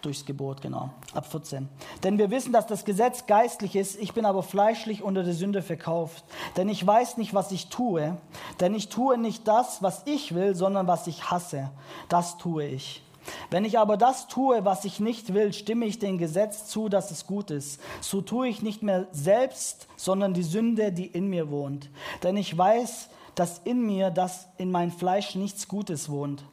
Durchs 0.02 0.26
Gebot, 0.26 0.62
genau. 0.62 0.92
Ab 1.14 1.26
14. 1.26 1.68
Denn 2.04 2.18
wir 2.18 2.30
wissen, 2.30 2.54
dass 2.54 2.68
das 2.68 2.86
Gesetz 2.86 3.26
geistlich 3.26 3.76
ist, 3.76 4.00
ich 4.00 4.14
bin 4.14 4.26
aber 4.26 4.44
fleischlich 4.44 5.02
unter 5.02 5.24
der 5.24 5.34
Sünde 5.34 5.62
verkauft. 5.62 6.24
Denn 6.56 6.70
ich 6.70 6.86
weiß 6.86 7.18
nicht, 7.18 7.34
was 7.34 7.52
ich 7.52 7.70
tue. 7.70 8.16
Denn 8.60 8.76
ich 8.76 8.90
tue 8.90 9.18
nicht 9.18 9.48
das, 9.48 9.82
was 9.82 10.04
ich 10.06 10.36
will, 10.36 10.56
sondern 10.56 10.88
was 10.88 11.08
ich 11.08 11.32
hasse. 11.32 11.72
Das 12.10 12.38
tue 12.38 12.66
ich. 12.66 13.04
Wenn 13.50 13.66
ich 13.66 13.80
aber 13.80 13.98
das 13.98 14.28
tue, 14.28 14.66
was 14.66 14.86
ich 14.86 15.00
nicht 15.00 15.34
will, 15.34 15.54
stimme 15.54 15.86
ich 15.86 16.00
dem 16.00 16.18
Gesetz 16.18 16.68
zu, 16.68 16.90
dass 16.90 17.12
es 17.12 17.28
gut 17.28 17.52
ist. 17.52 17.80
So 18.02 18.22
tue 18.22 18.48
ich 18.48 18.62
nicht 18.62 18.84
mehr 18.84 19.08
selbst, 19.12 19.88
sondern 19.96 20.34
die 20.34 20.44
Sünde, 20.44 20.92
die 20.92 21.08
in 21.08 21.28
mir 21.28 21.50
wohnt. 21.50 21.90
Denn 22.24 22.38
ich 22.38 22.58
weiß, 22.58 23.10
dass 23.36 23.62
in 23.64 23.86
mir, 23.86 24.10
dass 24.10 24.48
in 24.58 24.72
mein 24.72 24.92
Fleisch 24.92 25.36
nichts 25.36 25.68
Gutes 25.68 26.10
wohnt. 26.10 26.44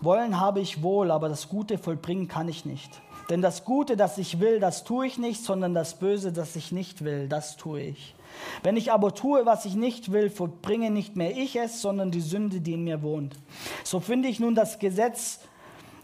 Wollen 0.00 0.40
habe 0.40 0.60
ich 0.60 0.82
wohl, 0.82 1.10
aber 1.10 1.28
das 1.28 1.48
Gute 1.48 1.78
vollbringen 1.78 2.28
kann 2.28 2.48
ich 2.48 2.64
nicht. 2.64 3.00
Denn 3.30 3.42
das 3.42 3.64
Gute, 3.64 3.96
das 3.96 4.18
ich 4.18 4.40
will, 4.40 4.58
das 4.58 4.82
tue 4.82 5.06
ich 5.06 5.16
nicht, 5.16 5.42
sondern 5.44 5.72
das 5.72 5.94
Böse, 5.94 6.32
das 6.32 6.56
ich 6.56 6.72
nicht 6.72 7.04
will, 7.04 7.28
das 7.28 7.56
tue 7.56 7.80
ich. 7.80 8.14
Wenn 8.62 8.76
ich 8.76 8.92
aber 8.92 9.14
tue, 9.14 9.46
was 9.46 9.64
ich 9.64 9.74
nicht 9.74 10.12
will, 10.12 10.30
vollbringe 10.30 10.90
nicht 10.90 11.16
mehr 11.16 11.36
ich 11.36 11.56
es, 11.56 11.80
sondern 11.80 12.10
die 12.10 12.20
Sünde, 12.20 12.60
die 12.60 12.72
in 12.72 12.84
mir 12.84 13.02
wohnt. 13.02 13.36
So 13.84 14.00
finde 14.00 14.28
ich 14.28 14.40
nun 14.40 14.54
das 14.54 14.78
Gesetz 14.78 15.40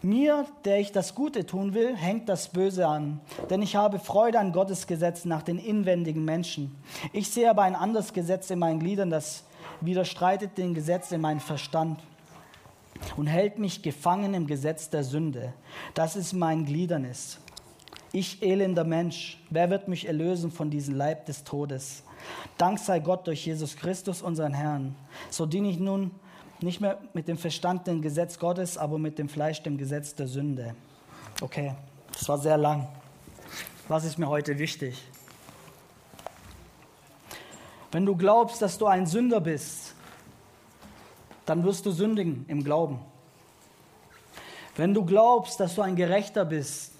Mir, 0.03 0.45
der 0.63 0.79
ich 0.79 0.91
das 0.91 1.15
Gute 1.15 1.45
tun 1.45 1.73
will, 1.73 1.95
hängt 1.95 2.29
das 2.29 2.49
Böse 2.49 2.87
an, 2.87 3.19
denn 3.49 3.63
ich 3.63 3.75
habe 3.75 3.97
Freude 3.97 4.39
an 4.39 4.51
Gottes 4.51 4.85
Gesetz 4.85 5.25
nach 5.25 5.41
den 5.41 5.57
inwendigen 5.57 6.23
Menschen. 6.23 6.75
Ich 7.13 7.29
sehe 7.29 7.49
aber 7.49 7.63
ein 7.63 7.75
anderes 7.75 8.13
Gesetz 8.13 8.49
in 8.51 8.59
meinen 8.59 8.79
Gliedern, 8.79 9.09
das 9.09 9.43
widerstreitet 9.81 10.57
dem 10.57 10.75
Gesetz 10.75 11.11
in 11.11 11.21
meinem 11.21 11.39
Verstand 11.39 11.99
und 13.15 13.27
hält 13.27 13.57
mich 13.57 13.81
gefangen 13.81 14.35
im 14.35 14.45
Gesetz 14.45 14.89
der 14.89 15.03
Sünde, 15.03 15.53
das 15.95 16.15
es 16.15 16.33
in 16.33 16.39
meinen 16.39 16.65
Gliedern 16.65 17.03
ist. 17.03 17.39
Ich 18.13 18.41
elender 18.41 18.83
Mensch, 18.83 19.43
wer 19.49 19.69
wird 19.69 19.87
mich 19.87 20.07
erlösen 20.07 20.51
von 20.51 20.69
diesem 20.69 20.95
Leib 20.95 21.25
des 21.25 21.43
Todes? 21.43 22.03
Dank 22.57 22.79
sei 22.79 22.99
Gott 22.99 23.27
durch 23.27 23.45
Jesus 23.45 23.75
Christus, 23.75 24.21
unseren 24.21 24.53
Herrn. 24.53 24.95
So 25.29 25.45
diene 25.45 25.69
ich 25.69 25.79
nun 25.79 26.11
nicht 26.61 26.81
mehr 26.81 26.97
mit 27.13 27.27
dem 27.27 27.37
Verstand 27.37 27.87
dem 27.87 28.01
Gesetz 28.01 28.39
Gottes, 28.39 28.77
aber 28.77 28.97
mit 28.97 29.19
dem 29.19 29.29
Fleisch 29.29 29.61
dem 29.61 29.77
Gesetz 29.77 30.15
der 30.15 30.27
Sünde. 30.27 30.75
Okay, 31.41 31.75
das 32.11 32.27
war 32.27 32.37
sehr 32.37 32.57
lang. 32.57 32.87
Was 33.87 34.03
ist 34.03 34.17
mir 34.17 34.27
heute 34.27 34.57
wichtig? 34.57 35.01
Wenn 37.91 38.05
du 38.05 38.15
glaubst, 38.15 38.61
dass 38.61 38.77
du 38.77 38.87
ein 38.87 39.05
Sünder 39.05 39.39
bist, 39.39 39.93
dann 41.45 41.63
wirst 41.63 41.85
du 41.85 41.91
sündigen 41.91 42.45
im 42.47 42.63
Glauben. 42.63 42.99
Wenn 44.75 44.93
du 44.93 45.05
glaubst, 45.05 45.59
dass 45.59 45.75
du 45.75 45.81
ein 45.81 45.95
Gerechter 45.95 46.43
bist, 46.43 46.93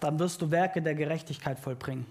dann 0.00 0.18
wirst 0.18 0.42
du 0.42 0.50
Werke 0.50 0.82
der 0.82 0.94
Gerechtigkeit 0.94 1.58
vollbringen. 1.58 2.06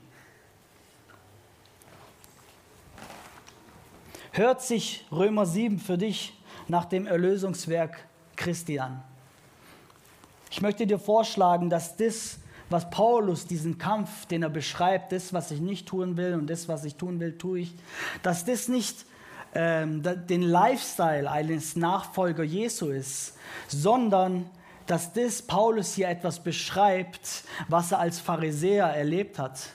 Hört 4.34 4.64
sich 4.64 5.06
Römer 5.12 5.46
7 5.46 5.80
für 5.80 5.98
dich 5.98 6.34
nach 6.68 6.86
dem 6.86 7.06
Erlösungswerk 7.06 8.00
Christi 8.36 8.80
an. 8.80 9.02
Ich 10.50 10.62
möchte 10.62 10.88
dir 10.88 10.98
vorschlagen, 10.98 11.70
dass 11.70 11.98
das, 11.98 12.40
was 12.70 12.90
Paulus, 12.90 13.46
diesen 13.46 13.78
Kampf, 13.78 14.26
den 14.26 14.42
er 14.42 14.50
beschreibt, 14.50 15.12
das, 15.12 15.34
was 15.34 15.52
ich 15.52 15.62
nicht 15.62 15.88
tun 15.88 16.18
will 16.18 16.34
und 16.34 16.50
das, 16.50 16.68
was 16.68 16.84
ich 16.84 16.96
tun 16.96 17.20
will, 17.20 17.38
tue 17.38 17.60
ich, 17.60 17.76
dass 18.24 18.44
das 18.44 18.68
nicht 18.68 19.06
ähm, 19.54 20.02
den 20.02 20.42
Lifestyle 20.42 21.30
eines 21.30 21.76
Nachfolger 21.76 22.44
Jesu 22.44 22.90
ist, 22.90 23.38
sondern 23.68 24.50
dass 24.88 25.14
das 25.14 25.44
Paulus 25.44 25.94
hier 25.94 26.10
etwas 26.10 26.40
beschreibt, 26.40 27.44
was 27.68 27.92
er 27.92 28.00
als 28.00 28.20
Pharisäer 28.20 28.88
erlebt 28.88 29.38
hat. 29.38 29.70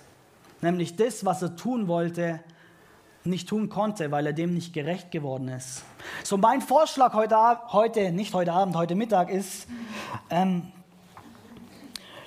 Nämlich 0.61 0.97
das, 0.97 1.25
was 1.25 1.43
er 1.43 1.55
tun 1.55 1.87
wollte, 1.87 2.41
nicht 3.29 3.49
tun 3.49 3.69
konnte, 3.69 4.11
weil 4.11 4.27
er 4.27 4.33
dem 4.33 4.55
nicht 4.55 4.73
gerecht 4.73 5.11
geworden 5.11 5.49
ist. 5.49 5.85
So 6.25 6.37
mein 6.37 6.61
Vorschlag 6.61 7.15
heute, 7.15 7.37
heute 7.73 8.13
nicht 8.13 8.35
heute 8.35 8.53
Abend, 8.53 8.77
heute 8.77 8.95
Mittag 8.95 9.31
ist, 9.31 9.67
ähm, 10.31 10.73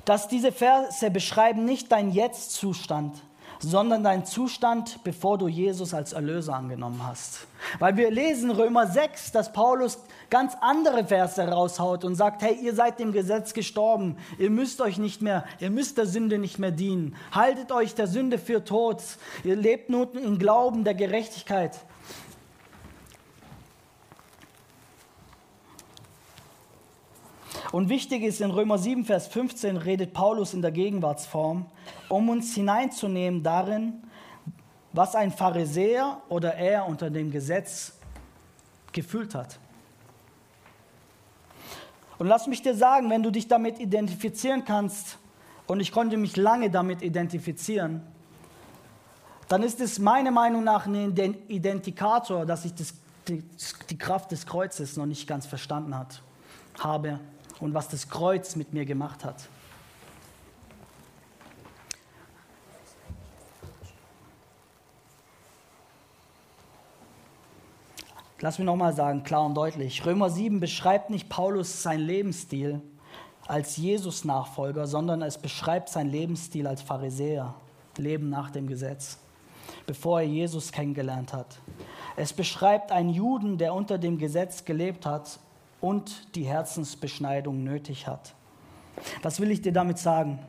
dass 0.05 0.27
diese 0.27 0.51
Verse 0.51 1.11
beschreiben 1.11 1.65
nicht 1.65 1.91
dein 1.91 2.11
Jetzt-Zustand, 2.11 3.21
sondern 3.61 4.03
dein 4.03 4.25
Zustand, 4.25 5.03
bevor 5.03 5.37
du 5.37 5.47
Jesus 5.47 5.93
als 5.93 6.13
Erlöser 6.13 6.55
angenommen 6.55 7.01
hast. 7.05 7.47
Weil 7.79 7.95
wir 7.97 8.09
lesen 8.09 8.51
Römer 8.51 8.87
6, 8.87 9.31
dass 9.31 9.53
Paulus 9.53 9.99
ganz 10.29 10.55
andere 10.61 11.05
Verse 11.05 11.41
raushaut 11.41 12.03
und 12.03 12.15
sagt, 12.15 12.41
hey, 12.41 12.57
ihr 12.61 12.73
seid 12.73 12.99
dem 12.99 13.11
Gesetz 13.11 13.53
gestorben, 13.53 14.17
ihr 14.39 14.49
müsst 14.49 14.81
euch 14.81 14.97
nicht 14.97 15.21
mehr, 15.21 15.45
ihr 15.59 15.69
müsst 15.69 15.97
der 15.97 16.05
Sünde 16.07 16.39
nicht 16.39 16.57
mehr 16.57 16.71
dienen, 16.71 17.15
haltet 17.31 17.71
euch 17.71 17.93
der 17.93 18.07
Sünde 18.07 18.37
für 18.37 18.63
tot, 18.63 19.01
ihr 19.43 19.55
lebt 19.55 19.89
nun 19.89 20.11
im 20.13 20.39
Glauben 20.39 20.83
der 20.83 20.95
Gerechtigkeit. 20.95 21.79
Und 27.71 27.87
wichtig 27.87 28.23
ist, 28.23 28.41
in 28.41 28.51
Römer 28.51 28.77
7, 28.77 29.05
Vers 29.05 29.27
15 29.27 29.77
redet 29.77 30.13
Paulus 30.13 30.53
in 30.53 30.61
der 30.61 30.71
Gegenwartsform, 30.71 31.65
um 32.09 32.29
uns 32.29 32.53
hineinzunehmen 32.53 33.43
darin, 33.43 34.03
was 34.91 35.15
ein 35.15 35.31
Pharisäer 35.31 36.21
oder 36.27 36.55
er 36.55 36.85
unter 36.85 37.09
dem 37.09 37.31
Gesetz 37.31 37.93
gefühlt 38.91 39.33
hat. 39.35 39.57
Und 42.17 42.27
lass 42.27 42.45
mich 42.45 42.61
dir 42.61 42.75
sagen, 42.75 43.09
wenn 43.09 43.23
du 43.23 43.31
dich 43.31 43.47
damit 43.47 43.79
identifizieren 43.79 44.65
kannst, 44.65 45.17
und 45.71 45.79
ich 45.79 45.93
konnte 45.93 46.17
mich 46.17 46.35
lange 46.35 46.69
damit 46.69 47.01
identifizieren, 47.01 48.01
dann 49.47 49.63
ist 49.63 49.79
es 49.79 49.99
meiner 49.99 50.31
Meinung 50.31 50.65
nach 50.65 50.85
ein 50.85 51.15
Identikator, 51.47 52.45
dass 52.45 52.65
ich 52.65 52.75
das, 52.75 52.93
die, 53.29 53.41
die 53.89 53.97
Kraft 53.97 54.31
des 54.31 54.45
Kreuzes 54.45 54.97
noch 54.97 55.05
nicht 55.05 55.27
ganz 55.27 55.45
verstanden 55.45 55.97
hat, 55.97 56.21
habe 56.79 57.21
und 57.61 57.73
was 57.73 57.87
das 57.87 58.09
Kreuz 58.09 58.55
mit 58.55 58.73
mir 58.73 58.85
gemacht 58.85 59.23
hat. 59.23 59.47
Lass 68.43 68.57
mich 68.57 68.65
nochmal 68.65 68.93
sagen, 68.93 69.21
klar 69.21 69.45
und 69.45 69.53
deutlich. 69.53 70.03
Römer 70.03 70.31
7 70.31 70.59
beschreibt 70.59 71.11
nicht 71.11 71.29
Paulus 71.29 71.83
seinen 71.83 72.07
Lebensstil 72.07 72.81
als 73.47 73.77
Jesus-Nachfolger, 73.77 74.87
sondern 74.87 75.21
es 75.21 75.37
beschreibt 75.37 75.89
seinen 75.89 76.09
Lebensstil 76.09 76.65
als 76.65 76.81
Pharisäer, 76.81 77.53
Leben 77.97 78.29
nach 78.29 78.49
dem 78.49 78.65
Gesetz, 78.65 79.19
bevor 79.85 80.21
er 80.21 80.27
Jesus 80.27 80.71
kennengelernt 80.71 81.33
hat. 81.33 81.59
Es 82.15 82.33
beschreibt 82.33 82.91
einen 82.91 83.09
Juden, 83.09 83.59
der 83.59 83.75
unter 83.75 83.99
dem 83.99 84.17
Gesetz 84.17 84.65
gelebt 84.65 85.05
hat 85.05 85.39
und 85.81 86.35
die 86.35 86.43
Herzensbeschneidung 86.43 87.63
nötig 87.63 88.07
hat. 88.07 88.35
Was 89.21 89.39
will 89.39 89.51
ich 89.51 89.61
dir 89.61 89.73
damit 89.73 89.97
sagen? 89.97 90.39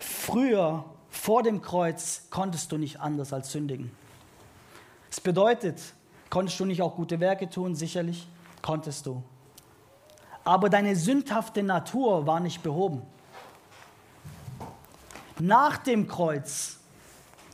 Früher, 0.00 0.84
vor 1.10 1.42
dem 1.42 1.62
Kreuz, 1.62 2.26
konntest 2.30 2.72
du 2.72 2.78
nicht 2.78 3.00
anders 3.00 3.32
als 3.32 3.52
sündigen. 3.52 3.92
Es 5.10 5.20
bedeutet, 5.20 5.94
Konntest 6.32 6.58
du 6.60 6.64
nicht 6.64 6.80
auch 6.80 6.96
gute 6.96 7.20
Werke 7.20 7.50
tun? 7.50 7.74
Sicherlich 7.74 8.26
konntest 8.62 9.04
du. 9.04 9.22
Aber 10.44 10.70
deine 10.70 10.96
sündhafte 10.96 11.62
Natur 11.62 12.26
war 12.26 12.40
nicht 12.40 12.62
behoben. 12.62 13.02
Nach 15.38 15.76
dem 15.76 16.08
Kreuz 16.08 16.78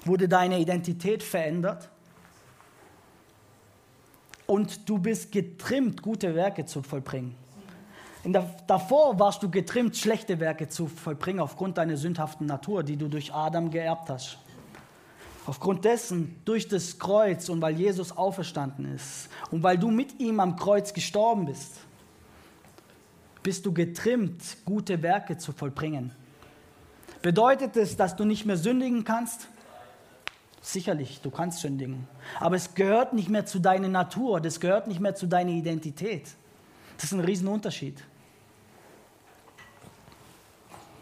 wurde 0.04 0.28
deine 0.28 0.60
Identität 0.60 1.24
verändert 1.24 1.90
und 4.48 4.88
du 4.88 4.98
bist 4.98 5.30
getrimmt, 5.30 6.02
gute 6.02 6.34
Werke 6.34 6.64
zu 6.64 6.82
vollbringen. 6.82 7.34
Der, 8.24 8.50
davor 8.66 9.18
warst 9.20 9.42
du 9.42 9.50
getrimmt, 9.50 9.96
schlechte 9.96 10.40
Werke 10.40 10.68
zu 10.68 10.86
vollbringen 10.86 11.40
aufgrund 11.40 11.78
deiner 11.78 11.96
sündhaften 11.96 12.46
Natur, 12.46 12.82
die 12.82 12.96
du 12.96 13.08
durch 13.08 13.32
Adam 13.32 13.70
geerbt 13.70 14.08
hast. 14.08 14.38
Aufgrund 15.46 15.84
dessen, 15.84 16.40
durch 16.44 16.66
das 16.66 16.98
Kreuz 16.98 17.48
und 17.48 17.60
weil 17.60 17.78
Jesus 17.78 18.16
auferstanden 18.16 18.94
ist 18.94 19.28
und 19.50 19.62
weil 19.62 19.78
du 19.78 19.90
mit 19.90 20.18
ihm 20.18 20.40
am 20.40 20.56
Kreuz 20.56 20.92
gestorben 20.92 21.46
bist, 21.46 21.80
bist 23.42 23.64
du 23.66 23.72
getrimmt, 23.72 24.42
gute 24.64 25.02
Werke 25.02 25.36
zu 25.36 25.52
vollbringen. 25.52 26.12
Bedeutet 27.20 27.76
es, 27.76 27.96
dass 27.96 28.16
du 28.16 28.24
nicht 28.24 28.46
mehr 28.46 28.56
sündigen 28.56 29.04
kannst? 29.04 29.48
Sicherlich, 30.60 31.20
du 31.20 31.30
kannst 31.30 31.60
sündigen. 31.60 32.06
Aber 32.40 32.56
es 32.56 32.74
gehört 32.74 33.12
nicht 33.12 33.28
mehr 33.28 33.46
zu 33.46 33.58
deiner 33.58 33.88
Natur, 33.88 34.40
das 34.40 34.60
gehört 34.60 34.88
nicht 34.88 35.00
mehr 35.00 35.14
zu 35.14 35.26
deiner 35.26 35.50
Identität. 35.50 36.28
Das 36.96 37.04
ist 37.04 37.12
ein 37.12 37.20
Riesenunterschied. 37.20 38.02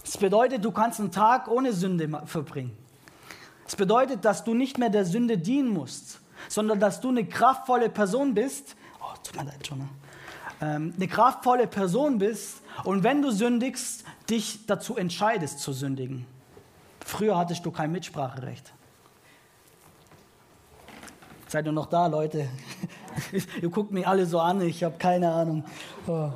Das 0.04 0.18
bedeutet, 0.18 0.64
du 0.64 0.70
kannst 0.70 1.00
einen 1.00 1.10
Tag 1.10 1.48
ohne 1.48 1.72
Sünde 1.72 2.08
verbringen. 2.26 2.76
Es 3.66 3.74
bedeutet, 3.74 4.24
dass 4.24 4.44
du 4.44 4.54
nicht 4.54 4.78
mehr 4.78 4.90
der 4.90 5.04
Sünde 5.04 5.36
dienen 5.38 5.68
musst, 5.68 6.20
sondern 6.48 6.78
dass 6.78 7.00
du 7.00 7.08
eine 7.08 7.24
kraftvolle 7.24 7.88
Person 7.88 8.34
bist. 8.34 8.76
Oh, 9.00 9.14
tut 9.24 9.36
mir 9.36 9.50
leid, 9.50 9.66
schon. 9.66 9.88
Ähm, 10.60 10.94
eine 10.96 11.08
kraftvolle 11.08 11.66
Person 11.66 12.18
bist 12.18 12.62
und 12.84 13.02
wenn 13.02 13.20
du 13.20 13.30
sündigst, 13.30 14.04
dich 14.30 14.66
dazu 14.66 14.96
entscheidest 14.96 15.58
zu 15.58 15.72
sündigen. 15.72 16.26
Früher 17.04 17.36
hattest 17.36 17.66
du 17.66 17.70
kein 17.70 17.92
Mitspracherecht. 17.92 18.72
Seid 21.48 21.66
ihr 21.66 21.72
noch 21.72 21.86
da, 21.86 22.06
Leute? 22.06 22.48
ihr 23.62 23.68
guckt 23.68 23.92
mich 23.92 24.06
alle 24.06 24.26
so 24.26 24.40
an, 24.40 24.60
ich 24.60 24.82
habe 24.82 24.98
keine 24.98 25.30
Ahnung. 25.30 25.64
Oh. 26.06 26.30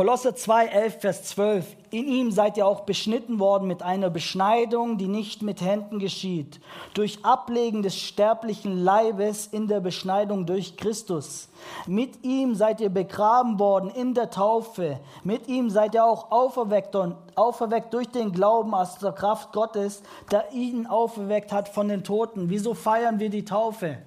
Kolosser 0.00 0.34
2, 0.34 0.68
11, 0.68 1.00
Vers 1.02 1.24
12. 1.24 1.76
In 1.90 2.08
ihm 2.08 2.30
seid 2.30 2.56
ihr 2.56 2.66
auch 2.66 2.86
beschnitten 2.86 3.38
worden 3.38 3.68
mit 3.68 3.82
einer 3.82 4.08
Beschneidung, 4.08 4.96
die 4.96 5.08
nicht 5.08 5.42
mit 5.42 5.60
Händen 5.60 5.98
geschieht, 5.98 6.58
durch 6.94 7.22
Ablegen 7.22 7.82
des 7.82 7.98
sterblichen 7.98 8.82
Leibes 8.82 9.46
in 9.46 9.68
der 9.68 9.80
Beschneidung 9.80 10.46
durch 10.46 10.78
Christus. 10.78 11.50
Mit 11.86 12.24
ihm 12.24 12.54
seid 12.54 12.80
ihr 12.80 12.88
begraben 12.88 13.58
worden 13.58 13.90
in 13.90 14.14
der 14.14 14.30
Taufe. 14.30 14.98
Mit 15.22 15.48
ihm 15.48 15.68
seid 15.68 15.92
ihr 15.92 16.06
auch 16.06 16.30
auferweckt, 16.30 16.96
und, 16.96 17.16
auferweckt 17.34 17.92
durch 17.92 18.08
den 18.08 18.32
Glauben 18.32 18.72
aus 18.72 18.96
der 19.00 19.12
Kraft 19.12 19.52
Gottes, 19.52 20.02
der 20.32 20.50
ihn 20.54 20.86
auferweckt 20.86 21.52
hat 21.52 21.68
von 21.68 21.88
den 21.88 22.04
Toten. 22.04 22.48
Wieso 22.48 22.72
feiern 22.72 23.18
wir 23.18 23.28
die 23.28 23.44
Taufe? 23.44 23.98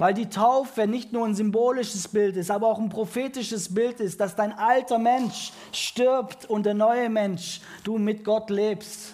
Weil 0.00 0.14
die 0.14 0.30
Taufe 0.30 0.86
nicht 0.86 1.12
nur 1.12 1.26
ein 1.26 1.34
symbolisches 1.34 2.08
Bild 2.08 2.34
ist, 2.38 2.50
aber 2.50 2.68
auch 2.68 2.78
ein 2.78 2.88
prophetisches 2.88 3.74
Bild 3.74 4.00
ist, 4.00 4.18
dass 4.18 4.34
dein 4.34 4.54
alter 4.54 4.98
Mensch 4.98 5.52
stirbt 5.72 6.48
und 6.48 6.64
der 6.64 6.72
neue 6.72 7.10
Mensch, 7.10 7.60
du 7.84 7.98
mit 7.98 8.24
Gott 8.24 8.48
lebst. 8.48 9.12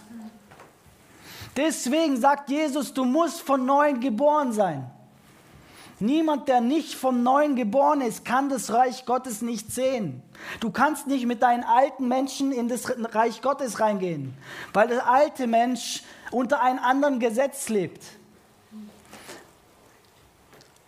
Deswegen 1.57 2.17
sagt 2.17 2.51
Jesus, 2.51 2.95
du 2.95 3.05
musst 3.05 3.41
von 3.41 3.67
neuem 3.67 3.99
geboren 3.99 4.53
sein. 4.53 4.89
Niemand, 5.99 6.47
der 6.47 6.61
nicht 6.61 6.95
vom 6.95 7.25
Neuen 7.25 7.57
geboren 7.57 8.01
ist, 8.01 8.25
kann 8.25 8.49
das 8.49 8.73
Reich 8.73 9.07
Gottes 9.07 9.43
nicht 9.43 9.73
sehen. 9.73 10.23
Du 10.61 10.71
kannst 10.71 11.09
nicht 11.09 11.27
mit 11.27 11.43
deinen 11.43 11.65
alten 11.65 12.07
Menschen 12.07 12.53
in 12.53 12.69
das 12.69 12.85
Reich 13.13 13.43
Gottes 13.43 13.81
reingehen, 13.81 14.35
weil 14.73 14.87
der 14.87 15.11
alte 15.11 15.49
Mensch 15.49 16.05
unter 16.31 16.63
einem 16.63 16.79
anderen 16.79 17.19
Gesetz 17.19 17.71
lebt. 17.71 18.05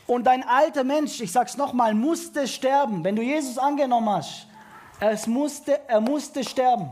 Und 0.08 0.24
dein 0.24 0.42
alter 0.42 0.84
Mensch, 0.84 1.20
ich 1.20 1.30
sag's 1.30 1.58
nochmal, 1.58 1.92
musste 1.92 2.48
sterben. 2.48 3.04
Wenn 3.04 3.14
du 3.14 3.20
Jesus 3.20 3.58
angenommen 3.58 4.08
hast, 4.08 4.46
es 5.00 5.26
musste, 5.26 5.86
er 5.86 6.00
musste 6.00 6.42
sterben. 6.42 6.90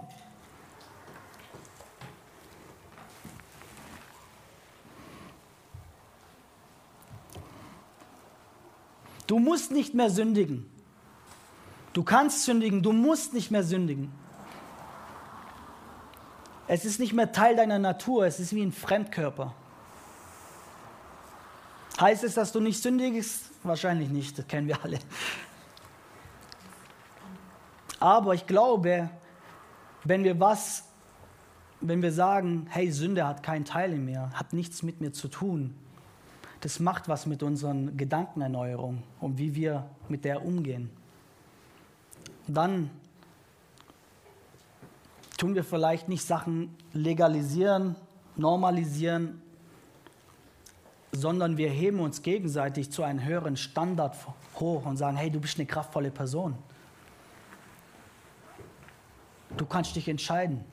Du 9.27 9.39
musst 9.39 9.71
nicht 9.71 9.95
mehr 9.95 10.11
sündigen. 10.11 10.71
Du 11.95 12.05
kannst 12.05 12.45
sündigen, 12.45 12.83
du 12.83 12.93
musst 12.93 13.33
nicht 13.33 13.51
mehr 13.51 13.63
sündigen. 13.63 14.13
Es 16.69 16.85
ist 16.85 17.01
nicht 17.01 17.15
mehr 17.15 17.33
Teil 17.33 17.57
deiner 17.57 17.79
Natur, 17.79 18.27
es 18.27 18.41
ist 18.41 18.55
wie 18.55 18.63
ein 18.63 18.73
Fremdkörper. 18.73 19.55
Heißt 22.01 22.25
es, 22.25 22.35
dass 22.35 22.53
du 22.53 22.61
nicht 22.61 22.83
sündigst? 22.83 23.51
Wahrscheinlich 23.63 24.11
nicht, 24.11 24.39
das 24.39 24.47
kennen 24.47 24.69
wir 24.69 24.83
alle. 24.83 24.99
Aber 27.99 28.35
ich 28.35 28.47
glaube, 28.47 29.09
wenn 30.05 30.23
wir 30.23 30.39
was, 30.39 30.85
wenn 31.81 32.03
wir 32.03 32.13
sagen, 32.13 32.67
hey, 32.69 32.91
Sünde 32.91 33.27
hat 33.27 33.43
keinen 33.43 33.65
Teil 33.65 33.95
in 33.95 34.05
mir, 34.05 34.31
hat 34.35 34.53
nichts 34.53 34.83
mit 34.83 35.01
mir 35.01 35.13
zu 35.13 35.29
tun, 35.29 35.75
das 36.61 36.81
macht 36.81 37.09
was 37.09 37.27
mit 37.27 37.43
unseren 37.43 37.97
Gedankenerneuerung 37.97 39.03
und 39.21 39.39
wie 39.39 39.55
wir 39.55 39.89
mit 40.09 40.25
der 40.25 40.45
umgehen. 40.45 40.91
Dann 42.47 42.91
tun 45.39 45.55
wir 45.55 45.65
vielleicht 45.65 46.09
nicht 46.09 46.25
Sachen 46.25 46.75
legalisieren, 46.93 47.97
normalisieren, 48.37 49.41
sondern 51.17 51.57
wir 51.57 51.71
heben 51.71 52.01
uns 52.01 52.23
gegenseitig 52.23 52.93
zu 52.93 53.03
einem 53.03 53.25
höheren 53.25 53.57
Standard 53.57 54.15
hoch 54.61 54.85
und 54.85 54.97
sagen, 54.97 55.17
hey, 55.17 55.31
du 55.31 55.41
bist 55.41 55.59
eine 55.59 55.67
kraftvolle 55.67 56.11
Person. 56.11 56.57
Du 59.57 59.65
kannst 59.65 59.97
dich 59.97 60.09
entscheiden. 60.09 60.65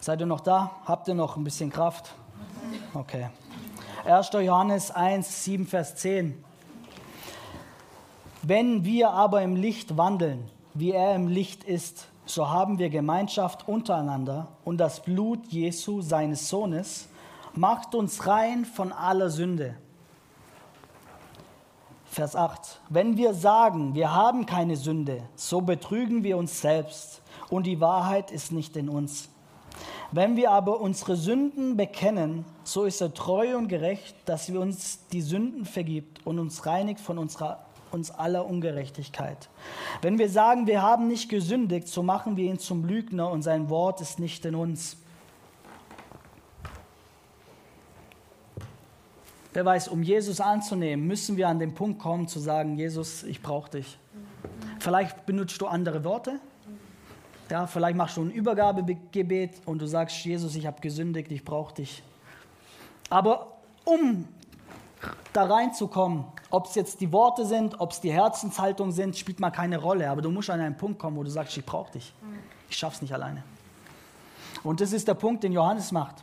Seid 0.00 0.20
ihr 0.20 0.26
noch 0.26 0.40
da? 0.40 0.72
Habt 0.84 1.06
ihr 1.08 1.14
noch 1.14 1.36
ein 1.36 1.44
bisschen 1.44 1.70
Kraft? 1.70 2.14
Okay. 2.94 3.28
1. 4.04 4.30
Johannes 4.32 4.90
1, 4.90 5.44
7, 5.44 5.66
Vers 5.66 5.96
10. 5.96 6.42
Wenn 8.42 8.84
wir 8.84 9.10
aber 9.10 9.42
im 9.42 9.54
Licht 9.54 9.96
wandeln, 9.96 10.50
wie 10.74 10.92
er 10.92 11.14
im 11.14 11.28
Licht 11.28 11.64
ist, 11.64 12.08
so 12.28 12.50
haben 12.50 12.78
wir 12.78 12.90
Gemeinschaft 12.90 13.66
untereinander 13.66 14.48
und 14.64 14.78
das 14.78 15.00
Blut 15.00 15.46
Jesu, 15.48 16.02
seines 16.02 16.48
Sohnes, 16.48 17.08
macht 17.54 17.94
uns 17.94 18.26
rein 18.26 18.64
von 18.64 18.92
aller 18.92 19.30
Sünde. 19.30 19.74
Vers 22.04 22.36
8. 22.36 22.80
Wenn 22.88 23.16
wir 23.16 23.32
sagen, 23.34 23.94
wir 23.94 24.14
haben 24.14 24.46
keine 24.46 24.76
Sünde, 24.76 25.22
so 25.36 25.60
betrügen 25.60 26.22
wir 26.22 26.36
uns 26.36 26.60
selbst 26.60 27.22
und 27.48 27.66
die 27.66 27.80
Wahrheit 27.80 28.30
ist 28.30 28.52
nicht 28.52 28.76
in 28.76 28.88
uns. 28.88 29.30
Wenn 30.10 30.36
wir 30.36 30.50
aber 30.50 30.80
unsere 30.80 31.16
Sünden 31.16 31.76
bekennen, 31.76 32.44
so 32.64 32.84
ist 32.84 33.00
er 33.00 33.12
treu 33.12 33.56
und 33.56 33.68
gerecht, 33.68 34.16
dass 34.24 34.52
wir 34.52 34.60
uns 34.60 35.06
die 35.12 35.20
Sünden 35.20 35.64
vergibt 35.64 36.26
und 36.26 36.38
uns 36.38 36.64
reinigt 36.64 37.00
von 37.00 37.18
unserer, 37.18 37.64
uns 37.92 38.10
aller 38.10 38.46
Ungerechtigkeit. 38.46 39.48
Wenn 40.02 40.18
wir 40.18 40.28
sagen, 40.28 40.66
wir 40.66 40.82
haben 40.82 41.08
nicht 41.08 41.28
gesündigt, 41.28 41.88
so 41.88 42.02
machen 42.02 42.36
wir 42.36 42.44
ihn 42.44 42.58
zum 42.58 42.84
Lügner 42.84 43.30
und 43.30 43.42
sein 43.42 43.68
Wort 43.68 44.00
ist 44.00 44.18
nicht 44.18 44.44
in 44.44 44.54
uns. 44.54 44.96
Wer 49.52 49.64
weiß, 49.64 49.88
um 49.88 50.02
Jesus 50.02 50.40
anzunehmen, 50.40 51.06
müssen 51.06 51.36
wir 51.36 51.48
an 51.48 51.58
den 51.58 51.74
Punkt 51.74 51.98
kommen 51.98 52.28
zu 52.28 52.38
sagen, 52.38 52.76
Jesus, 52.76 53.22
ich 53.24 53.42
brauche 53.42 53.70
dich. 53.70 53.98
Vielleicht 54.78 55.26
benutzt 55.26 55.60
du 55.60 55.66
andere 55.66 56.04
Worte, 56.04 56.38
ja, 57.50 57.66
vielleicht 57.66 57.96
machst 57.96 58.18
du 58.18 58.22
ein 58.22 58.30
Übergabegebet 58.30 59.62
und 59.64 59.80
du 59.80 59.86
sagst, 59.86 60.22
Jesus, 60.24 60.54
ich 60.54 60.66
habe 60.66 60.80
gesündigt, 60.80 61.32
ich 61.32 61.44
brauche 61.44 61.74
dich. 61.74 62.02
Aber 63.08 63.56
um 63.84 64.26
da 65.32 65.44
reinzukommen, 65.44 66.24
ob 66.50 66.66
es 66.66 66.74
jetzt 66.74 67.00
die 67.00 67.12
Worte 67.12 67.44
sind, 67.44 67.80
ob 67.80 67.92
es 67.92 68.00
die 68.00 68.12
Herzenshaltung 68.12 68.92
sind, 68.92 69.16
spielt 69.16 69.40
mal 69.40 69.50
keine 69.50 69.78
Rolle. 69.78 70.10
Aber 70.10 70.22
du 70.22 70.30
musst 70.30 70.48
an 70.50 70.60
einen 70.60 70.76
Punkt 70.76 70.98
kommen, 70.98 71.16
wo 71.16 71.22
du 71.22 71.30
sagst, 71.30 71.56
ich 71.56 71.64
brauche 71.64 71.92
dich. 71.92 72.12
Ich 72.70 72.76
schaff's 72.76 73.02
nicht 73.02 73.12
alleine. 73.12 73.42
Und 74.62 74.80
das 74.80 74.92
ist 74.92 75.06
der 75.06 75.14
Punkt, 75.14 75.44
den 75.44 75.52
Johannes 75.52 75.92
macht. 75.92 76.16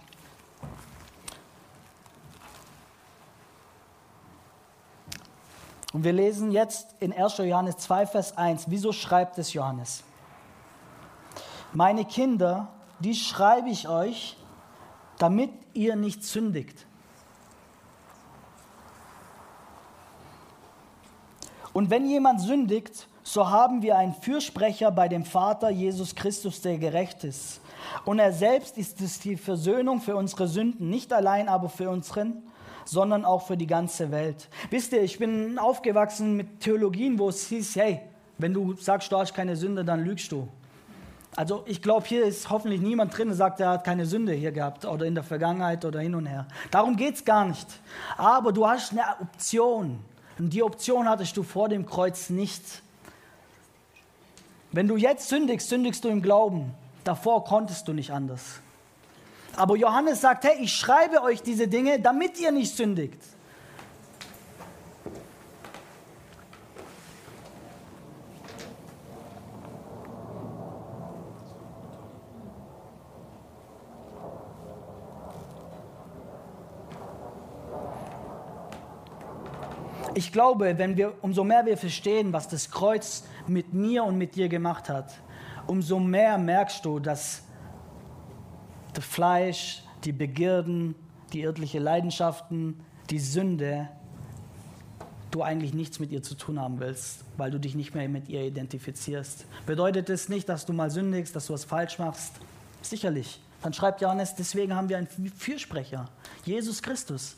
Und 5.93 6.03
wir 6.03 6.11
lesen 6.11 6.51
jetzt 6.51 6.93
in 6.99 7.13
1. 7.13 7.37
Johannes 7.37 7.77
2, 7.77 8.07
Vers 8.07 8.37
1. 8.37 8.65
Wieso 8.67 8.91
schreibt 8.91 9.37
es 9.37 9.53
Johannes? 9.53 10.03
Meine 11.71 12.03
Kinder, 12.03 12.67
die 12.99 13.15
schreibe 13.15 13.69
ich 13.69 13.87
euch, 13.87 14.37
damit 15.17 15.51
ihr 15.73 15.95
nicht 15.95 16.23
sündigt. 16.23 16.85
Und 21.75 21.89
wenn 21.89 22.07
jemand 22.07 22.39
sündigt, 22.39 23.05
so 23.21 23.49
haben 23.49 23.81
wir 23.81 23.97
einen 23.97 24.13
Fürsprecher 24.13 24.91
bei 24.91 25.09
dem 25.09 25.25
Vater 25.25 25.69
Jesus 25.69 26.15
Christus, 26.15 26.61
der 26.61 26.77
gerecht 26.77 27.25
ist. 27.25 27.59
Und 28.05 28.17
er 28.17 28.31
selbst 28.31 28.77
ist 28.77 29.01
es 29.01 29.19
die 29.19 29.35
Versöhnung 29.35 29.99
für 29.99 30.15
unsere 30.15 30.47
Sünden, 30.47 30.89
nicht 30.89 31.11
allein 31.11 31.49
aber 31.49 31.67
für 31.67 31.89
unseren, 31.89 32.43
sondern 32.85 33.25
auch 33.25 33.45
für 33.45 33.57
die 33.57 33.67
ganze 33.67 34.09
Welt. 34.11 34.47
Wisst 34.69 34.93
ihr, 34.93 35.03
ich 35.03 35.19
bin 35.19 35.59
aufgewachsen 35.59 36.37
mit 36.37 36.61
Theologien, 36.61 37.19
wo 37.19 37.27
es 37.27 37.45
hieß, 37.47 37.75
hey, 37.75 37.99
wenn 38.37 38.53
du 38.53 38.75
sagst, 38.75 39.11
du 39.11 39.17
hast 39.17 39.33
keine 39.33 39.57
Sünde, 39.57 39.83
dann 39.83 40.05
lügst 40.05 40.31
du. 40.31 40.47
Also 41.35 41.63
ich 41.65 41.81
glaube, 41.81 42.07
hier 42.07 42.23
ist 42.23 42.49
hoffentlich 42.49 42.79
niemand 42.79 43.17
drin, 43.17 43.27
der 43.27 43.35
sagt, 43.35 43.59
er 43.59 43.71
hat 43.71 43.83
keine 43.83 44.05
Sünde 44.05 44.31
hier 44.31 44.53
gehabt 44.53 44.85
oder 44.85 45.05
in 45.05 45.13
der 45.13 45.25
Vergangenheit 45.25 45.83
oder 45.83 45.99
hin 45.99 46.15
und 46.15 46.25
her. 46.25 46.47
Darum 46.71 46.95
geht 46.95 47.15
es 47.15 47.25
gar 47.25 47.43
nicht. 47.43 47.67
Aber 48.15 48.53
du 48.53 48.65
hast 48.65 48.93
eine 48.93 49.03
Option. 49.19 49.99
Und 50.37 50.51
die 50.51 50.63
Option 50.63 51.07
hattest 51.07 51.37
du 51.37 51.43
vor 51.43 51.69
dem 51.69 51.85
Kreuz 51.85 52.29
nicht. 52.29 52.61
Wenn 54.71 54.87
du 54.87 54.97
jetzt 54.97 55.29
sündigst, 55.29 55.69
sündigst 55.69 56.03
du 56.03 56.09
im 56.09 56.21
Glauben. 56.21 56.73
Davor 57.03 57.45
konntest 57.45 57.87
du 57.87 57.93
nicht 57.93 58.11
anders. 58.11 58.59
Aber 59.55 59.77
Johannes 59.77 60.21
sagt, 60.21 60.43
hey, 60.43 60.57
ich 60.59 60.73
schreibe 60.73 61.21
euch 61.21 61.41
diese 61.41 61.67
Dinge, 61.67 61.99
damit 61.99 62.39
ihr 62.39 62.51
nicht 62.51 62.75
sündigt. 62.75 63.21
Ich 80.15 80.31
glaube, 80.31 80.77
wenn 80.77 80.97
wir, 80.97 81.13
umso 81.21 81.43
mehr 81.43 81.65
wir 81.65 81.77
verstehen, 81.77 82.33
was 82.33 82.47
das 82.47 82.71
Kreuz 82.71 83.25
mit 83.47 83.73
mir 83.73 84.03
und 84.03 84.17
mit 84.17 84.35
dir 84.35 84.47
gemacht 84.47 84.89
hat, 84.89 85.13
umso 85.67 85.99
mehr 85.99 86.37
merkst 86.37 86.83
du, 86.85 86.99
dass 86.99 87.43
das 88.93 89.03
Fleisch, 89.03 89.83
die 90.05 90.13
Begierden, 90.13 90.95
die 91.33 91.41
irdliche 91.41 91.79
Leidenschaften, 91.79 92.79
die 93.09 93.19
Sünde, 93.19 93.89
du 95.31 95.41
eigentlich 95.41 95.73
nichts 95.73 95.99
mit 95.99 96.11
ihr 96.11 96.23
zu 96.23 96.35
tun 96.35 96.61
haben 96.61 96.79
willst, 96.79 97.25
weil 97.35 97.51
du 97.51 97.59
dich 97.59 97.75
nicht 97.75 97.93
mehr 97.93 98.07
mit 98.07 98.29
ihr 98.29 98.41
identifizierst. 98.43 99.45
Bedeutet 99.65 100.09
es 100.09 100.23
das 100.23 100.29
nicht, 100.29 100.47
dass 100.47 100.65
du 100.65 100.71
mal 100.71 100.89
sündigst, 100.89 101.35
dass 101.35 101.47
du 101.47 101.53
was 101.53 101.65
falsch 101.65 101.99
machst? 101.99 102.33
Sicherlich. 102.81 103.41
Dann 103.61 103.73
schreibt 103.73 103.99
Johannes, 103.99 104.35
deswegen 104.35 104.75
haben 104.75 104.87
wir 104.87 104.97
einen 104.97 105.07
Fürsprecher, 105.07 106.07
Jesus 106.45 106.81
Christus. 106.81 107.35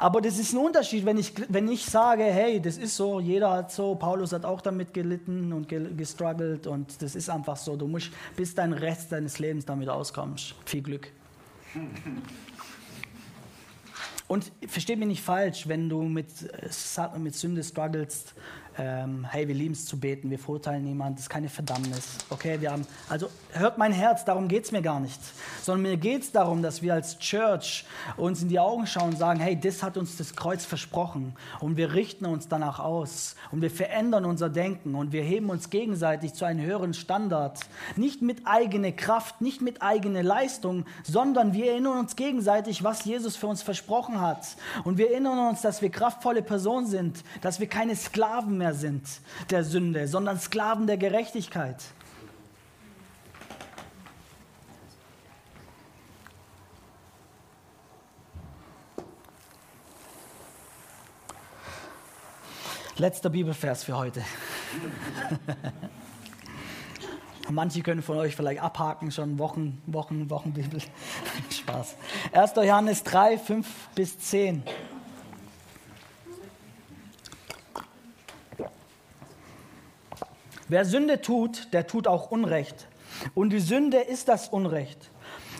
Aber 0.00 0.22
das 0.22 0.38
ist 0.38 0.54
ein 0.54 0.58
Unterschied, 0.58 1.04
wenn 1.04 1.18
ich, 1.18 1.34
wenn 1.50 1.68
ich 1.68 1.84
sage, 1.84 2.24
hey, 2.24 2.58
das 2.58 2.78
ist 2.78 2.96
so, 2.96 3.20
jeder 3.20 3.50
hat 3.50 3.70
so, 3.70 3.94
Paulus 3.94 4.32
hat 4.32 4.46
auch 4.46 4.62
damit 4.62 4.94
gelitten 4.94 5.52
und 5.52 5.68
gestruggelt 5.68 6.66
und 6.66 7.02
das 7.02 7.14
ist 7.14 7.28
einfach 7.28 7.58
so. 7.58 7.76
Du 7.76 7.86
musst 7.86 8.10
bis 8.34 8.54
dein 8.54 8.72
Rest 8.72 9.12
deines 9.12 9.38
Lebens 9.38 9.66
damit 9.66 9.90
auskommst. 9.90 10.54
Viel 10.64 10.80
Glück. 10.80 11.12
Und 14.26 14.50
versteht 14.68 14.98
mich 14.98 15.08
nicht 15.08 15.22
falsch, 15.22 15.68
wenn 15.68 15.90
du 15.90 16.00
mit, 16.02 16.28
äh, 16.50 17.18
mit 17.18 17.34
Sünde 17.34 17.62
strugglest, 17.62 18.34
ähm, 18.78 19.26
hey, 19.28 19.48
wir 19.48 19.54
lieben 19.54 19.72
es 19.72 19.86
zu 19.86 19.98
beten, 19.98 20.30
wir 20.30 20.38
verurteilen 20.38 20.84
niemanden, 20.84 21.16
das 21.16 21.24
ist 21.24 21.28
keine 21.28 21.48
Verdammnis. 21.48 22.18
Okay, 22.30 22.60
wir 22.60 22.70
haben, 22.70 22.86
also 23.08 23.28
hört 23.52 23.78
mein 23.78 23.92
Herz, 23.92 24.24
darum 24.24 24.48
geht 24.48 24.64
es 24.64 24.72
mir 24.72 24.82
gar 24.82 25.00
nicht. 25.00 25.20
Sondern 25.62 25.82
mir 25.82 25.96
geht 25.96 26.22
es 26.22 26.32
darum, 26.32 26.62
dass 26.62 26.82
wir 26.82 26.94
als 26.94 27.18
Church 27.18 27.84
uns 28.16 28.42
in 28.42 28.48
die 28.48 28.58
Augen 28.58 28.86
schauen 28.86 29.10
und 29.10 29.18
sagen, 29.18 29.40
hey, 29.40 29.58
das 29.58 29.82
hat 29.82 29.96
uns 29.96 30.16
das 30.16 30.36
Kreuz 30.36 30.64
versprochen. 30.64 31.34
Und 31.60 31.76
wir 31.76 31.94
richten 31.94 32.26
uns 32.26 32.48
danach 32.48 32.78
aus. 32.78 33.36
Und 33.50 33.62
wir 33.62 33.70
verändern 33.70 34.24
unser 34.24 34.48
Denken. 34.48 34.94
Und 34.94 35.12
wir 35.12 35.22
heben 35.22 35.50
uns 35.50 35.70
gegenseitig 35.70 36.34
zu 36.34 36.44
einem 36.44 36.64
höheren 36.64 36.94
Standard. 36.94 37.60
Nicht 37.96 38.22
mit 38.22 38.46
eigener 38.46 38.92
Kraft, 38.92 39.40
nicht 39.40 39.62
mit 39.62 39.82
eigener 39.82 40.22
Leistung, 40.22 40.84
sondern 41.02 41.52
wir 41.52 41.72
erinnern 41.72 41.98
uns 41.98 42.16
gegenseitig, 42.16 42.84
was 42.84 43.04
Jesus 43.04 43.36
für 43.36 43.46
uns 43.48 43.62
versprochen 43.62 44.20
hat. 44.20 44.56
Und 44.84 44.98
wir 44.98 45.10
erinnern 45.10 45.48
uns, 45.48 45.62
dass 45.62 45.82
wir 45.82 45.90
kraftvolle 45.90 46.42
Personen 46.42 46.86
sind, 46.86 47.24
dass 47.40 47.60
wir 47.60 47.66
keine 47.66 47.96
Sklaven 47.96 48.59
mehr 48.60 48.74
sind 48.74 49.02
der 49.48 49.64
Sünde, 49.64 50.06
sondern 50.06 50.38
Sklaven 50.38 50.86
der 50.86 50.98
Gerechtigkeit. 50.98 51.82
Letzter 62.96 63.30
Bibelvers 63.30 63.84
für 63.84 63.96
heute. 63.96 64.20
Manche 67.50 67.80
können 67.80 68.02
von 68.02 68.18
euch 68.18 68.36
vielleicht 68.36 68.60
abhaken, 68.60 69.10
schon 69.10 69.38
Wochen, 69.38 69.80
Wochen, 69.86 70.28
Wochen 70.28 70.52
Bibel. 70.52 70.82
Spaß. 71.50 71.96
1. 72.32 72.52
Johannes 72.56 73.02
3, 73.04 73.38
5 73.38 73.66
bis 73.94 74.18
10. 74.18 74.62
Wer 80.70 80.84
Sünde 80.84 81.20
tut, 81.20 81.66
der 81.72 81.88
tut 81.88 82.06
auch 82.06 82.30
Unrecht. 82.30 82.86
Und 83.34 83.50
die 83.50 83.58
Sünde 83.58 83.98
ist 83.98 84.28
das 84.28 84.50
Unrecht. 84.50 85.10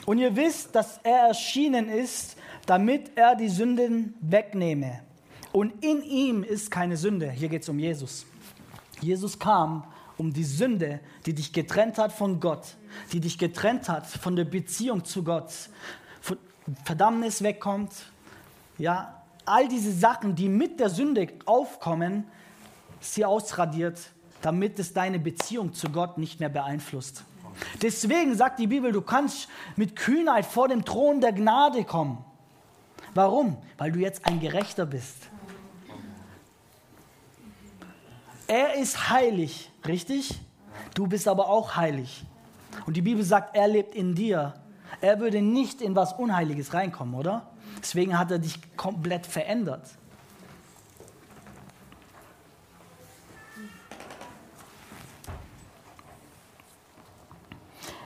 Und 0.05 0.19
ihr 0.19 0.37
wisst, 0.37 0.73
dass 0.73 1.01
er 1.03 1.27
erschienen 1.27 1.89
ist, 1.89 2.37
damit 2.65 3.11
er 3.17 3.35
die 3.35 3.49
Sünden 3.49 4.13
wegnehme. 4.21 5.01
Und 5.51 5.83
in 5.83 6.01
ihm 6.01 6.43
ist 6.43 6.71
keine 6.71 6.95
Sünde. 6.95 7.29
Hier 7.29 7.49
geht 7.49 7.63
es 7.63 7.67
um 7.67 7.77
Jesus. 7.77 8.25
Jesus 9.01 9.37
kam, 9.37 9.83
um 10.15 10.31
die 10.31 10.45
Sünde, 10.45 11.01
die 11.25 11.33
dich 11.33 11.51
getrennt 11.51 11.97
hat 11.97 12.13
von 12.13 12.39
Gott, 12.39 12.77
die 13.11 13.19
dich 13.19 13.37
getrennt 13.37 13.89
hat 13.89 14.07
von 14.07 14.37
der 14.37 14.45
Beziehung 14.45 15.03
zu 15.03 15.25
Gott, 15.25 15.51
von 16.21 16.37
Verdammnis 16.85 17.43
wegkommt, 17.43 17.91
ja, 18.77 19.21
all 19.43 19.67
diese 19.67 19.91
Sachen, 19.91 20.35
die 20.35 20.47
mit 20.47 20.79
der 20.79 20.89
Sünde 20.89 21.27
aufkommen, 21.45 22.23
sie 23.01 23.25
ausradiert 23.25 23.99
damit 24.41 24.79
es 24.79 24.93
deine 24.93 25.19
Beziehung 25.19 25.73
zu 25.73 25.89
Gott 25.89 26.17
nicht 26.17 26.39
mehr 26.39 26.49
beeinflusst. 26.49 27.23
Deswegen 27.81 28.35
sagt 28.35 28.59
die 28.59 28.67
Bibel, 28.67 28.91
du 28.91 29.01
kannst 29.01 29.47
mit 29.75 29.95
Kühnheit 29.95 30.45
vor 30.45 30.67
dem 30.67 30.85
Thron 30.85 31.21
der 31.21 31.33
Gnade 31.33 31.83
kommen. 31.83 32.23
Warum? 33.13 33.57
Weil 33.77 33.91
du 33.91 33.99
jetzt 33.99 34.25
ein 34.25 34.39
Gerechter 34.39 34.85
bist. 34.85 35.17
Er 38.47 38.75
ist 38.75 39.09
heilig, 39.09 39.71
richtig? 39.85 40.39
Du 40.93 41.07
bist 41.07 41.27
aber 41.27 41.49
auch 41.49 41.75
heilig. 41.75 42.25
Und 42.85 42.97
die 42.97 43.01
Bibel 43.01 43.23
sagt, 43.23 43.55
er 43.55 43.67
lebt 43.67 43.95
in 43.95 44.15
dir. 44.15 44.53
Er 44.99 45.19
würde 45.19 45.41
nicht 45.41 45.81
in 45.81 45.95
was 45.95 46.13
Unheiliges 46.13 46.73
reinkommen, 46.73 47.15
oder? 47.15 47.49
Deswegen 47.79 48.17
hat 48.17 48.31
er 48.31 48.39
dich 48.39 48.59
komplett 48.75 49.25
verändert. 49.25 49.89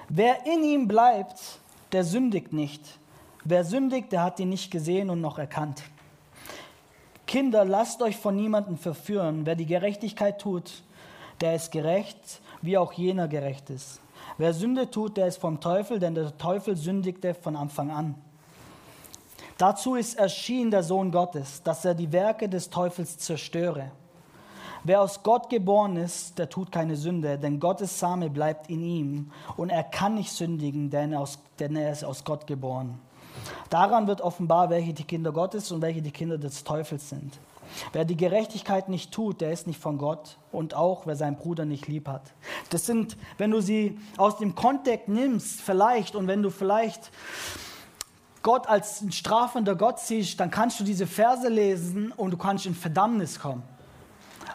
Wer 0.10 0.46
in 0.46 0.64
ihm 0.64 0.88
bleibt, 0.88 1.60
der 1.92 2.04
sündigt 2.04 2.54
nicht. 2.54 2.82
Wer 3.44 3.64
sündigt, 3.64 4.12
der 4.12 4.24
hat 4.24 4.40
ihn 4.40 4.50
nicht 4.50 4.72
gesehen 4.72 5.10
und 5.10 5.22
noch 5.22 5.38
erkannt. 5.38 5.84
Kinder, 7.28 7.66
lasst 7.66 8.02
euch 8.02 8.18
von 8.18 8.36
niemandem 8.36 8.78
verführen. 8.78 9.46
Wer 9.46 9.56
die 9.56 9.66
Gerechtigkeit 9.66 10.40
tut, 10.40 10.84
der 11.42 11.56
ist 11.56 11.72
gerecht, 11.72 12.42
wie 12.62 12.78
auch 12.78 12.94
jener 12.94 13.28
gerecht 13.28 13.70
ist. 13.70 14.00
Wer 14.38 14.54
Sünde 14.54 14.90
tut, 14.90 15.18
der 15.18 15.28
ist 15.28 15.38
vom 15.38 15.60
Teufel, 15.60 16.00
denn 16.00 16.16
der 16.16 16.38
Teufel 16.38 16.76
sündigte 16.76 17.34
von 17.34 17.56
Anfang 17.56 17.92
an. 17.92 18.16
Dazu 19.58 19.96
ist 19.96 20.20
erschienen 20.20 20.72
der 20.72 20.84
Sohn 20.84 21.12
Gottes, 21.12 21.64
dass 21.64 21.86
er 21.86 21.96
die 21.96 22.12
Werke 22.12 22.50
des 22.50 22.70
Teufels 22.70 23.18
zerstöre. 23.18 23.92
Wer 24.88 25.02
aus 25.02 25.24
Gott 25.24 25.50
geboren 25.50 25.98
ist, 25.98 26.38
der 26.38 26.48
tut 26.48 26.72
keine 26.72 26.96
Sünde, 26.96 27.40
denn 27.40 27.60
Gottes 27.60 28.00
Same 28.00 28.30
bleibt 28.30 28.70
in 28.70 28.84
ihm 28.84 29.32
und 29.58 29.72
er 29.72 29.84
kann 29.84 30.14
nicht 30.14 30.32
sündigen, 30.32 30.92
denn 30.92 31.12
er, 31.12 31.22
aus, 31.22 31.40
denn 31.60 31.76
er 31.76 31.92
ist 31.92 32.06
aus 32.06 32.24
Gott 32.24 32.46
geboren. 32.46 33.00
Daran 33.72 34.06
wird 34.06 34.22
offenbar, 34.22 34.70
welche 34.70 34.94
die 34.94 35.04
Kinder 35.04 35.32
Gottes 35.32 35.72
und 35.72 35.82
welche 35.82 36.04
die 36.04 36.12
Kinder 36.12 36.38
des 36.38 36.64
Teufels 36.64 37.10
sind. 37.10 37.40
Wer 37.94 38.06
die 38.06 38.16
Gerechtigkeit 38.16 38.88
nicht 38.88 39.12
tut, 39.12 39.42
der 39.42 39.52
ist 39.52 39.66
nicht 39.66 39.80
von 39.80 39.98
Gott 39.98 40.38
und 40.52 40.76
auch 40.76 41.08
wer 41.08 41.16
seinen 41.16 41.38
Bruder 41.38 41.66
nicht 41.66 41.88
lieb 41.88 42.08
hat. 42.08 42.22
Das 42.70 42.86
sind, 42.86 43.18
wenn 43.40 43.50
du 43.50 43.62
sie 43.62 43.98
aus 44.18 44.38
dem 44.38 44.54
Kontext 44.54 45.08
nimmst, 45.08 45.62
vielleicht 45.62 46.16
und 46.16 46.28
wenn 46.28 46.44
du 46.44 46.52
vielleicht 46.52 47.10
Gott 48.44 48.68
als 48.68 49.04
strafender 49.10 49.74
Gott 49.76 49.98
siehst, 49.98 50.40
dann 50.40 50.52
kannst 50.52 50.80
du 50.80 50.84
diese 50.84 51.08
Verse 51.08 51.50
lesen 51.50 52.12
und 52.12 52.30
du 52.30 52.38
kannst 52.38 52.68
in 52.68 52.76
Verdammnis 52.76 53.40
kommen. 53.40 53.64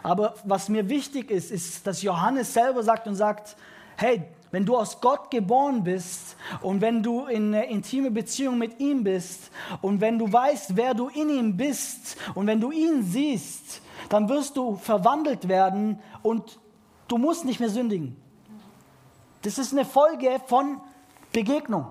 Aber 0.03 0.35
was 0.43 0.69
mir 0.69 0.89
wichtig 0.89 1.29
ist, 1.29 1.51
ist, 1.51 1.85
dass 1.85 2.01
Johannes 2.01 2.53
selber 2.53 2.83
sagt 2.83 3.07
und 3.07 3.15
sagt, 3.15 3.55
hey, 3.97 4.23
wenn 4.51 4.65
du 4.65 4.75
aus 4.77 4.99
Gott 4.99 5.31
geboren 5.31 5.83
bist 5.83 6.35
und 6.61 6.81
wenn 6.81 7.03
du 7.03 7.25
in 7.25 7.53
eine 7.53 7.69
intime 7.69 8.11
Beziehung 8.11 8.57
mit 8.57 8.79
ihm 8.79 9.03
bist 9.03 9.51
und 9.81 10.01
wenn 10.01 10.19
du 10.19 10.31
weißt, 10.31 10.75
wer 10.75 10.93
du 10.93 11.07
in 11.07 11.29
ihm 11.29 11.55
bist 11.55 12.17
und 12.35 12.47
wenn 12.47 12.59
du 12.59 12.71
ihn 12.71 13.03
siehst, 13.03 13.81
dann 14.09 14.27
wirst 14.27 14.57
du 14.57 14.75
verwandelt 14.75 15.47
werden 15.47 15.99
und 16.21 16.59
du 17.07 17.17
musst 17.17 17.45
nicht 17.45 17.59
mehr 17.59 17.69
sündigen. 17.69 18.17
Das 19.43 19.57
ist 19.57 19.71
eine 19.71 19.85
Folge 19.85 20.41
von 20.47 20.81
Begegnung. 21.31 21.87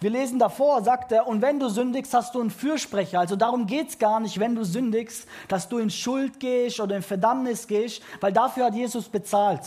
Wir 0.00 0.10
lesen 0.10 0.38
davor, 0.38 0.82
sagt 0.82 1.10
er, 1.10 1.26
und 1.26 1.42
wenn 1.42 1.58
du 1.58 1.68
sündigst, 1.68 2.14
hast 2.14 2.34
du 2.34 2.40
einen 2.40 2.50
Fürsprecher. 2.50 3.18
Also 3.18 3.34
darum 3.34 3.66
geht 3.66 3.88
es 3.88 3.98
gar 3.98 4.20
nicht, 4.20 4.38
wenn 4.38 4.54
du 4.54 4.64
sündigst, 4.64 5.26
dass 5.48 5.68
du 5.68 5.78
in 5.78 5.90
Schuld 5.90 6.38
gehst 6.38 6.78
oder 6.78 6.96
in 6.96 7.02
Verdammnis 7.02 7.66
gehst, 7.66 8.02
weil 8.20 8.32
dafür 8.32 8.66
hat 8.66 8.74
Jesus 8.74 9.08
bezahlt. 9.08 9.62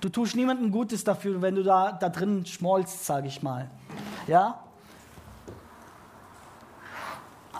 Du 0.00 0.08
tust 0.08 0.34
niemandem 0.34 0.70
Gutes 0.70 1.04
dafür, 1.04 1.42
wenn 1.42 1.54
du 1.54 1.62
da, 1.62 1.92
da 1.92 2.08
drin 2.08 2.46
schmolzt, 2.46 3.04
sage 3.04 3.28
ich 3.28 3.42
mal. 3.42 3.70
Ja? 4.26 4.60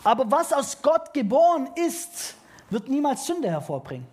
Aber 0.02 0.30
was 0.30 0.52
aus 0.54 0.80
Gott 0.80 1.12
geboren 1.12 1.68
ist, 1.74 2.36
wird 2.70 2.88
niemals 2.88 3.26
Sünde 3.26 3.50
hervorbringen. 3.50 4.06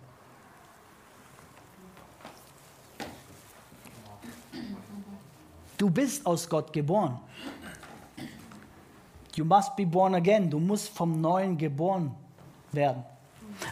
Du 5.78 5.88
bist 5.88 6.26
aus 6.26 6.48
Gott 6.48 6.72
geboren. 6.72 7.20
You 9.36 9.44
must 9.44 9.76
be 9.76 9.86
born 9.86 10.16
again. 10.16 10.50
Du 10.50 10.58
musst 10.58 10.88
vom 10.88 11.20
Neuen 11.20 11.56
geboren 11.56 12.12
werden. 12.72 13.04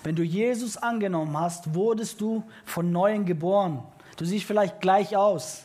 Wenn 0.04 0.14
du 0.14 0.22
Jesus 0.22 0.76
angenommen 0.76 1.38
hast, 1.38 1.74
wurdest 1.74 2.20
du 2.20 2.44
von 2.64 2.92
Neuem 2.92 3.26
geboren. 3.26 3.82
Du 4.16 4.24
siehst 4.24 4.46
vielleicht 4.46 4.80
gleich 4.80 5.16
aus, 5.16 5.64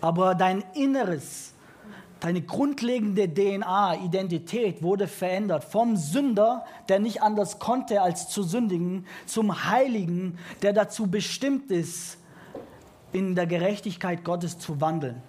aber 0.00 0.34
dein 0.34 0.62
Inneres, 0.74 1.54
deine 2.20 2.42
grundlegende 2.42 3.28
DNA, 3.32 3.96
Identität 4.04 4.82
wurde 4.82 5.08
verändert. 5.08 5.64
Vom 5.64 5.96
Sünder, 5.96 6.64
der 6.90 6.98
nicht 6.98 7.22
anders 7.22 7.58
konnte 7.58 8.02
als 8.02 8.28
zu 8.28 8.42
sündigen, 8.42 9.06
zum 9.24 9.64
Heiligen, 9.70 10.38
der 10.60 10.74
dazu 10.74 11.10
bestimmt 11.10 11.70
ist, 11.70 12.18
in 13.12 13.34
der 13.34 13.46
Gerechtigkeit 13.46 14.22
Gottes 14.22 14.58
zu 14.58 14.80
wandeln. 14.80 15.22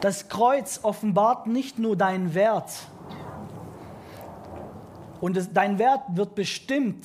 Das 0.00 0.28
Kreuz 0.28 0.80
offenbart 0.82 1.46
nicht 1.46 1.78
nur 1.78 1.96
deinen 1.96 2.34
Wert. 2.34 2.70
Und 5.20 5.36
es, 5.36 5.52
dein 5.52 5.78
Wert 5.78 6.02
wird 6.10 6.34
bestimmt 6.34 7.04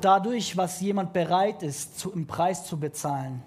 dadurch, 0.00 0.56
was 0.56 0.80
jemand 0.80 1.12
bereit 1.12 1.62
ist, 1.62 1.98
zu, 1.98 2.12
im 2.12 2.26
Preis 2.26 2.66
zu 2.66 2.78
bezahlen. 2.78 3.42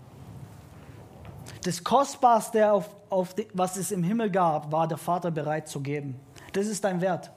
Das 1.64 1.84
Kostbarste, 1.84 2.72
auf, 2.72 2.90
auf 3.10 3.34
die, 3.34 3.48
was 3.54 3.78
es 3.78 3.92
im 3.92 4.04
Himmel 4.04 4.30
gab, 4.30 4.72
war 4.72 4.88
der 4.88 4.98
Vater 4.98 5.32
bereit 5.32 5.68
zu 5.68 5.80
geben. 5.82 6.20
Das 6.54 6.68
ist 6.68 6.84
dein 6.84 7.00
Wert. 7.00 7.32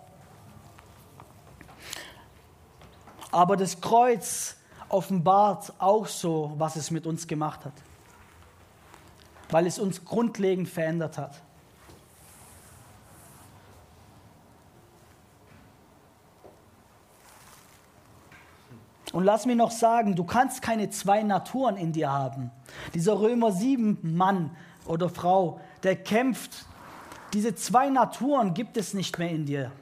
Aber 3.31 3.57
das 3.57 3.81
Kreuz 3.81 4.57
offenbart 4.89 5.73
auch 5.79 6.07
so, 6.07 6.53
was 6.57 6.75
es 6.77 6.91
mit 6.91 7.07
uns 7.07 7.27
gemacht 7.27 7.65
hat, 7.65 7.75
weil 9.51 9.67
es 9.67 9.79
uns 9.79 10.05
grundlegend 10.05 10.69
verändert 10.69 11.19
hat. 11.19 11.43
Und 19.13 19.25
lass 19.25 19.45
mich 19.45 19.57
noch 19.57 19.73
sagen, 19.73 20.15
du 20.15 20.25
kannst 20.25 20.63
keine 20.63 20.89
zwei 20.91 21.23
Naturen 21.23 21.77
in 21.77 21.93
dir 21.93 22.13
haben. 22.13 22.53
Dieser 22.95 23.21
Römer 23.21 23.51
7 23.51 23.99
Mann 24.03 24.57
oder 24.87 25.09
Frau, 25.09 25.61
der 25.83 25.97
kämpft, 25.97 26.65
diese 27.33 27.55
zwei 27.55 27.91
Naturen 27.91 28.55
gibt 28.55 28.77
es 28.77 28.95
nicht 28.95 29.19
mehr 29.19 29.31
in 29.31 29.47
dir. 29.47 29.73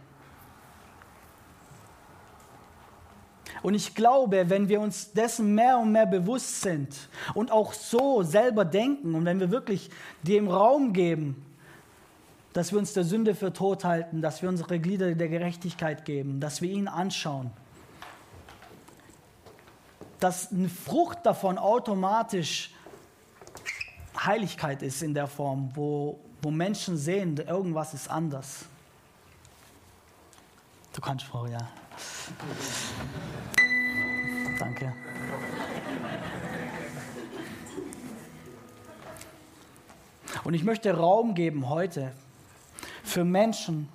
Und 3.62 3.74
ich 3.74 3.94
glaube, 3.94 4.50
wenn 4.50 4.68
wir 4.68 4.80
uns 4.80 5.12
dessen 5.12 5.54
mehr 5.54 5.78
und 5.78 5.92
mehr 5.92 6.06
bewusst 6.06 6.62
sind 6.62 6.94
und 7.34 7.50
auch 7.50 7.72
so 7.72 8.22
selber 8.22 8.64
denken 8.64 9.14
und 9.14 9.24
wenn 9.24 9.40
wir 9.40 9.50
wirklich 9.50 9.90
dem 10.22 10.48
Raum 10.48 10.92
geben, 10.92 11.44
dass 12.52 12.72
wir 12.72 12.78
uns 12.78 12.92
der 12.92 13.04
Sünde 13.04 13.34
für 13.34 13.52
tot 13.52 13.84
halten, 13.84 14.22
dass 14.22 14.42
wir 14.42 14.48
unsere 14.48 14.78
Glieder 14.78 15.14
der 15.14 15.28
Gerechtigkeit 15.28 16.04
geben, 16.04 16.40
dass 16.40 16.62
wir 16.62 16.70
ihn 16.70 16.88
anschauen, 16.88 17.50
dass 20.20 20.50
eine 20.50 20.68
Frucht 20.68 21.24
davon 21.24 21.58
automatisch 21.58 22.72
Heiligkeit 24.24 24.82
ist 24.82 25.02
in 25.02 25.14
der 25.14 25.26
Form, 25.26 25.70
wo, 25.74 26.18
wo 26.42 26.50
Menschen 26.50 26.96
sehen, 26.96 27.36
irgendwas 27.36 27.94
ist 27.94 28.10
anders. 28.10 28.64
Du 30.92 31.00
kannst, 31.00 31.24
Frau, 31.24 31.46
ja. 31.46 31.68
Danke. 34.58 34.92
Und 40.44 40.54
ich 40.54 40.64
möchte 40.64 40.96
Raum 40.96 41.34
geben 41.34 41.68
heute 41.68 42.12
für 43.04 43.24
Menschen. 43.24 43.88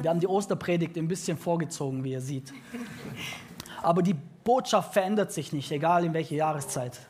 Wir 0.00 0.10
haben 0.10 0.20
die 0.20 0.26
Osterpredigt 0.26 0.96
ein 0.96 1.08
bisschen 1.08 1.38
vorgezogen, 1.38 2.02
wie 2.04 2.12
ihr 2.12 2.20
seht. 2.20 2.52
Aber 3.82 4.02
die 4.02 4.14
Botschaft 4.14 4.92
verändert 4.92 5.32
sich 5.32 5.52
nicht, 5.52 5.70
egal 5.70 6.04
in 6.04 6.14
welche 6.14 6.36
Jahreszeit. 6.36 7.00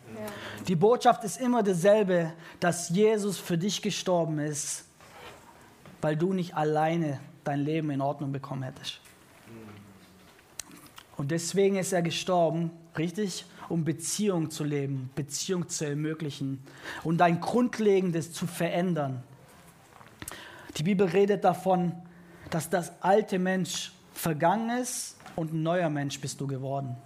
Die 0.68 0.76
Botschaft 0.76 1.24
ist 1.24 1.40
immer 1.40 1.62
dasselbe, 1.62 2.32
dass 2.60 2.90
Jesus 2.90 3.38
für 3.38 3.58
dich 3.58 3.82
gestorben 3.82 4.38
ist, 4.38 4.84
weil 6.00 6.16
du 6.16 6.32
nicht 6.32 6.54
alleine 6.54 7.20
dein 7.44 7.60
Leben 7.60 7.90
in 7.90 8.00
Ordnung 8.00 8.32
bekommen 8.32 8.62
hättest. 8.62 9.00
Und 11.16 11.30
deswegen 11.30 11.76
ist 11.76 11.92
er 11.92 12.02
gestorben, 12.02 12.70
richtig, 12.96 13.44
um 13.68 13.84
Beziehung 13.84 14.50
zu 14.50 14.64
leben, 14.64 15.10
Beziehung 15.14 15.68
zu 15.68 15.86
ermöglichen 15.86 16.62
und 17.04 17.18
dein 17.18 17.40
Grundlegendes 17.40 18.32
zu 18.32 18.46
verändern. 18.46 19.22
Die 20.76 20.82
Bibel 20.82 21.06
redet 21.06 21.44
davon, 21.44 21.92
dass 22.50 22.70
das 22.70 22.92
alte 23.02 23.38
Mensch 23.38 23.92
vergangen 24.14 24.78
ist 24.80 25.16
und 25.36 25.52
ein 25.52 25.62
neuer 25.62 25.90
Mensch 25.90 26.20
bist 26.20 26.40
du 26.40 26.46
geworden. 26.46 26.96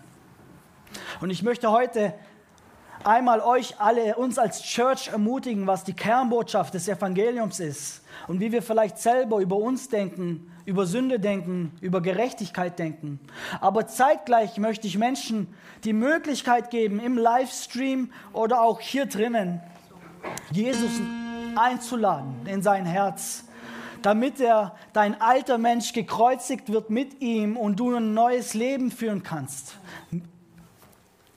Und 1.20 1.30
ich 1.30 1.42
möchte 1.42 1.70
heute 1.70 2.14
einmal 3.04 3.40
euch 3.40 3.80
alle, 3.80 4.16
uns 4.16 4.38
als 4.38 4.62
Church 4.62 5.08
ermutigen, 5.08 5.66
was 5.66 5.84
die 5.84 5.92
Kernbotschaft 5.92 6.74
des 6.74 6.88
Evangeliums 6.88 7.60
ist 7.60 8.02
und 8.28 8.40
wie 8.40 8.52
wir 8.52 8.62
vielleicht 8.62 8.98
selber 8.98 9.38
über 9.38 9.56
uns 9.56 9.88
denken, 9.88 10.50
über 10.64 10.86
Sünde 10.86 11.20
denken, 11.20 11.72
über 11.80 12.00
Gerechtigkeit 12.00 12.78
denken. 12.78 13.20
Aber 13.60 13.86
zeitgleich 13.86 14.58
möchte 14.58 14.86
ich 14.86 14.98
Menschen 14.98 15.48
die 15.84 15.92
Möglichkeit 15.92 16.70
geben, 16.70 16.98
im 16.98 17.16
Livestream 17.16 18.10
oder 18.32 18.62
auch 18.62 18.80
hier 18.80 19.06
drinnen, 19.06 19.60
Jesus 20.50 21.00
einzuladen 21.54 22.46
in 22.46 22.62
sein 22.62 22.84
Herz, 22.84 23.44
damit 24.02 24.40
er, 24.40 24.74
dein 24.92 25.20
alter 25.20 25.58
Mensch 25.58 25.92
gekreuzigt 25.92 26.70
wird 26.70 26.90
mit 26.90 27.20
ihm 27.20 27.56
und 27.56 27.80
du 27.80 27.94
ein 27.94 28.14
neues 28.14 28.54
Leben 28.54 28.90
führen 28.90 29.22
kannst. 29.22 29.76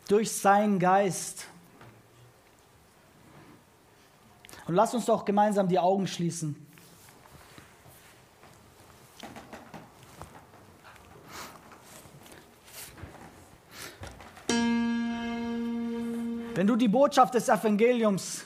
Durch 0.10 0.32
seinen 0.32 0.80
Geist. 0.80 1.46
Und 4.68 4.76
lass 4.76 4.94
uns 4.94 5.06
doch 5.06 5.24
gemeinsam 5.24 5.68
die 5.68 5.80
Augen 5.80 6.08
schließen. 6.08 6.56
Wenn 16.56 16.68
du 16.68 16.76
die 16.76 16.88
Botschaft 16.88 17.36
des 17.36 17.48
Evangeliums 17.48 18.46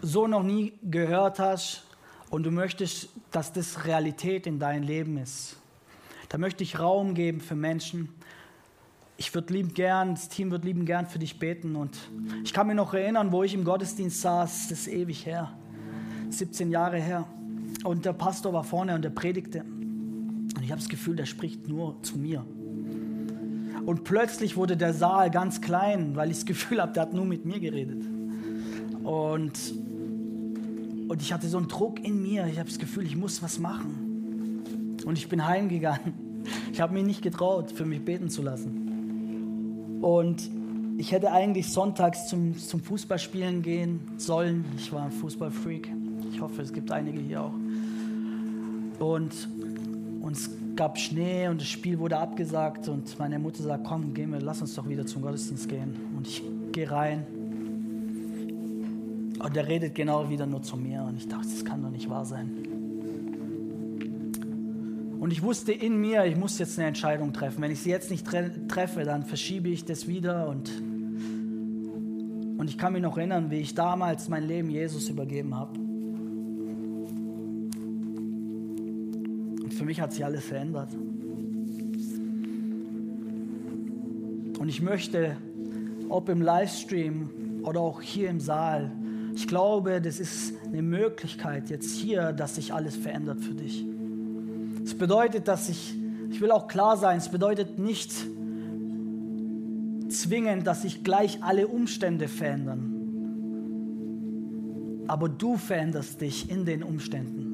so 0.00 0.26
noch 0.26 0.42
nie 0.42 0.72
gehört 0.82 1.38
hast 1.38 1.84
und 2.30 2.42
du 2.42 2.50
möchtest, 2.50 3.10
dass 3.30 3.52
das 3.52 3.84
Realität 3.84 4.46
in 4.46 4.58
deinem 4.58 4.82
Leben 4.82 5.18
ist, 5.18 5.56
dann 6.30 6.40
möchte 6.40 6.64
ich 6.64 6.78
Raum 6.78 7.14
geben 7.14 7.40
für 7.40 7.54
Menschen. 7.54 8.08
Ich 9.22 9.32
würde 9.36 9.52
lieben 9.52 9.72
gern, 9.72 10.16
das 10.16 10.28
Team 10.28 10.50
wird 10.50 10.64
lieben 10.64 10.84
gern 10.84 11.06
für 11.06 11.20
dich 11.20 11.38
beten. 11.38 11.76
Und 11.76 11.96
ich 12.42 12.52
kann 12.52 12.66
mich 12.66 12.74
noch 12.74 12.92
erinnern, 12.92 13.30
wo 13.30 13.44
ich 13.44 13.54
im 13.54 13.62
Gottesdienst 13.62 14.20
saß, 14.20 14.66
das 14.68 14.80
ist 14.80 14.88
ewig 14.88 15.24
her, 15.24 15.52
17 16.30 16.72
Jahre 16.72 16.98
her. 16.98 17.24
Und 17.84 18.04
der 18.04 18.14
Pastor 18.14 18.52
war 18.52 18.64
vorne 18.64 18.96
und 18.96 19.04
er 19.04 19.12
predigte. 19.12 19.62
Und 19.62 20.60
ich 20.60 20.72
habe 20.72 20.80
das 20.80 20.88
Gefühl, 20.88 21.14
der 21.14 21.26
spricht 21.26 21.68
nur 21.68 22.02
zu 22.02 22.18
mir. 22.18 22.44
Und 23.86 24.02
plötzlich 24.02 24.56
wurde 24.56 24.76
der 24.76 24.92
Saal 24.92 25.30
ganz 25.30 25.60
klein, 25.60 26.16
weil 26.16 26.32
ich 26.32 26.38
das 26.38 26.46
Gefühl 26.46 26.82
habe, 26.82 26.92
der 26.92 27.02
hat 27.02 27.12
nur 27.12 27.24
mit 27.24 27.44
mir 27.44 27.60
geredet. 27.60 28.02
Und, 29.04 29.52
und 31.08 31.22
ich 31.22 31.32
hatte 31.32 31.46
so 31.46 31.58
einen 31.58 31.68
Druck 31.68 32.04
in 32.04 32.20
mir. 32.22 32.48
Ich 32.48 32.58
habe 32.58 32.68
das 32.68 32.80
Gefühl, 32.80 33.06
ich 33.06 33.14
muss 33.14 33.40
was 33.40 33.60
machen. 33.60 34.96
Und 35.06 35.16
ich 35.16 35.28
bin 35.28 35.46
heimgegangen. 35.46 36.32
Ich 36.72 36.80
habe 36.80 36.94
mich 36.94 37.04
nicht 37.04 37.22
getraut, 37.22 37.70
für 37.70 37.84
mich 37.84 38.04
beten 38.04 38.28
zu 38.28 38.42
lassen. 38.42 38.91
Und 40.02 40.50
ich 40.98 41.12
hätte 41.12 41.32
eigentlich 41.32 41.68
sonntags 41.68 42.28
zum, 42.28 42.58
zum 42.58 42.80
Fußballspielen 42.80 43.62
gehen 43.62 44.00
sollen. 44.18 44.64
Ich 44.76 44.92
war 44.92 45.04
ein 45.04 45.12
Fußballfreak. 45.12 45.90
Ich 46.32 46.40
hoffe, 46.40 46.60
es 46.60 46.72
gibt 46.72 46.90
einige 46.90 47.20
hier 47.20 47.42
auch. 47.42 47.54
Und 48.98 49.48
uns 50.20 50.50
gab 50.76 50.98
Schnee 50.98 51.48
und 51.48 51.60
das 51.60 51.68
Spiel 51.68 51.98
wurde 51.98 52.18
abgesagt 52.18 52.88
und 52.88 53.18
meine 53.18 53.38
Mutter 53.38 53.62
sagt, 53.62 53.84
komm, 53.84 54.12
gehen 54.12 54.32
wir, 54.32 54.40
lass 54.40 54.60
uns 54.60 54.74
doch 54.74 54.88
wieder 54.88 55.06
zum 55.06 55.22
Gottesdienst 55.22 55.68
gehen. 55.68 55.94
Und 56.16 56.26
ich 56.26 56.42
gehe 56.72 56.90
rein 56.90 57.26
und 59.38 59.56
er 59.56 59.68
redet 59.68 59.94
genau 59.94 60.28
wieder 60.28 60.46
nur 60.46 60.62
zu 60.62 60.76
mir 60.76 61.02
und 61.02 61.16
ich 61.16 61.28
dachte, 61.28 61.48
das 61.48 61.64
kann 61.64 61.82
doch 61.82 61.90
nicht 61.90 62.08
wahr 62.08 62.24
sein. 62.24 62.81
Und 65.22 65.30
ich 65.30 65.40
wusste 65.40 65.70
in 65.70 66.00
mir, 66.00 66.24
ich 66.24 66.34
muss 66.34 66.58
jetzt 66.58 66.80
eine 66.80 66.88
Entscheidung 66.88 67.32
treffen. 67.32 67.62
Wenn 67.62 67.70
ich 67.70 67.80
sie 67.80 67.90
jetzt 67.90 68.10
nicht 68.10 68.26
tre 68.26 68.50
treffe, 68.66 69.04
dann 69.04 69.22
verschiebe 69.22 69.68
ich 69.68 69.84
das 69.84 70.08
wieder 70.08 70.48
und 70.48 70.68
und 72.58 72.68
ich 72.68 72.76
kann 72.76 72.92
mich 72.92 73.02
noch 73.02 73.16
erinnern, 73.16 73.48
wie 73.52 73.60
ich 73.60 73.76
damals 73.76 74.28
mein 74.28 74.42
Leben 74.42 74.68
Jesus 74.68 75.08
übergeben 75.08 75.54
habe. 75.54 75.78
für 79.72 79.84
mich 79.84 80.00
hat 80.00 80.12
sich 80.12 80.24
alles 80.24 80.44
verändert. 80.44 80.92
Und 84.58 84.68
ich 84.68 84.82
möchte, 84.82 85.36
ob 86.08 86.28
im 86.28 86.42
Livestream 86.42 87.30
oder 87.62 87.80
auch 87.80 88.02
hier 88.02 88.28
im 88.28 88.40
Saal, 88.40 88.90
ich 89.36 89.46
glaube, 89.46 90.00
das 90.00 90.18
ist 90.18 90.54
eine 90.66 90.82
Möglichkeit 90.82 91.70
jetzt 91.70 91.94
hier, 91.94 92.32
dass 92.32 92.56
sich 92.56 92.74
alles 92.74 92.96
verändert 92.96 93.40
für 93.40 93.54
dich. 93.54 93.86
Es 94.92 94.98
bedeutet, 94.98 95.48
dass 95.48 95.70
ich, 95.70 95.94
ich 96.30 96.42
will 96.42 96.50
auch 96.50 96.68
klar 96.68 96.98
sein, 96.98 97.16
es 97.16 97.30
bedeutet 97.30 97.78
nicht 97.78 98.12
zwingend, 100.10 100.66
dass 100.66 100.82
sich 100.82 101.02
gleich 101.02 101.42
alle 101.42 101.66
Umstände 101.66 102.28
verändern. 102.28 102.90
Aber 105.08 105.30
du 105.30 105.56
veränderst 105.56 106.20
dich 106.20 106.50
in 106.50 106.66
den 106.66 106.82
Umständen. 106.82 107.48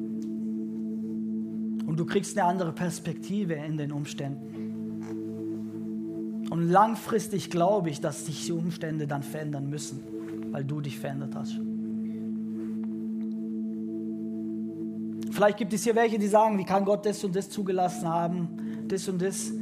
Und 1.87 1.97
du 1.97 2.05
kriegst 2.05 2.37
eine 2.37 2.49
andere 2.49 2.73
Perspektive 2.73 3.55
in 3.55 3.77
den 3.77 3.93
Umständen. 3.93 4.57
Und 6.51 6.69
langfristig 6.69 7.51
glaube 7.51 7.91
ich, 7.91 8.01
dass 8.01 8.27
sich 8.27 8.47
die 8.47 8.53
Umstände 8.53 9.07
dann 9.07 9.23
verändern 9.23 9.71
müssen, 9.71 10.01
weil 10.51 10.65
du 10.65 10.81
dich 10.81 10.99
verändert 10.99 11.37
hast. 11.37 11.61
Vielleicht 15.39 15.59
gibt 15.59 15.73
es 15.73 15.85
hier 15.85 15.95
welche, 15.95 16.19
die 16.19 16.27
sagen, 16.27 16.59
wie 16.59 16.65
kann 16.65 16.85
Gott 16.85 17.07
das 17.07 17.23
und 17.23 17.37
das 17.37 17.49
zugelassen 17.49 18.09
haben, 18.09 18.49
das 18.89 19.09
und 19.09 19.23
das. 19.23 19.53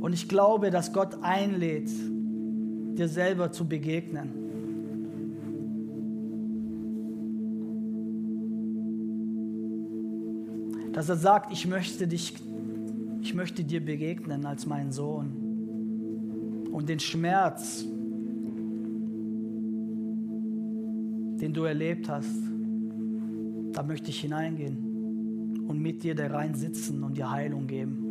Und 0.00 0.12
ich 0.12 0.28
glaube, 0.28 0.72
dass 0.72 0.92
Gott 0.92 1.22
einlädt, 1.22 1.88
dir 2.98 3.06
selber 3.06 3.52
zu 3.52 3.68
begegnen. 3.68 4.32
dass 10.92 11.08
er 11.08 11.16
sagt, 11.16 11.52
ich 11.52 11.64
möchte 11.68 12.08
dich, 12.08 12.34
ich 13.20 13.32
möchte 13.32 13.62
dir 13.62 13.84
begegnen 13.84 14.44
als 14.46 14.66
mein 14.66 14.90
Sohn. 14.90 16.66
Und 16.72 16.88
den 16.88 16.98
Schmerz, 16.98 17.84
den 21.40 21.52
du 21.54 21.62
erlebt 21.62 22.08
hast, 22.08 22.34
da 23.72 23.84
möchte 23.84 24.10
ich 24.10 24.18
hineingehen 24.18 24.87
und 25.68 25.80
mit 25.80 26.02
dir 26.02 26.14
da 26.14 26.26
rein 26.26 26.54
sitzen 26.54 27.04
und 27.04 27.16
dir 27.16 27.30
Heilung 27.30 27.66
geben. 27.66 28.08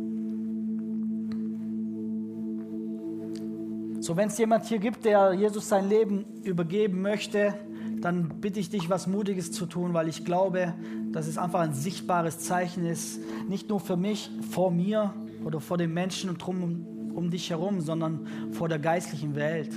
So, 4.00 4.16
wenn 4.16 4.28
es 4.28 4.38
jemand 4.38 4.64
hier 4.64 4.78
gibt, 4.78 5.04
der 5.04 5.34
Jesus 5.34 5.68
sein 5.68 5.86
Leben 5.88 6.24
übergeben 6.42 7.02
möchte, 7.02 7.52
dann 8.00 8.40
bitte 8.40 8.60
ich 8.60 8.70
dich, 8.70 8.88
was 8.88 9.06
Mutiges 9.06 9.52
zu 9.52 9.66
tun, 9.66 9.92
weil 9.92 10.08
ich 10.08 10.24
glaube, 10.24 10.72
dass 11.12 11.26
es 11.26 11.36
einfach 11.36 11.60
ein 11.60 11.74
sichtbares 11.74 12.38
Zeichen 12.38 12.86
ist, 12.86 13.20
nicht 13.48 13.68
nur 13.68 13.80
für 13.80 13.96
mich, 13.96 14.30
vor 14.50 14.70
mir 14.70 15.12
oder 15.44 15.60
vor 15.60 15.76
den 15.76 15.92
Menschen 15.92 16.30
und 16.30 16.38
drum 16.38 16.86
um, 17.14 17.30
dich 17.30 17.50
herum, 17.50 17.80
sondern 17.80 18.26
vor 18.52 18.68
der 18.68 18.78
geistlichen 18.78 19.34
Welt 19.34 19.70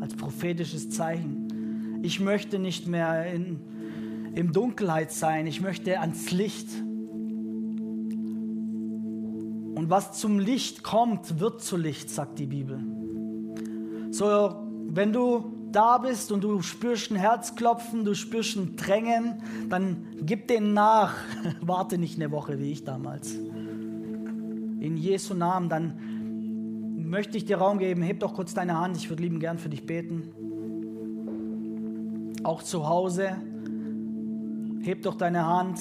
als 0.00 0.14
prophetisches 0.14 0.90
Zeichen. 0.90 2.00
Ich 2.02 2.20
möchte 2.20 2.58
nicht 2.58 2.86
mehr 2.86 3.32
in, 3.32 3.58
in 4.34 4.52
Dunkelheit 4.52 5.10
sein, 5.10 5.46
ich 5.46 5.62
möchte 5.62 5.98
ans 6.00 6.30
Licht. 6.30 6.68
Und 9.82 9.90
was 9.90 10.12
zum 10.12 10.38
Licht 10.38 10.84
kommt, 10.84 11.40
wird 11.40 11.60
zu 11.60 11.76
Licht, 11.76 12.08
sagt 12.08 12.38
die 12.38 12.46
Bibel. 12.46 12.78
So, 14.12 14.54
wenn 14.86 15.12
du 15.12 15.52
da 15.72 15.98
bist 15.98 16.30
und 16.30 16.44
du 16.44 16.62
spürst 16.62 17.10
ein 17.10 17.16
Herzklopfen, 17.16 18.04
du 18.04 18.14
spürst 18.14 18.54
ein 18.54 18.76
Drängen, 18.76 19.42
dann 19.70 20.06
gib 20.20 20.46
den 20.46 20.72
nach. 20.72 21.16
Warte 21.60 21.98
nicht 21.98 22.14
eine 22.14 22.30
Woche 22.30 22.60
wie 22.60 22.70
ich 22.70 22.84
damals. 22.84 23.34
In 23.34 24.96
Jesu 24.96 25.34
Namen, 25.34 25.68
dann 25.68 27.00
möchte 27.10 27.36
ich 27.36 27.44
dir 27.44 27.56
Raum 27.56 27.78
geben. 27.78 28.02
Heb 28.02 28.20
doch 28.20 28.34
kurz 28.34 28.54
deine 28.54 28.78
Hand. 28.78 28.96
Ich 28.96 29.10
würde 29.10 29.24
lieben 29.24 29.40
gern 29.40 29.58
für 29.58 29.68
dich 29.68 29.84
beten. 29.84 30.30
Auch 32.44 32.62
zu 32.62 32.88
Hause. 32.88 33.36
Heb 34.82 35.02
doch 35.02 35.16
deine 35.16 35.44
Hand 35.44 35.80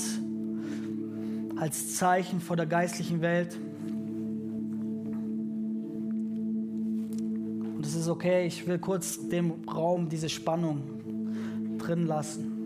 als 1.55 1.97
Zeichen 1.97 2.41
vor 2.41 2.55
der 2.55 2.65
geistlichen 2.65 3.21
Welt. 3.21 3.59
Ist 7.87 8.07
okay, 8.07 8.45
ich 8.45 8.67
will 8.67 8.79
kurz 8.79 9.27
dem 9.27 9.53
Raum 9.67 10.09
diese 10.09 10.29
Spannung 10.29 10.81
drin 11.77 12.05
lassen. 12.05 12.61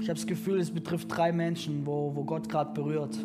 Ich 0.00 0.08
habe 0.08 0.18
das 0.18 0.26
Gefühl, 0.26 0.60
es 0.60 0.70
betrifft 0.70 1.08
drei 1.14 1.30
Menschen, 1.30 1.84
wo, 1.84 2.14
wo 2.14 2.24
Gott 2.24 2.48
gerade 2.48 2.72
berührt. 2.72 3.18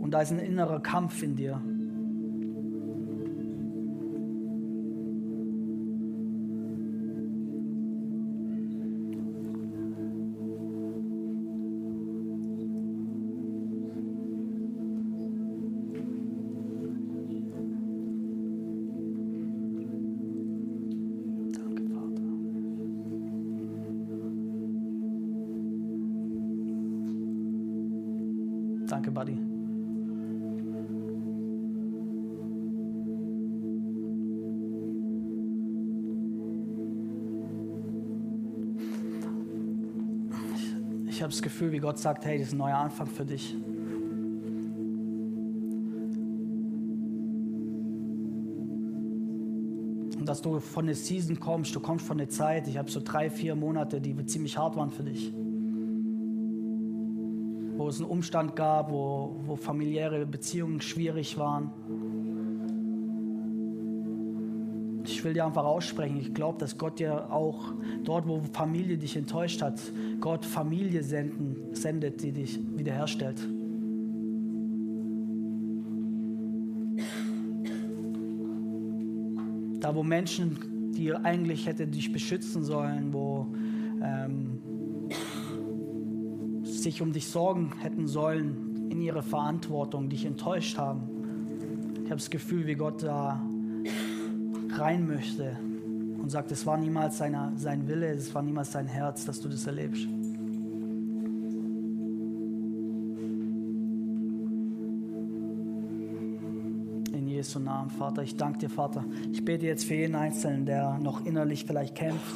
Und 0.00 0.10
da 0.10 0.20
ist 0.20 0.32
ein 0.32 0.40
innerer 0.40 0.80
Kampf 0.80 1.22
in 1.22 1.36
dir. 1.36 1.60
Danke, 29.10 29.32
Buddy. 29.32 29.38
Ich, 40.54 40.76
ich 41.08 41.22
habe 41.22 41.30
das 41.30 41.42
Gefühl, 41.42 41.72
wie 41.72 41.78
Gott 41.78 41.98
sagt, 41.98 42.24
hey, 42.24 42.38
das 42.38 42.48
ist 42.48 42.54
ein 42.54 42.58
neuer 42.58 42.76
Anfang 42.76 43.06
für 43.06 43.24
dich. 43.24 43.54
Und 50.18 50.26
dass 50.26 50.42
du 50.42 50.60
von 50.60 50.86
der 50.86 50.94
Season 50.94 51.40
kommst, 51.40 51.74
du 51.74 51.80
kommst 51.80 52.06
von 52.06 52.18
der 52.18 52.28
Zeit. 52.28 52.68
Ich 52.68 52.76
habe 52.76 52.90
so 52.90 53.00
drei, 53.02 53.30
vier 53.30 53.54
Monate, 53.54 54.00
die 54.00 54.14
ziemlich 54.26 54.58
hart 54.58 54.76
waren 54.76 54.90
für 54.90 55.02
dich 55.02 55.32
es 57.90 58.00
einen 58.00 58.10
Umstand 58.10 58.56
gab, 58.56 58.90
wo, 58.90 59.36
wo 59.44 59.56
familiäre 59.56 60.26
Beziehungen 60.26 60.80
schwierig 60.80 61.36
waren. 61.38 61.70
Ich 65.04 65.24
will 65.24 65.34
dir 65.34 65.44
einfach 65.44 65.64
aussprechen, 65.64 66.18
ich 66.18 66.34
glaube, 66.34 66.58
dass 66.58 66.78
Gott 66.78 66.98
dir 66.98 67.32
auch 67.32 67.72
dort, 68.04 68.28
wo 68.28 68.40
Familie 68.52 68.96
dich 68.96 69.16
enttäuscht 69.16 69.60
hat, 69.62 69.80
Gott 70.20 70.44
Familie 70.44 71.02
senden, 71.02 71.74
sendet, 71.74 72.22
die 72.22 72.32
dich 72.32 72.60
wiederherstellt. 72.76 73.40
Da, 79.80 79.94
wo 79.94 80.02
Menschen, 80.02 80.92
die 80.92 81.14
eigentlich 81.14 81.66
hätte 81.66 81.86
dich 81.86 82.12
beschützen 82.12 82.62
sollen, 82.62 83.12
wo 83.12 83.46
ähm, 84.02 84.60
sich 86.82 87.02
um 87.02 87.12
dich 87.12 87.28
sorgen 87.28 87.72
hätten 87.80 88.06
sollen, 88.06 88.88
in 88.90 89.00
ihre 89.00 89.22
Verantwortung 89.22 90.08
dich 90.08 90.24
enttäuscht 90.24 90.78
haben. 90.78 91.02
Ich 92.04 92.10
habe 92.10 92.16
das 92.16 92.30
Gefühl, 92.30 92.66
wie 92.66 92.74
Gott 92.74 93.02
da 93.02 93.40
rein 94.70 95.06
möchte 95.06 95.56
und 96.20 96.30
sagt, 96.30 96.50
es 96.50 96.66
war 96.66 96.76
niemals 96.76 97.18
seine, 97.18 97.52
sein 97.56 97.86
Wille, 97.86 98.08
es 98.08 98.34
war 98.34 98.42
niemals 98.42 98.72
sein 98.72 98.86
Herz, 98.86 99.24
dass 99.24 99.40
du 99.40 99.48
das 99.48 99.66
erlebst. 99.66 100.06
In 107.12 107.28
Jesu 107.28 107.58
Namen, 107.58 107.90
Vater, 107.90 108.22
ich 108.22 108.36
danke 108.36 108.58
dir, 108.58 108.70
Vater. 108.70 109.04
Ich 109.32 109.44
bete 109.44 109.66
jetzt 109.66 109.84
für 109.84 109.94
jeden 109.94 110.14
Einzelnen, 110.14 110.66
der 110.66 110.98
noch 110.98 111.24
innerlich 111.24 111.64
vielleicht 111.64 111.94
kämpft 111.94 112.34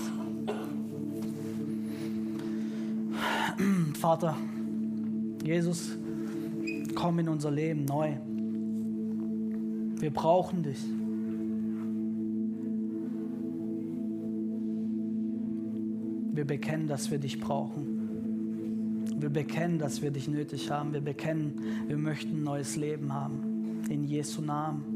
Vater, 4.05 4.37
Jesus, 5.43 5.97
komm 6.95 7.21
in 7.21 7.29
unser 7.31 7.51
Leben 7.51 7.87
neu. 7.87 8.13
Wir 9.99 10.11
brauchen 10.11 10.63
dich. 10.63 10.85
Wir 16.35 16.45
bekennen, 16.45 16.87
dass 16.87 17.11
wir 17.11 17.17
dich 17.17 17.41
brauchen. 17.41 19.09
Wir 19.17 19.31
bekennen, 19.31 19.79
dass 19.79 20.03
wir 20.03 20.11
dich 20.11 20.29
nötig 20.29 20.71
haben. 20.71 20.93
Wir 20.93 21.01
bekennen, 21.01 21.55
wir 21.87 21.97
möchten 21.97 22.41
ein 22.41 22.43
neues 22.43 22.77
Leben 22.77 23.11
haben. 23.15 23.81
In 23.89 24.05
Jesu 24.05 24.43
Namen. 24.43 24.94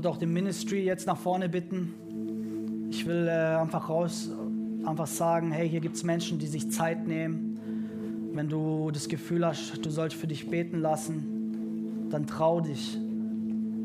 Würde 0.00 0.08
auch 0.08 0.16
den 0.16 0.32
Ministry 0.32 0.82
jetzt 0.82 1.06
nach 1.06 1.18
vorne 1.18 1.50
bitten. 1.50 2.88
Ich 2.90 3.04
will 3.04 3.28
äh, 3.28 3.30
einfach 3.30 3.90
raus, 3.90 4.30
einfach 4.82 5.06
sagen, 5.06 5.52
hey, 5.52 5.68
hier 5.68 5.80
gibt 5.80 5.94
es 5.94 6.04
Menschen, 6.04 6.38
die 6.38 6.46
sich 6.46 6.70
Zeit 6.70 7.06
nehmen. 7.06 8.30
Wenn 8.32 8.48
du 8.48 8.90
das 8.92 9.08
Gefühl 9.08 9.44
hast, 9.44 9.84
du 9.84 9.90
sollst 9.90 10.16
für 10.16 10.26
dich 10.26 10.48
beten 10.48 10.80
lassen, 10.80 12.08
dann 12.08 12.26
trau 12.26 12.62
dich. 12.62 12.96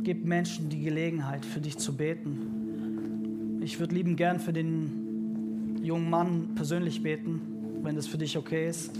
Gib 0.04 0.24
Menschen 0.24 0.70
die 0.70 0.80
Gelegenheit, 0.80 1.46
für 1.46 1.60
dich 1.60 1.78
zu 1.80 1.98
beten. 1.98 3.60
Ich 3.62 3.82
würde 3.82 3.94
lieben 3.94 4.16
gern 4.16 4.40
für 4.40 4.54
den 4.54 5.82
jungen 5.84 6.10
Mann 6.10 6.56
persönlich 6.56 7.04
beten, 7.04 7.42
wenn 7.84 7.98
das 7.98 8.08
für 8.08 8.18
dich 8.18 8.38
okay 8.38 8.70
ist. 8.70 8.92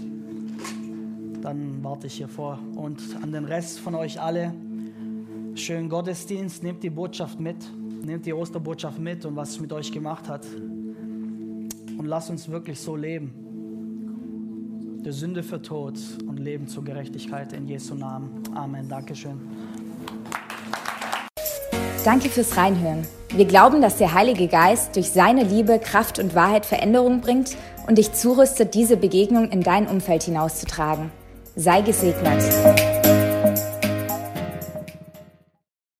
Dann 1.40 1.82
warte 1.82 2.08
ich 2.08 2.12
hier 2.18 2.28
vor. 2.28 2.58
Und 2.74 3.00
an 3.22 3.32
den 3.32 3.46
Rest 3.46 3.80
von 3.80 3.94
euch 3.94 4.20
alle, 4.20 4.52
schönen 5.56 5.88
Gottesdienst, 5.88 6.62
nehmt 6.62 6.82
die 6.82 6.90
Botschaft 6.90 7.40
mit, 7.40 7.56
nehmt 8.04 8.26
die 8.26 8.32
Osterbotschaft 8.32 8.98
mit 8.98 9.24
und 9.24 9.36
was 9.36 9.50
es 9.50 9.60
mit 9.60 9.72
euch 9.72 9.90
gemacht 9.90 10.28
hat. 10.28 10.46
Und 11.98 12.04
lasst 12.04 12.30
uns 12.30 12.48
wirklich 12.48 12.78
so 12.80 12.94
leben. 12.96 13.32
Der 15.04 15.12
Sünde 15.12 15.42
für 15.42 15.62
Tod 15.62 15.94
und 16.26 16.38
Leben 16.38 16.68
zur 16.68 16.84
Gerechtigkeit 16.84 17.52
in 17.52 17.66
Jesu 17.68 17.94
Namen. 17.94 18.42
Amen. 18.54 18.88
Dankeschön. 18.88 19.40
Danke 22.04 22.28
fürs 22.28 22.56
Reinhören. 22.56 23.06
Wir 23.34 23.46
glauben, 23.46 23.82
dass 23.82 23.98
der 23.98 24.14
Heilige 24.14 24.46
Geist 24.48 24.94
durch 24.94 25.10
seine 25.10 25.42
Liebe, 25.42 25.78
Kraft 25.78 26.18
und 26.18 26.34
Wahrheit 26.34 26.66
Veränderung 26.66 27.20
bringt 27.20 27.56
und 27.88 27.98
dich 27.98 28.12
zurüstet, 28.12 28.74
diese 28.74 28.96
Begegnung 28.96 29.50
in 29.50 29.62
dein 29.62 29.88
Umfeld 29.88 30.22
hinauszutragen. 30.22 31.10
Sei 31.56 31.80
gesegnet. 31.80 32.44